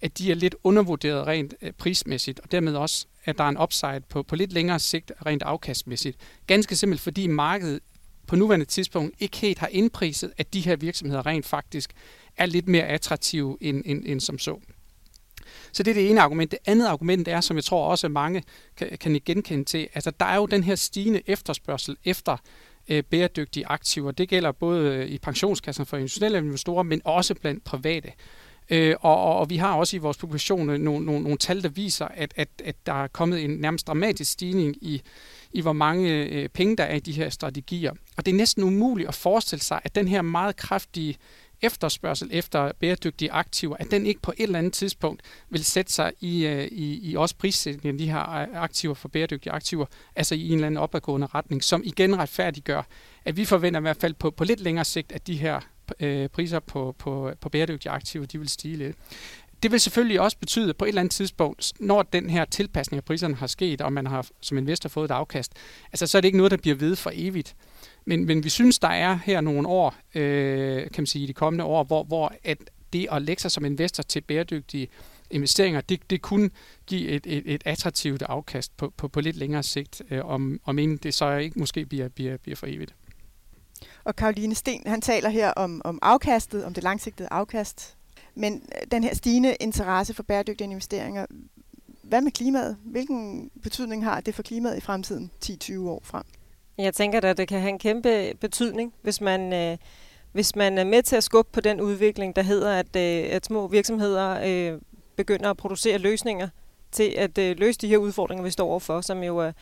at 0.03 0.19
de 0.19 0.31
er 0.31 0.35
lidt 0.35 0.55
undervurderet 0.65 1.27
rent 1.27 1.55
øh, 1.63 1.73
prismæssigt, 1.73 2.41
og 2.41 2.53
dermed 2.53 2.75
også, 2.75 3.07
at 3.25 3.39
der 3.39 3.45
er 3.45 3.49
en 3.49 3.59
upside 3.59 4.03
på, 4.09 4.23
på 4.23 4.37
lidt 4.37 4.53
længere 4.53 4.79
sigt 4.79 5.13
rent 5.27 5.43
afkastmæssigt. 5.43 6.17
Ganske 6.47 6.77
simpelt 6.77 7.01
fordi 7.01 7.27
markedet 7.27 7.81
på 8.27 8.37
nuværende 8.37 8.67
tidspunkt 8.67 9.15
ikke 9.19 9.37
helt 9.37 9.59
har 9.59 9.67
indpriset, 9.67 10.33
at 10.37 10.55
de 10.55 10.61
her 10.61 10.77
virksomheder 10.77 11.27
rent 11.27 11.47
faktisk 11.47 11.93
er 12.37 12.47
lidt 12.47 12.69
mere 12.69 12.85
attraktive 12.85 13.59
end, 13.61 13.83
end, 13.87 14.03
end 14.07 14.21
som 14.21 14.39
så. 14.39 14.61
Så 15.73 15.83
det 15.83 15.91
er 15.91 15.95
det 15.95 16.11
ene 16.11 16.21
argument. 16.21 16.51
Det 16.51 16.59
andet 16.67 16.87
argument 16.87 17.29
er, 17.29 17.41
som 17.41 17.57
jeg 17.57 17.65
tror 17.65 17.87
også 17.87 18.09
mange 18.09 18.43
kan, 18.77 18.99
kan 19.01 19.21
genkende 19.25 19.65
til, 19.65 19.89
altså 19.95 20.11
der 20.11 20.27
er 20.27 20.37
jo 20.37 20.47
den 20.47 20.65
her 20.65 20.75
stigende 20.75 21.23
efterspørgsel 21.27 21.97
efter 22.05 22.37
øh, 22.89 23.03
bæredygtige 23.03 23.67
aktiver. 23.67 24.11
Det 24.11 24.29
gælder 24.29 24.53
både 24.53 24.95
øh, 24.95 25.07
i 25.07 25.19
pensionskassen 25.19 25.87
for 25.87 25.97
institutionelle 25.97 26.39
investorer, 26.39 26.83
men 26.83 27.01
også 27.05 27.35
blandt 27.35 27.65
private. 27.65 28.13
Øh, 28.73 28.97
og, 29.01 29.37
og 29.39 29.51
vi 29.51 29.57
har 29.57 29.75
også 29.75 29.97
i 29.97 29.99
vores 29.99 30.17
publikation 30.17 30.67
nogle, 30.67 30.85
nogle, 30.85 31.23
nogle 31.23 31.39
tal, 31.39 31.63
der 31.63 31.69
viser, 31.69 32.07
at, 32.07 32.33
at, 32.37 32.49
at 32.65 32.77
der 32.87 33.03
er 33.05 33.07
kommet 33.07 33.45
en 33.45 33.51
nærmest 33.51 33.87
dramatisk 33.87 34.33
stigning 34.33 34.77
i, 34.81 35.03
i 35.53 35.61
hvor 35.61 35.73
mange 35.73 36.25
øh, 36.25 36.49
penge 36.49 36.77
der 36.77 36.85
er 36.85 36.95
i 36.95 37.01
de 37.01 37.13
her 37.13 37.31
strategier. 37.31 37.93
Og 38.17 38.27
det 38.27 38.33
er 38.33 38.37
næsten 38.37 38.65
umuligt 38.65 39.09
at 39.09 39.15
forestille 39.15 39.63
sig, 39.63 39.81
at 39.85 39.95
den 39.95 40.09
her 40.09 40.23
meget 40.23 40.57
kraftige 40.57 41.17
efterspørgsel 41.63 42.29
efter 42.33 42.73
bæredygtige 42.81 43.33
aktiver, 43.33 43.77
at 43.77 43.91
den 43.91 44.07
ikke 44.07 44.21
på 44.21 44.33
et 44.37 44.43
eller 44.43 44.59
andet 44.59 44.73
tidspunkt 44.73 45.23
vil 45.51 45.65
sætte 45.65 45.93
sig 45.93 46.13
i, 46.21 46.47
øh, 46.47 46.65
i, 46.65 47.11
i 47.11 47.17
også 47.17 47.35
prissætningen 47.37 47.95
af 47.95 47.99
de 47.99 48.11
her 48.11 48.31
øh, 48.31 48.63
aktiver 48.63 48.95
for 48.95 49.09
bæredygtige 49.09 49.53
aktiver, 49.53 49.87
altså 50.17 50.35
i 50.35 50.47
en 50.47 50.55
eller 50.55 50.67
anden 50.67 50.79
opadgående 50.79 51.27
retning, 51.27 51.65
som 51.65 51.83
igen 51.85 52.19
retfærdiggør, 52.19 52.83
at 53.25 53.37
vi 53.37 53.45
forventer 53.45 53.81
i 53.81 53.83
hvert 53.83 53.97
fald 53.97 54.15
på, 54.15 54.31
på 54.31 54.45
lidt 54.45 54.61
længere 54.61 54.85
sigt, 54.85 55.13
at 55.13 55.27
de 55.27 55.37
her 55.37 55.61
øh, 56.01 56.29
priser 56.29 56.61
på, 56.61 56.95
på, 56.99 57.33
på 57.41 57.49
bæredygtige 57.49 57.93
aktiver, 57.93 58.27
de 58.27 58.39
vil 58.39 58.49
stige 58.49 58.77
lidt. 58.77 58.97
Det 59.63 59.73
vil 59.73 59.81
selvfølgelig 59.81 60.21
også 60.21 60.39
betyde, 60.39 60.69
at 60.69 60.77
på 60.77 60.85
et 60.85 60.89
eller 60.89 61.01
andet 61.01 61.13
tidspunkt, 61.13 61.73
når 61.81 62.03
den 62.03 62.31
her 62.31 62.45
tilpasning 62.45 62.99
af 62.99 63.05
priserne 63.05 63.35
har 63.35 63.47
sket, 63.47 63.81
og 63.81 63.93
man 63.93 64.07
har 64.07 64.27
som 64.41 64.59
investor 64.59 64.89
fået 64.89 65.05
et 65.05 65.15
afkast, 65.15 65.53
altså 65.93 66.07
så 66.07 66.19
er 66.19 66.21
det 66.21 66.29
ikke 66.29 66.39
noget, 66.39 66.51
der 66.51 66.57
bliver 66.57 66.77
ved 66.77 66.97
for 66.97 67.11
evigt. 67.15 67.57
Men, 68.05 68.25
men 68.25 68.45
vi 68.45 68.49
synes, 68.49 68.79
der 68.79 68.89
er 68.89 69.19
her 69.25 69.41
nogle 69.41 69.69
år, 69.69 69.95
øh, 70.15 70.83
kan 70.83 71.03
man 71.03 71.07
sige, 71.07 71.25
i 71.25 71.27
de 71.27 71.33
kommende 71.33 71.65
år, 71.65 71.85
hvor, 71.85 72.05
hvor 72.05 72.35
at 72.45 72.59
det 72.93 73.07
at 73.13 73.23
lægge 73.23 73.43
sig 73.43 73.51
som 73.51 73.65
investor 73.65 74.03
til 74.03 74.21
bæredygtige 74.21 74.89
investeringer, 75.31 75.81
det, 75.81 76.11
det 76.11 76.23
kunne 76.23 76.51
give 76.87 77.09
et, 77.09 77.27
et, 77.27 77.43
et 77.47 77.63
attraktivt 77.65 78.23
afkast 78.23 78.77
på, 78.77 78.93
på, 78.97 79.09
på 79.09 79.21
lidt 79.21 79.37
længere 79.37 79.63
sigt, 79.63 80.03
øh, 80.11 80.25
om, 80.25 80.61
om 80.65 80.79
inden 80.79 80.97
det 80.97 81.15
så 81.15 81.37
ikke 81.37 81.59
måske 81.59 81.87
bliver, 81.87 82.09
bliver, 82.09 82.37
bliver 82.37 82.57
for 82.57 82.67
evigt. 82.67 82.95
Og 84.05 84.17
Karoline 84.17 84.55
Sten, 84.55 84.83
han 84.87 85.01
taler 85.01 85.29
her 85.29 85.51
om, 85.51 85.83
om 85.85 85.99
afkastet, 86.03 86.65
om 86.65 86.75
det 86.75 86.83
langsigtede 86.83 87.29
afkast. 87.31 87.97
Men 88.35 88.55
øh, 88.55 88.87
den 88.91 89.05
her 89.05 89.15
stigende 89.15 89.57
interesse 89.61 90.15
for 90.15 90.23
bæredygtige 90.23 90.71
investeringer, 90.71 91.27
hvad 92.03 92.21
med 92.21 92.33
klimaet? 92.33 92.77
Hvilken 92.85 93.51
betydning 93.63 94.05
har 94.05 94.21
det 94.21 94.35
for 94.35 94.43
klimaet 94.43 94.77
i 94.77 94.81
fremtiden, 94.81 95.31
10-20 95.45 95.79
år 95.79 96.01
frem? 96.05 96.23
Jeg 96.79 96.95
tænker 96.95 97.21
at 97.21 97.37
det 97.37 97.49
kan 97.49 97.61
have 97.61 97.69
en 97.69 97.79
kæmpe 97.79 98.35
betydning, 98.41 98.93
hvis 99.03 99.21
man, 99.21 99.53
øh, 99.53 99.79
hvis 100.33 100.57
man 100.57 100.79
er 100.79 100.85
med 100.85 101.03
til 101.03 101.17
at 101.17 101.25
skubbe 101.25 101.51
på 101.53 101.61
den 101.61 101.81
udvikling, 101.81 102.37
der 102.37 102.43
hedder, 102.43 102.73
at, 102.73 102.97
øh, 102.97 103.35
at 103.35 103.47
små 103.47 103.69
virksomheder 103.69 104.41
øh, 104.45 104.81
begynder 105.17 105.51
at 105.51 105.57
producere 105.57 105.99
løsninger 105.99 106.49
til 106.93 107.15
at 107.19 107.39
øh, 107.39 107.57
løse 107.59 107.79
de 107.79 107.89
her 107.89 107.97
udfordringer, 107.97 108.45
vi 108.45 108.51
står 108.51 108.69
overfor, 108.69 109.01
som 109.01 109.23
jo 109.23 109.43
øh, 109.43 109.53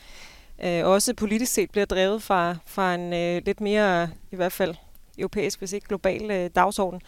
øh, 0.64 0.86
også 0.86 1.14
politisk 1.14 1.52
set 1.52 1.70
bliver 1.70 1.86
drevet 1.86 2.22
fra, 2.22 2.56
fra 2.66 2.94
en 2.94 3.12
øh, 3.12 3.42
lidt 3.46 3.60
mere, 3.60 4.10
i 4.30 4.36
hvert 4.36 4.52
fald 4.52 4.74
europæisk, 5.18 5.58
hvis 5.58 5.72
ikke 5.72 5.88
global 5.88 6.30
øh, 6.30 6.50
dagsorden. 6.54 7.00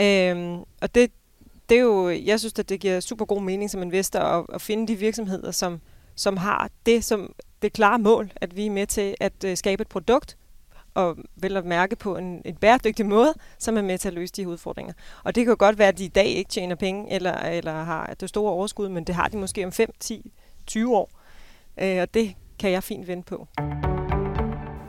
Øh, 0.00 0.58
og 0.80 0.94
det, 0.94 1.10
det 1.68 1.76
er 1.76 1.82
jo, 1.82 2.10
jeg 2.10 2.40
synes, 2.40 2.58
at 2.58 2.68
det 2.68 2.80
giver 2.80 3.00
super 3.00 3.24
god 3.24 3.42
mening 3.42 3.70
som 3.70 3.82
investor 3.82 4.18
at, 4.18 4.46
at 4.54 4.62
finde 4.62 4.88
de 4.88 4.96
virksomheder, 4.96 5.50
som, 5.50 5.80
som 6.14 6.36
har 6.36 6.70
det 6.86 7.04
som 7.04 7.34
det 7.62 7.72
klare 7.72 7.98
mål, 7.98 8.30
at 8.36 8.56
vi 8.56 8.66
er 8.66 8.70
med 8.70 8.86
til 8.86 9.14
at 9.20 9.44
øh, 9.44 9.56
skabe 9.56 9.82
et 9.82 9.88
produkt, 9.88 10.36
og 10.94 11.16
vel 11.36 11.56
at 11.56 11.64
mærke 11.64 11.96
på 11.96 12.16
en, 12.16 12.42
en 12.44 12.54
bæredygtig 12.54 13.06
måde, 13.06 13.34
som 13.58 13.76
er 13.76 13.82
med 13.82 13.98
til 13.98 14.08
at 14.08 14.14
løse 14.14 14.32
de 14.32 14.48
udfordringer. 14.48 14.92
Og 15.24 15.34
det 15.34 15.44
kan 15.44 15.50
jo 15.50 15.56
godt 15.58 15.78
være, 15.78 15.88
at 15.88 15.98
de 15.98 16.04
i 16.04 16.08
dag 16.08 16.26
ikke 16.26 16.50
tjener 16.50 16.74
penge, 16.74 17.12
eller, 17.12 17.34
eller 17.34 17.72
har 17.72 18.14
det 18.20 18.28
store 18.28 18.52
overskud, 18.52 18.88
men 18.88 19.04
det 19.04 19.14
har 19.14 19.28
de 19.28 19.36
måske 19.36 19.66
om 19.66 19.72
5, 19.72 19.90
10, 20.00 20.32
20 20.66 20.96
år. 20.96 21.10
Øh, 21.78 22.02
og 22.02 22.14
det 22.14 22.34
kan 22.62 22.70
jeg 22.70 22.82
fint 22.82 23.08
vente 23.08 23.26
på. 23.28 23.46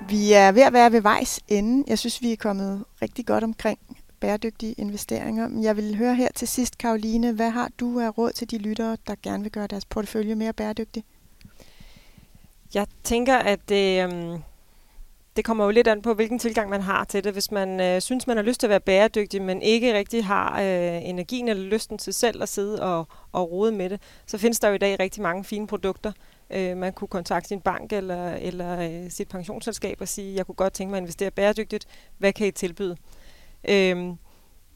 Vi 0.10 0.34
er 0.34 0.52
ved 0.52 0.62
at 0.62 0.74
være 0.74 0.92
ved 0.92 1.02
vejs 1.02 1.40
ende. 1.48 1.84
Jeg 1.88 2.00
synes, 2.00 2.22
vi 2.22 2.32
er 2.32 2.36
kommet 2.36 2.86
rigtig 3.02 3.26
godt 3.26 3.44
omkring 3.44 3.80
bæredygtige 4.20 4.74
investeringer. 4.74 5.48
Men 5.48 5.64
jeg 5.64 5.78
vil 5.78 5.98
høre 5.98 6.16
her 6.16 6.28
til 6.36 6.48
sidst, 6.48 6.78
Karoline, 6.78 7.32
hvad 7.32 7.50
har 7.50 7.70
du 7.80 8.00
af 8.00 8.18
råd 8.18 8.32
til 8.32 8.52
de 8.52 8.58
lyttere, 8.58 8.98
der 9.08 9.16
gerne 9.24 9.44
vil 9.44 9.52
gøre 9.52 9.68
deres 9.68 9.86
portefølje 9.86 10.36
mere 10.36 10.54
bæredygtig? 10.54 11.04
Jeg 12.74 12.88
tænker, 13.04 13.36
at 13.36 13.60
det, 13.70 14.04
øh, 14.04 14.40
det 15.36 15.46
kommer 15.46 15.66
jo 15.66 15.72
lidt 15.72 15.88
an 15.88 16.02
på, 16.02 16.14
hvilken 16.14 16.40
tilgang 16.40 16.70
man 16.70 16.82
har 16.82 17.04
til 17.04 17.24
det. 17.24 17.34
Hvis 17.34 17.52
man 17.52 17.82
øh, 17.82 18.02
synes, 18.02 18.28
man 18.28 18.38
har 18.38 18.44
lyst 18.44 18.60
til 18.60 18.68
at 18.68 18.70
være 18.70 18.80
bæredygtig, 18.80 19.42
men 19.42 19.62
ikke 19.62 19.98
rigtig 19.98 20.26
har 20.26 20.62
øh, 20.62 21.10
energien 21.10 21.48
eller 21.48 21.64
lysten 21.64 21.98
til 21.98 22.14
selv 22.14 22.44
at 22.44 22.50
sidde 22.50 22.84
og, 22.84 23.08
og 23.32 23.52
rode 23.52 23.72
med 23.72 23.90
det, 23.90 24.02
så 24.26 24.38
findes 24.38 24.60
der 24.60 24.68
jo 24.68 24.74
i 24.74 24.78
dag 24.78 25.00
rigtig 25.00 25.22
mange 25.22 25.44
fine 25.44 25.68
produkter. 25.68 26.12
Øh, 26.54 26.78
man 26.78 26.94
kunne 26.94 27.08
kontakte 27.08 27.48
sin 27.48 27.62
bank 27.62 27.94
eller, 27.94 28.34
eller 28.34 28.80
øh, 28.80 29.12
sit 29.12 29.28
pensionsselskab 29.28 30.02
og 30.02 30.08
sige, 30.08 30.36
jeg 30.36 30.46
kunne 30.46 30.56
godt 30.56 30.74
tænke 30.74 30.90
mig 30.90 30.98
at 30.98 31.02
investere 31.02 31.32
bæredygtigt. 31.32 31.88
Hvad 32.18 32.34
kan 32.34 32.48
I 32.48 32.52
tilbyde? 32.52 32.98
Øh, 33.70 33.98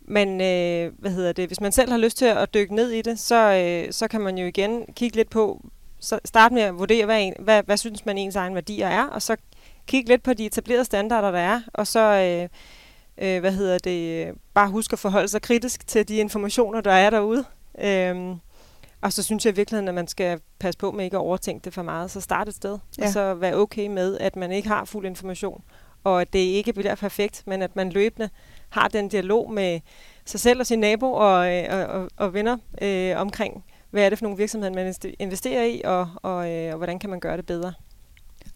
men 0.02 0.42
øh, 0.42 0.92
hvad 1.00 1.12
hedder 1.12 1.34
det? 1.34 1.48
Hvis 1.48 1.62
man 1.62 1.72
selv 1.72 1.92
har 1.92 1.98
lyst 1.98 2.18
til 2.18 2.26
at 2.26 2.54
dykke 2.54 2.76
ned 2.76 2.90
i 2.92 3.02
det, 3.02 3.20
så, 3.20 3.54
øh, 3.54 3.94
så 3.94 4.08
kan 4.08 4.22
man 4.22 4.38
jo 4.38 4.46
igen 4.46 4.86
kigge 4.96 5.16
lidt 5.16 5.30
på, 5.30 5.66
så 6.00 6.20
starte 6.26 6.54
med 6.54 6.62
at 6.62 6.80
vurdere, 6.80 7.06
hvad, 7.06 7.22
en, 7.22 7.34
hvad, 7.40 7.64
hvad 7.64 7.78
synes 7.78 8.06
man 8.06 8.18
ens 8.18 8.36
egen 8.36 8.56
værdier 8.56 8.88
er, 8.88 9.04
og 9.04 9.22
så 9.22 9.36
kigge 9.88 10.10
lidt 10.10 10.24
på 10.24 10.34
de 10.34 10.46
etablerede 10.46 10.86
standarder, 10.86 11.32
der 11.32 11.40
er, 11.40 11.62
og 11.74 11.88
så 11.88 12.00
øh, 12.00 12.50
øh, 13.28 13.40
hvad 13.40 13.52
hedder 13.52 13.78
det, 13.78 14.28
øh, 14.28 14.34
bare 14.54 14.70
huske 14.70 14.94
at 14.94 15.00
forholde 15.00 15.28
sig 15.28 15.42
kritisk 15.42 15.88
til 15.88 16.08
de 16.08 16.18
informationer, 16.18 16.82
der 16.82 16.92
er 16.92 17.10
derude. 17.10 17.46
Øh, 17.82 18.36
og 19.08 19.14
så 19.14 19.24
synes 19.24 19.46
jeg 19.46 19.54
i 19.54 19.56
virkeligheden, 19.56 19.88
at 19.88 19.94
man 19.94 20.08
skal 20.08 20.40
passe 20.60 20.78
på 20.78 20.92
med 20.92 21.06
ikke 21.06 21.18
at 21.18 21.22
overtænke 21.22 21.66
det 21.66 21.74
for 21.74 21.82
meget. 21.82 22.12
Så 22.12 22.22
start 22.22 22.48
et 22.48 22.56
sted, 22.56 22.78
ja. 22.98 23.06
og 23.06 23.10
så 23.10 23.34
være 23.34 23.56
okay 23.56 23.88
med, 23.88 24.18
at 24.18 24.36
man 24.36 24.52
ikke 24.52 24.68
har 24.68 24.86
fuld 24.86 25.06
information, 25.06 25.64
og 26.04 26.22
at 26.22 26.34
det 26.34 26.40
ikke 26.40 26.74
bliver 26.74 26.96
perfekt, 26.96 27.44
men 27.46 27.62
at 27.62 27.76
man 27.76 27.90
løbende 27.90 28.30
har 28.70 28.88
den 28.88 29.10
dialog 29.10 29.52
med 29.52 29.80
sig 30.26 30.40
selv 30.40 30.60
og 30.60 30.68
sin 30.68 30.80
nabo 30.80 31.14
og, 31.14 31.54
øh, 31.54 31.66
og, 31.70 31.86
og, 31.86 32.10
og 32.18 32.34
venner 32.34 32.58
øh, 32.82 33.18
omkring, 33.18 33.64
hvad 33.90 34.06
er 34.06 34.10
det 34.10 34.18
for 34.18 34.26
nogle 34.26 34.38
virksomheder, 34.38 34.74
man 34.74 34.94
investerer 35.20 35.64
i, 35.64 35.82
og, 35.86 36.10
og, 36.16 36.52
øh, 36.52 36.72
og 36.72 36.78
hvordan 36.78 37.00
kan 37.00 37.10
man 37.10 37.20
gøre 37.20 37.38
det 37.38 37.46
bedre. 37.46 37.74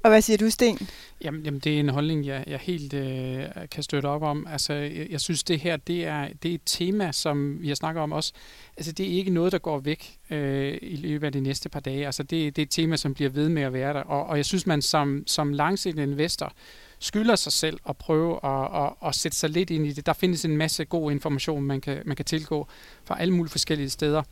Og 0.04 0.10
hvad 0.10 0.22
siger 0.22 0.38
du, 0.38 0.50
Sten? 0.50 0.90
Jamen, 1.22 1.42
jamen 1.44 1.60
det 1.60 1.76
er 1.76 1.80
en 1.80 1.90
holdning, 1.90 2.26
jeg, 2.26 2.44
jeg 2.48 2.60
helt 2.60 2.94
øh, 2.94 3.46
kan 3.72 3.84
støtte 3.84 4.08
op 4.08 4.22
om. 4.22 4.48
Altså, 4.48 4.74
jeg, 4.74 5.08
jeg 5.10 5.22
synes, 5.22 5.44
det 5.44 5.60
her 5.60 5.78
det 5.78 6.06
er, 6.06 6.28
det 6.44 6.52
er 6.52 6.56
et 6.56 6.62
tema, 6.66 7.12
som 7.12 7.62
vi 7.62 7.68
har 7.68 7.76
snakket 7.76 8.04
om 8.04 8.12
også. 8.12 8.34
Altså, 8.78 8.92
det 8.92 9.06
er 9.06 9.12
ikke 9.14 9.32
noget, 9.32 9.52
der 9.52 9.58
går 9.58 9.80
væk 9.80 10.18
øh, 10.30 10.78
i 10.82 10.96
løbet 10.96 11.28
af 11.28 11.32
de 11.32 11.42
næste 11.42 11.70
par 11.70 11.80
dage. 11.80 12.06
Altså, 12.06 12.24
det, 12.24 12.56
det 12.56 12.62
er 12.62 12.66
et 12.66 12.72
tema, 12.72 12.98
som 12.98 13.14
bliver 13.14 13.30
ved 13.30 13.50
med 13.50 13.62
at 13.62 13.74
være 13.74 13.94
der. 13.94 14.02
Og, 14.02 14.26
og 14.26 14.38
jeg 14.38 14.46
synes, 14.46 14.68
man 14.68 14.82
som, 14.82 15.24
som 15.28 15.54
langsigtet 15.54 16.04
investor 16.04 16.54
skylder 17.00 17.36
sig 17.36 17.52
selv 17.52 17.80
at 17.90 17.98
prøve 17.98 18.46
at, 18.46 18.84
at, 18.86 19.08
at 19.08 19.16
sætte 19.16 19.38
sig 19.38 19.50
lidt 19.50 19.70
ind 19.70 19.88
i 19.88 19.92
det. 19.92 20.06
Der 20.06 20.14
findes 20.14 20.46
en 20.46 20.58
masse 20.58 20.86
god 20.86 21.12
information, 21.12 21.64
man 21.64 21.82
kan, 21.82 22.02
man 22.06 22.16
kan 22.16 22.26
tilgå 22.26 22.68
fra 23.04 23.22
alle 23.22 23.34
mulige 23.34 23.52
forskellige 23.52 23.90
steder. 23.90 24.24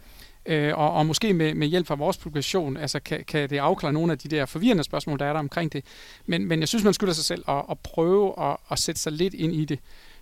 Øh, 0.45 0.77
og, 0.77 0.93
og 0.93 1.05
måske 1.05 1.33
med, 1.33 1.53
med 1.53 1.67
hjælp 1.67 1.87
fra 1.87 1.95
vores 1.95 2.17
publikation, 2.17 2.77
altså 2.77 2.99
kan, 2.99 3.23
kan 3.27 3.49
det 3.49 3.57
afklare 3.57 3.93
nogle 3.93 4.11
af 4.11 4.17
de 4.17 4.27
der 4.27 4.45
forvirrende 4.45 4.83
spørgsmål, 4.83 5.19
der 5.19 5.25
er 5.25 5.33
der 5.33 5.39
omkring 5.39 5.73
det. 5.73 5.85
Men, 6.25 6.47
men 6.47 6.59
jeg 6.59 6.67
synes, 6.67 6.83
man 6.83 6.93
skylder 6.93 7.13
sig 7.13 7.25
selv 7.25 7.43
at, 7.47 7.63
at 7.71 7.79
prøve 7.79 8.33
at, 8.41 8.57
at 8.71 8.79
sætte 8.79 9.01
sig 9.01 9.11
lidt 9.11 9.33
ind 9.33 9.53
i 9.55 9.65
det. 9.65 9.79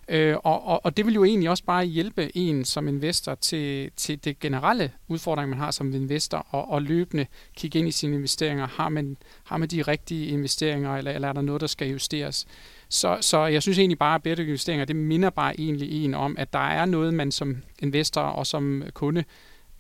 Øh, 0.10 0.36
og, 0.44 0.68
og, 0.68 0.86
og 0.86 0.98
det 0.98 1.06
vil 1.06 1.14
jo 1.14 1.24
egentlig 1.24 1.50
også 1.50 1.64
bare 1.64 1.86
hjælpe 1.86 2.38
en 2.38 2.66
som 2.66 2.88
investor 2.88 3.36
til, 3.36 3.92
til 3.96 4.24
det 4.24 4.40
generelle 4.40 4.92
udfordring, 5.08 5.50
man 5.50 5.60
har 5.60 5.72
som 5.72 5.94
investor, 5.94 6.48
og, 6.50 6.72
og 6.72 6.82
løbende 6.82 7.26
kigge 7.56 7.80
ind 7.80 7.88
i 7.88 7.92
sine 7.92 8.16
investeringer. 8.16 8.68
Har 8.68 8.90
man, 8.90 9.18
har 9.44 9.58
man 9.58 9.70
de 9.70 9.82
rigtige 9.82 10.28
investeringer, 10.28 10.96
eller, 10.96 11.12
eller 11.12 11.28
er 11.28 11.34
der 11.34 11.42
noget, 11.42 11.62
der 11.62 11.68
skal 11.68 11.88
justeres? 11.88 12.46
Så, 12.90 13.18
så 13.22 13.46
jeg 13.46 13.62
synes 13.62 13.80
egentlig 13.80 14.00
bare, 14.00 14.16
at 14.16 14.24
bæredygtige 14.24 14.48
investeringer, 14.48 14.86
det 14.86 14.96
minder 14.96 15.30
bare 15.30 15.60
egentlig 15.60 16.06
en 16.06 16.14
om, 16.14 16.36
at 16.40 16.54
der 16.54 16.68
er 16.68 16.86
noget, 16.86 17.14
man 17.14 17.32
som 17.32 17.58
investor 17.80 18.22
og 18.22 18.48
som 18.48 18.84
kunde 18.94 19.24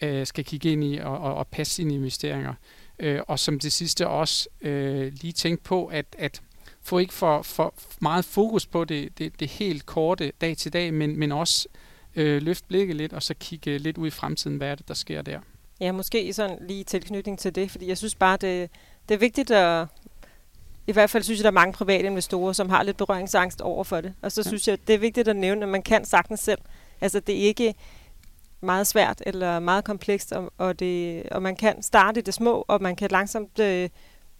øh, 0.01 0.27
skal 0.27 0.45
kigge 0.45 0.71
ind 0.71 0.83
i 0.83 0.97
og, 0.97 1.17
og, 1.17 1.36
og 1.36 1.47
passe 1.47 1.73
sine 1.73 1.93
investeringer. 1.93 2.53
Øh, 2.99 3.21
og 3.27 3.39
som 3.39 3.60
det 3.60 3.71
sidste 3.71 4.07
også 4.07 4.49
øh, 4.62 5.13
lige 5.21 5.33
tænke 5.33 5.63
på, 5.63 5.86
at, 5.86 6.05
at 6.17 6.41
få 6.81 6.97
ikke 6.97 7.13
for, 7.13 7.41
for 7.41 7.73
meget 7.99 8.25
fokus 8.25 8.65
på 8.65 8.86
det, 8.86 9.17
det, 9.17 9.39
det 9.39 9.47
helt 9.47 9.86
korte 9.86 10.31
dag 10.41 10.57
til 10.57 10.73
dag, 10.73 10.93
men, 10.93 11.19
men 11.19 11.31
også 11.31 11.67
øh, 12.15 12.41
løfte 12.41 12.67
blikket 12.67 12.95
lidt, 12.95 13.13
og 13.13 13.23
så 13.23 13.33
kigge 13.39 13.77
lidt 13.77 13.97
ud 13.97 14.07
i 14.07 14.12
fremtiden, 14.12 14.57
hvad 14.57 14.67
er 14.67 14.75
det, 14.75 14.88
der 14.88 14.93
sker 14.93 15.21
der. 15.21 15.39
Ja, 15.79 15.91
måske 15.91 16.33
sådan 16.33 16.57
lige 16.62 16.83
tilknytning 16.83 17.39
til 17.39 17.55
det, 17.55 17.71
fordi 17.71 17.88
jeg 17.88 17.97
synes 17.97 18.15
bare, 18.15 18.38
det, 18.38 18.69
det 19.10 19.15
er 19.15 19.19
vigtigt 19.19 19.51
at... 19.51 19.88
I 20.88 20.91
hvert 20.91 21.10
fald 21.10 21.23
synes 21.23 21.39
jeg, 21.39 21.43
der 21.43 21.49
er 21.49 21.53
mange 21.53 21.73
private 21.73 22.07
investorer, 22.07 22.53
som 22.53 22.69
har 22.69 22.83
lidt 22.83 22.97
berøringsangst 22.97 23.62
over 23.62 23.83
for 23.83 24.01
det. 24.01 24.13
Og 24.21 24.31
så 24.31 24.41
ja. 24.45 24.47
synes 24.47 24.67
jeg, 24.67 24.77
det 24.88 24.95
er 24.95 24.99
vigtigt 24.99 25.27
at 25.27 25.36
nævne, 25.36 25.63
at 25.63 25.69
man 25.69 25.81
kan 25.81 26.05
sagtens 26.05 26.39
selv. 26.39 26.60
Altså, 27.01 27.19
det 27.19 27.36
er 27.36 27.39
ikke 27.39 27.75
meget 28.62 28.88
svært 28.88 29.24
eller 29.26 29.60
meget 29.60 29.84
komplekst, 29.84 30.32
og, 30.32 30.53
og, 30.58 30.80
det, 30.80 31.24
og 31.30 31.41
man 31.41 31.55
kan 31.55 31.82
starte 31.82 32.20
i 32.20 32.24
det 32.24 32.34
små, 32.34 32.66
og 32.68 32.82
man 32.82 32.95
kan 32.95 33.12
langsomt 33.12 33.60
øh, 33.60 33.89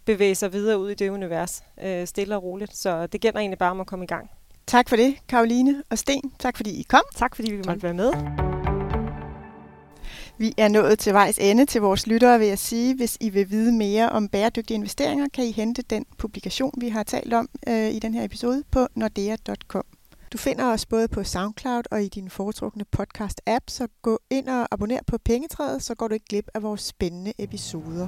bevæge 0.06 0.36
sig 0.36 0.54
videre 0.54 0.80
ud 0.80 0.90
i 0.90 0.96
det 0.96 1.10
univers, 1.10 1.64
øh, 1.84 2.08
stille 2.08 2.36
og 2.36 2.44
roligt. 2.44 2.78
Så 2.78 3.08
det 3.08 3.22
gælder 3.22 3.40
egentlig 3.40 3.60
bare 3.60 3.72
om 3.72 3.80
at 3.80 3.88
komme 3.88 4.06
i 4.06 4.08
gang. 4.08 4.30
Tak 4.68 4.90
for 4.90 4.96
det, 4.96 5.16
Karoline 5.28 5.84
og 5.90 5.98
Sten. 5.98 6.32
Tak 6.40 6.58
fordi 6.58 6.80
I 6.80 6.84
kom. 6.90 7.04
Tak 7.16 7.36
fordi 7.36 7.52
vi 7.52 7.62
måtte 7.68 7.84
være 7.84 7.94
med. 7.94 8.14
Vi 10.40 10.54
er 10.58 10.68
nået 10.68 11.00
til 11.00 11.14
vejs 11.14 11.38
ende 11.38 11.66
til 11.66 11.82
vores 11.82 12.08
lyttere, 12.08 12.40
vil 12.40 12.48
jeg 12.48 12.60
sige. 12.60 12.96
Hvis 12.96 13.18
I 13.22 13.30
vil 13.30 13.50
vide 13.50 13.72
mere 13.72 14.10
om 14.10 14.30
bæredygtige 14.30 14.76
investeringer, 14.76 15.28
kan 15.34 15.46
I 15.46 15.52
hente 15.52 15.82
den 15.82 16.06
publikation, 16.18 16.72
vi 16.78 16.90
har 16.90 17.04
talt 17.04 17.34
om 17.34 17.50
øh, 17.68 17.92
i 17.92 18.00
den 18.00 18.14
her 18.14 18.24
episode 18.24 18.64
på 18.72 18.88
nordea.com. 18.96 19.97
Du 20.34 20.38
finder 20.38 20.66
os 20.74 20.86
både 20.86 21.08
på 21.08 21.24
SoundCloud 21.24 21.84
og 21.92 22.04
i 22.04 22.08
din 22.08 22.30
foretrukne 22.30 22.86
podcast-app, 22.98 23.64
så 23.68 23.88
gå 24.02 24.20
ind 24.30 24.48
og 24.50 24.68
abonner 24.72 25.00
på 25.08 25.18
Pengetræet, 25.18 25.84
så 25.84 25.96
går 25.96 26.08
du 26.08 26.14
ikke 26.14 26.26
glip 26.30 26.48
af 26.54 26.64
vores 26.64 26.82
spændende 26.82 27.34
episoder. 27.40 28.08